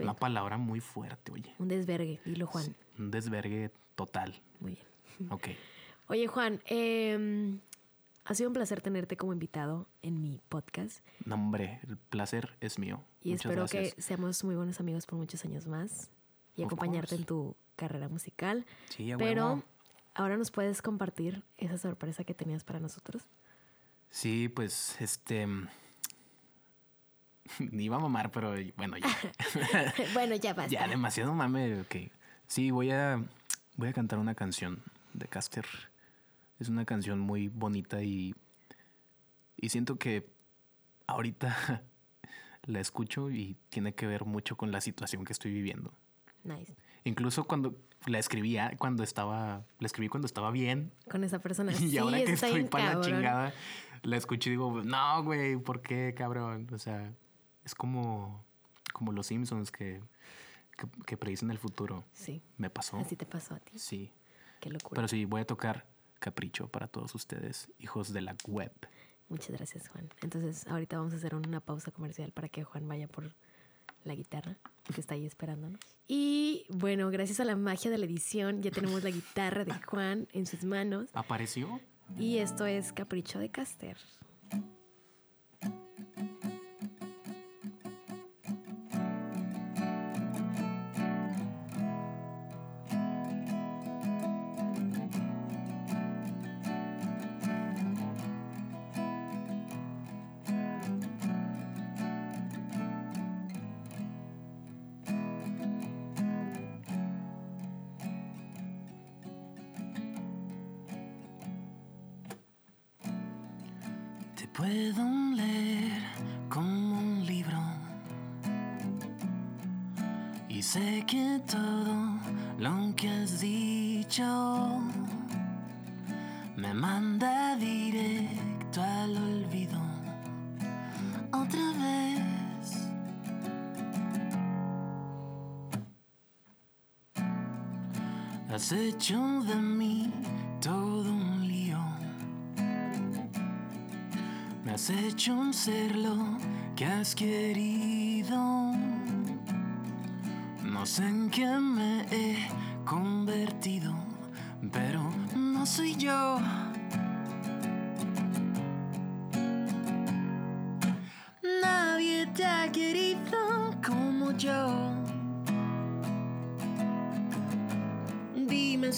una 0.00 0.14
palabra 0.14 0.56
muy 0.56 0.80
fuerte, 0.80 1.32
oye. 1.32 1.54
Un 1.58 1.68
desvergue, 1.68 2.20
dilo 2.24 2.46
Juan. 2.46 2.74
Un 2.98 3.10
desvergue 3.10 3.70
total. 3.94 4.40
Muy 4.60 4.72
bien. 4.74 5.32
Ok. 5.32 5.48
Oye, 6.06 6.26
Juan, 6.26 6.60
eh, 6.66 7.58
ha 8.24 8.34
sido 8.34 8.48
un 8.48 8.54
placer 8.54 8.80
tenerte 8.80 9.16
como 9.16 9.32
invitado 9.32 9.86
en 10.02 10.22
mi 10.22 10.40
podcast. 10.48 11.04
No, 11.24 11.34
hombre, 11.34 11.80
el 11.88 11.96
placer 11.96 12.56
es 12.60 12.78
mío. 12.78 13.02
Y 13.22 13.32
espero 13.32 13.66
que 13.66 13.94
seamos 13.98 14.44
muy 14.44 14.54
buenos 14.54 14.80
amigos 14.80 15.06
por 15.06 15.18
muchos 15.18 15.44
años 15.44 15.66
más 15.66 16.10
y 16.56 16.62
acompañarte 16.62 17.14
en 17.14 17.24
tu 17.24 17.56
carrera 17.76 18.08
musical. 18.08 18.64
Sí, 18.88 19.12
Pero 19.18 19.62
ahora 20.14 20.36
nos 20.36 20.50
puedes 20.50 20.80
compartir 20.80 21.42
esa 21.58 21.76
sorpresa 21.76 22.24
que 22.24 22.34
tenías 22.34 22.64
para 22.64 22.80
nosotros. 22.80 23.24
Sí, 24.10 24.48
pues 24.48 24.96
este 25.00 25.46
ni 27.58 27.84
iba 27.84 27.96
a 27.96 28.00
mamar, 28.00 28.30
pero 28.30 28.54
bueno, 28.76 28.96
ya. 28.96 29.08
bueno, 30.14 30.34
ya 30.36 30.54
basta. 30.54 30.70
Ya 30.72 30.88
demasiado 30.88 31.34
mame, 31.34 31.80
ok. 31.80 31.96
Sí, 32.46 32.70
voy 32.70 32.90
a 32.90 33.22
voy 33.76 33.88
a 33.88 33.92
cantar 33.92 34.18
una 34.18 34.34
canción 34.34 34.82
de 35.12 35.26
Caster 35.26 35.66
es 36.58 36.68
una 36.68 36.84
canción 36.84 37.18
muy 37.20 37.48
bonita 37.48 38.02
y, 38.02 38.34
y 39.56 39.68
siento 39.68 39.96
que 39.96 40.26
ahorita 41.06 41.82
la 42.66 42.80
escucho 42.80 43.30
y 43.30 43.56
tiene 43.70 43.94
que 43.94 44.06
ver 44.06 44.24
mucho 44.24 44.56
con 44.56 44.72
la 44.72 44.80
situación 44.80 45.24
que 45.24 45.32
estoy 45.32 45.52
viviendo. 45.52 45.92
Nice. 46.44 46.74
Incluso 47.04 47.44
cuando 47.44 47.74
la 48.06 48.18
escribía, 48.18 48.74
cuando 48.78 49.02
estaba, 49.02 49.64
la 49.78 49.86
escribí 49.86 50.08
cuando 50.08 50.26
estaba 50.26 50.50
bien. 50.50 50.92
Con 51.10 51.24
esa 51.24 51.38
persona. 51.38 51.72
Y 51.80 51.98
ahora 51.98 52.18
que 52.18 52.32
estoy 52.32 52.64
para 52.64 52.94
la 52.94 53.00
chingada, 53.00 53.52
la 54.02 54.16
escucho 54.16 54.48
y 54.48 54.52
digo, 54.52 54.82
no, 54.82 55.22
güey, 55.22 55.56
¿por 55.56 55.82
qué, 55.82 56.14
cabrón? 56.16 56.68
O 56.72 56.78
sea, 56.78 57.12
es 57.64 57.74
como, 57.74 58.44
como 58.92 59.12
los 59.12 59.26
Simpsons 59.26 59.70
que, 59.70 60.00
que, 60.76 60.86
que 61.06 61.16
predicen 61.16 61.50
el 61.50 61.58
futuro. 61.58 62.04
Sí. 62.12 62.42
Me 62.58 62.70
pasó. 62.70 62.98
Así 62.98 63.16
te 63.16 63.26
pasó 63.26 63.54
a 63.54 63.58
ti. 63.60 63.78
Sí. 63.78 64.12
Qué 64.60 64.70
locura. 64.70 64.96
Pero 64.96 65.08
sí, 65.08 65.24
voy 65.24 65.42
a 65.42 65.46
tocar 65.46 65.86
Capricho 66.24 66.68
para 66.68 66.88
todos 66.88 67.14
ustedes, 67.14 67.68
hijos 67.78 68.14
de 68.14 68.22
la 68.22 68.34
web. 68.48 68.72
Muchas 69.28 69.50
gracias, 69.50 69.88
Juan. 69.88 70.08
Entonces, 70.22 70.66
ahorita 70.68 70.96
vamos 70.96 71.12
a 71.12 71.16
hacer 71.16 71.34
una 71.34 71.60
pausa 71.60 71.90
comercial 71.90 72.32
para 72.32 72.48
que 72.48 72.64
Juan 72.64 72.88
vaya 72.88 73.08
por 73.08 73.34
la 74.04 74.14
guitarra, 74.14 74.56
que 74.94 75.02
está 75.02 75.16
ahí 75.16 75.26
esperándonos. 75.26 75.80
Y 76.08 76.64
bueno, 76.70 77.10
gracias 77.10 77.40
a 77.40 77.44
la 77.44 77.56
magia 77.56 77.90
de 77.90 77.98
la 77.98 78.06
edición, 78.06 78.62
ya 78.62 78.70
tenemos 78.70 79.04
la 79.04 79.10
guitarra 79.20 79.66
de 79.66 79.74
Juan 79.74 80.26
en 80.32 80.46
sus 80.46 80.64
manos. 80.64 81.10
¿Apareció? 81.12 81.78
Y 82.18 82.38
esto 82.38 82.64
es 82.64 82.94
Capricho 82.94 83.38
de 83.38 83.50
Caster. 83.50 83.98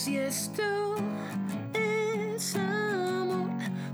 Si 0.06 0.16
esto 0.18 0.94
es 1.74 2.54
amor, 2.54 3.50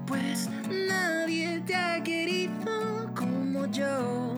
pues 0.07 0.51
nadie 0.69 1.63
te 1.67 1.75
ha 1.75 2.03
querido 2.03 3.11
como 3.15 3.65
yo. 3.69 4.35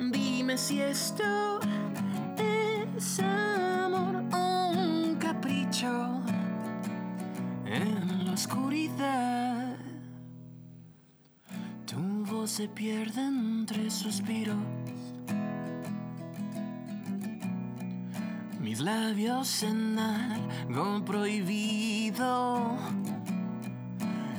Dime 0.00 0.56
si 0.56 0.80
esto 0.80 1.60
es 2.38 3.20
amor 3.20 4.24
o 4.32 4.70
un 4.70 5.16
capricho 5.16 6.22
en 7.66 8.24
la 8.24 8.32
oscuridad. 8.32 9.76
Tu 11.84 12.24
voz 12.24 12.52
se 12.52 12.66
pierde 12.66 13.20
entre 13.20 13.90
suspiros. 13.90 14.77
Mis 18.78 18.84
labios 18.84 19.62
en 19.64 19.98
algo 19.98 21.04
prohibido. 21.04 22.76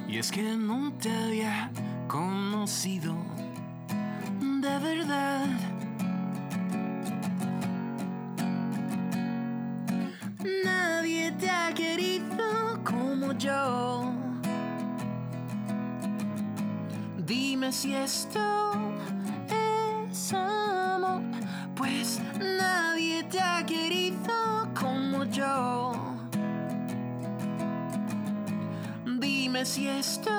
Y 0.08 0.18
es 0.18 0.32
que 0.32 0.56
no 0.56 0.94
te 0.94 1.12
había 1.12 1.70
conocido 2.08 3.18
de 4.40 4.80
verdad. 4.80 5.46
Nadie 10.64 11.34
te 11.34 11.50
ha 11.50 11.74
querido 11.74 12.82
como 12.86 13.34
yo. 13.34 14.14
Dime 17.18 17.74
si 17.74 17.94
esto 17.94 18.89
Dime 29.76 30.39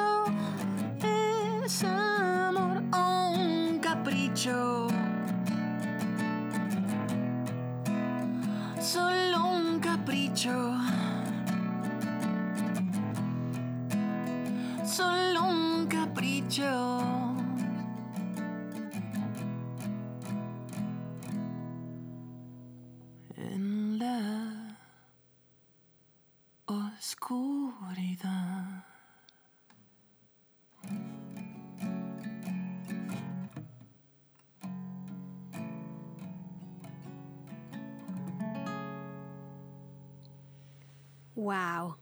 Wow. 41.51 41.97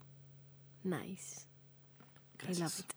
Nice. 0.85 1.47
I 2.47 2.53
love 2.61 2.79
it. 2.79 2.93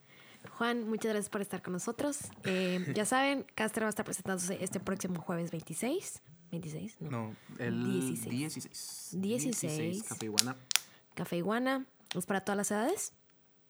Juan, 0.57 0.89
muchas 0.89 1.13
gracias 1.13 1.29
por 1.29 1.41
estar 1.41 1.61
con 1.61 1.73
nosotros. 1.73 2.19
Eh, 2.43 2.85
ya 2.95 3.05
saben, 3.05 3.45
Caster 3.55 3.83
va 3.83 3.87
a 3.87 3.89
estar 3.89 4.03
presentándose 4.03 4.61
este 4.61 4.79
próximo 4.79 5.21
jueves 5.21 5.51
26. 5.51 6.21
26, 6.51 7.01
no. 7.01 7.09
No, 7.09 7.35
el 7.57 7.83
16. 7.83 8.29
16. 8.29 9.21
16. 9.21 10.03
Café 10.03 10.25
Iguana. 10.25 10.55
Café 11.13 11.37
Iguana. 11.37 11.85
¿Es 12.13 12.25
para 12.25 12.41
todas 12.41 12.57
las 12.57 12.71
edades? 12.71 13.13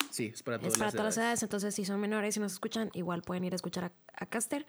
Sí, 0.10 0.32
es 0.34 0.42
para 0.42 0.58
todas 0.58 0.74
es 0.74 0.80
para 0.80 0.88
las 0.88 0.96
todas 0.96 1.06
las 1.06 1.18
edades, 1.18 1.44
entonces 1.44 1.76
si 1.76 1.86
son 1.86 2.00
menores 2.00 2.36
y 2.36 2.40
nos 2.40 2.54
escuchan, 2.54 2.90
igual 2.94 3.22
pueden 3.22 3.44
ir 3.44 3.54
a 3.54 3.56
escuchar 3.56 3.84
a, 3.86 3.92
a 4.18 4.26
Caster. 4.26 4.66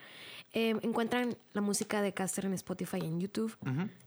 Eh, 0.53 0.77
encuentran 0.83 1.37
la 1.55 1.63
música 1.63 2.03
de 2.03 2.13
Caster 2.13 2.45
en 2.45 2.53
Spotify 2.53 2.99
y 2.99 3.07
en 3.07 3.19
YouTube. 3.21 3.57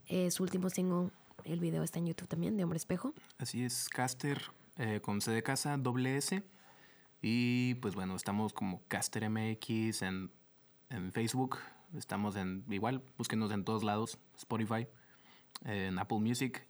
Eh, 0.06 0.30
su 0.30 0.44
último 0.44 0.70
single, 0.70 1.10
el 1.44 1.58
video 1.60 1.82
está 1.82 1.98
en 1.98 2.06
YouTube 2.06 2.28
también, 2.28 2.56
de 2.56 2.62
Hombre 2.62 2.76
Espejo. 2.76 3.12
Así 3.38 3.64
es, 3.64 3.88
Caster 3.88 4.40
eh, 4.78 5.00
con 5.02 5.20
C 5.20 5.30
de 5.30 5.42
casa, 5.42 5.76
doble 5.76 6.16
S. 6.16 6.42
Y 7.22 7.74
pues 7.76 7.94
bueno, 7.94 8.14
estamos 8.16 8.52
como 8.52 8.82
Caster 8.88 9.28
MX 9.28 10.02
en, 10.02 10.30
en 10.90 11.12
Facebook. 11.12 11.58
Estamos 11.96 12.36
en, 12.36 12.64
igual, 12.68 13.02
búsquenos 13.16 13.50
en 13.52 13.64
todos 13.64 13.82
lados, 13.84 14.18
Spotify, 14.36 14.86
en 15.64 15.98
Apple 15.98 16.18
Music 16.18 16.66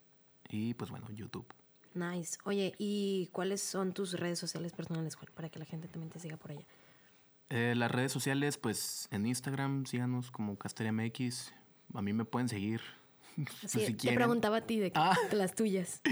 y 0.48 0.74
pues 0.74 0.90
bueno, 0.90 1.08
YouTube. 1.10 1.46
Nice. 1.94 2.38
Oye, 2.44 2.74
¿y 2.78 3.28
cuáles 3.32 3.62
son 3.62 3.92
tus 3.94 4.12
redes 4.12 4.38
sociales 4.38 4.72
personales, 4.72 5.14
Juan? 5.16 5.30
Para 5.34 5.48
que 5.48 5.58
la 5.58 5.64
gente 5.64 5.88
también 5.88 6.10
te 6.10 6.18
siga 6.20 6.36
por 6.36 6.50
allá. 6.52 6.64
Eh, 7.48 7.74
las 7.76 7.90
redes 7.90 8.12
sociales, 8.12 8.58
pues 8.58 9.08
en 9.10 9.24
Instagram, 9.26 9.86
síganos 9.86 10.30
como 10.30 10.56
Caster 10.58 10.92
MX. 10.92 11.52
A 11.94 12.02
mí 12.02 12.12
me 12.12 12.24
pueden 12.24 12.48
seguir. 12.48 12.82
pues, 13.36 13.48
Sí, 13.72 13.80
si 13.80 13.86
te 13.86 13.96
quieren. 13.96 14.18
preguntaba 14.18 14.58
a 14.58 14.66
ti 14.66 14.78
de, 14.78 14.92
Ah. 14.94 15.16
de 15.30 15.36
las 15.36 15.54
tuyas. 15.54 16.02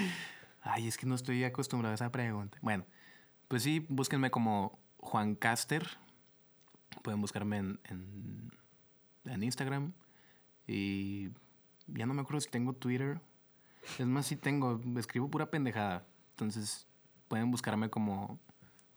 Ay, 0.65 0.89
es 0.89 0.97
que 0.97 1.07
no 1.07 1.15
estoy 1.15 1.45
acostumbrado 1.45 1.93
a 1.93 1.95
esa 1.95 2.11
pregunta. 2.11 2.59
Bueno, 2.63 2.85
pues 3.49 3.63
sí, 3.63 3.87
búsquenme 3.89 4.31
como 4.31 4.79
Juan 4.97 5.35
Caster. 5.35 5.87
Pueden 7.03 7.21
buscarme 7.21 7.59
en, 7.59 7.81
en, 7.85 8.51
en 9.27 9.43
Instagram. 9.43 9.93
Y 10.67 11.29
ya 11.87 12.07
no 12.07 12.15
me 12.15 12.23
acuerdo 12.23 12.41
si 12.41 12.49
tengo 12.49 12.73
Twitter. 12.73 13.21
Es 13.99 14.07
más, 14.07 14.27
sí 14.27 14.37
tengo. 14.37 14.81
Escribo 14.97 15.31
pura 15.31 15.51
pendejada. 15.51 16.07
Entonces, 16.31 16.87
pueden 17.29 17.51
buscarme 17.51 17.91
como 17.91 18.41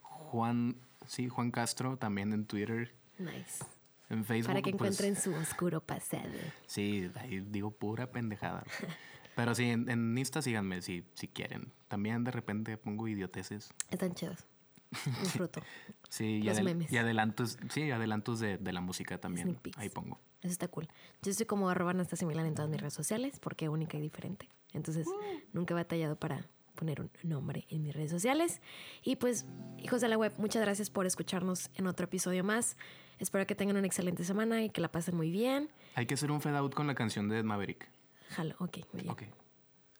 Juan, 0.00 0.76
sí, 1.06 1.28
Juan 1.28 1.50
Castro, 1.50 1.98
también 1.98 2.32
en 2.32 2.46
Twitter. 2.46 2.94
Nice. 3.18 3.64
En 4.08 4.24
Facebook. 4.24 4.54
Para 4.54 4.62
que 4.62 4.70
pues, 4.70 5.00
encuentren 5.00 5.16
su 5.16 5.34
oscuro 5.34 5.82
pasado. 5.82 6.32
Sí, 6.66 7.10
ahí 7.16 7.40
digo 7.40 7.70
pura 7.70 8.10
pendejada. 8.10 8.64
Pero 9.38 9.54
sí, 9.54 9.70
en, 9.70 9.88
en 9.88 10.18
Insta 10.18 10.42
síganme 10.42 10.82
si, 10.82 11.04
si 11.14 11.28
quieren. 11.28 11.70
También 11.86 12.24
de 12.24 12.32
repente 12.32 12.76
pongo 12.76 13.06
idioteces. 13.06 13.72
Están 13.88 14.12
chidos. 14.14 14.48
Disfruto. 15.22 15.62
Sí, 16.08 16.24
y, 16.24 16.42
Los 16.42 16.58
adel- 16.58 16.64
memes. 16.64 16.90
y 16.90 16.96
adelantos, 16.96 17.56
sí, 17.70 17.88
adelantos 17.92 18.40
de, 18.40 18.58
de 18.58 18.72
la 18.72 18.80
música 18.80 19.18
también. 19.20 19.56
Ahí 19.76 19.90
pongo. 19.90 20.18
Eso 20.40 20.50
está 20.50 20.66
cool. 20.66 20.88
Yo 21.22 21.30
estoy 21.30 21.46
como 21.46 21.70
arroba 21.70 21.92
Anastasia 21.92 22.26
Milán 22.26 22.46
en 22.46 22.56
todas 22.56 22.68
mis 22.68 22.80
redes 22.80 22.94
sociales 22.94 23.38
porque 23.38 23.68
única 23.68 23.96
y 23.96 24.00
diferente. 24.00 24.48
Entonces, 24.72 25.06
nunca 25.52 25.72
he 25.72 25.76
batallado 25.76 26.16
para 26.16 26.44
poner 26.74 27.00
un 27.00 27.10
nombre 27.22 27.64
en 27.70 27.82
mis 27.82 27.94
redes 27.94 28.10
sociales. 28.10 28.60
Y 29.04 29.14
pues, 29.16 29.46
hijos 29.78 30.00
de 30.00 30.08
la 30.08 30.18
web, 30.18 30.32
muchas 30.38 30.62
gracias 30.62 30.90
por 30.90 31.06
escucharnos 31.06 31.70
en 31.76 31.86
otro 31.86 32.06
episodio 32.06 32.42
más. 32.42 32.76
Espero 33.20 33.46
que 33.46 33.54
tengan 33.54 33.76
una 33.76 33.86
excelente 33.86 34.24
semana 34.24 34.64
y 34.64 34.70
que 34.70 34.80
la 34.80 34.90
pasen 34.90 35.14
muy 35.16 35.30
bien. 35.30 35.70
Hay 35.94 36.06
que 36.06 36.14
hacer 36.14 36.32
un 36.32 36.40
fade 36.40 36.56
out 36.56 36.74
con 36.74 36.88
la 36.88 36.96
canción 36.96 37.28
de 37.28 37.38
Ed 37.38 37.44
Maverick. 37.44 37.88
Jalo, 38.28 38.54
ok, 38.58 38.78
muy 38.92 39.02
bien. 39.02 39.12
Ok. 39.12 39.22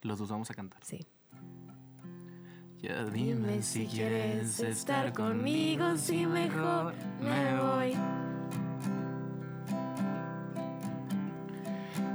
Los 0.02 0.18
dos 0.18 0.30
vamos 0.30 0.50
a 0.50 0.55
cantar. 0.55 0.84
Sí. 0.84 1.06
Ya 2.80 3.05
Dime 3.05 3.60
si 3.62 3.86
quieres 3.86 4.60
estar 4.60 5.12
conmigo, 5.12 5.96
si 5.96 6.24
mejor 6.26 6.94
me 7.20 7.60
voy. 7.60 7.96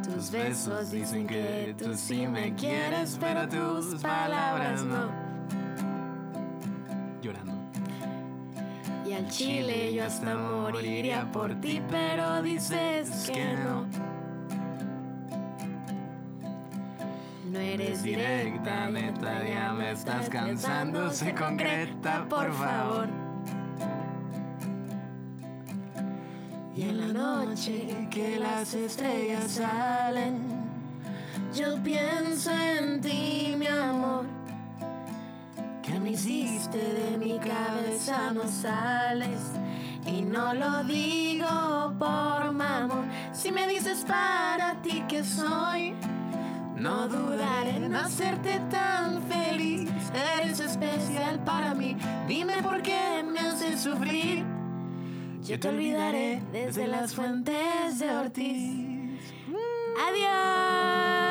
Tus 0.03 0.31
besos 0.31 0.91
dicen 0.91 1.27
que 1.27 1.75
tú 1.77 1.93
sí 1.95 2.27
me 2.27 2.55
quieres, 2.55 3.17
pero 3.19 3.49
tus 3.49 4.01
palabras 4.01 4.85
no. 4.85 5.11
Llorando. 7.21 7.53
Y 9.05 9.11
al 9.11 9.29
chile 9.29 9.93
yo 9.93 10.05
hasta 10.05 10.33
moriría 10.33 11.29
por 11.29 11.59
ti, 11.59 11.81
pero 11.89 12.41
dices 12.41 13.29
que 13.33 13.53
no. 13.55 14.12
No 17.53 17.59
eres 17.59 18.01
directa, 18.01 18.89
neta, 18.89 19.47
ya 19.47 19.73
me 19.73 19.91
estás 19.91 20.27
cansando. 20.27 21.11
Sé 21.11 21.35
concreta, 21.35 22.25
por 22.27 22.51
favor. 22.51 23.07
Y 26.75 26.81
en 26.81 26.99
la 26.99 27.13
noche 27.13 28.07
que 28.09 28.39
las 28.39 28.73
estrellas 28.73 29.51
salen, 29.51 30.39
yo 31.53 31.77
pienso 31.83 32.49
en 32.49 32.99
ti, 33.01 33.53
mi 33.55 33.67
amor. 33.67 34.25
Que 35.83 35.99
me 35.99 36.13
hiciste 36.13 36.79
de 36.79 37.19
mi 37.19 37.37
cabeza, 37.37 38.31
no 38.33 38.47
sales. 38.47 39.51
Y 40.07 40.23
no 40.23 40.55
lo 40.55 40.83
digo 40.85 41.93
por 41.99 42.51
mamón. 42.51 43.11
Si 43.31 43.51
me 43.51 43.67
dices 43.67 44.03
para 44.07 44.81
ti 44.81 45.03
que 45.07 45.23
soy, 45.23 45.93
no 46.83 47.07
dudaré 47.07 47.77
en 47.77 47.95
hacerte 47.95 48.59
tan 48.69 49.23
feliz. 49.23 49.89
Eres 50.37 50.59
especial 50.59 51.41
para 51.45 51.73
mí. 51.73 51.95
Dime 52.27 52.61
por 52.61 52.81
qué 52.81 53.23
me 53.23 53.39
haces 53.39 53.79
sufrir. 53.79 54.43
Yo 55.43 55.57
te 55.61 55.69
olvidaré 55.69 56.43
desde 56.51 56.87
las 56.87 57.15
fuentes 57.15 57.99
de 57.99 58.09
Ortiz. 58.09 59.33
Adiós. 60.09 61.22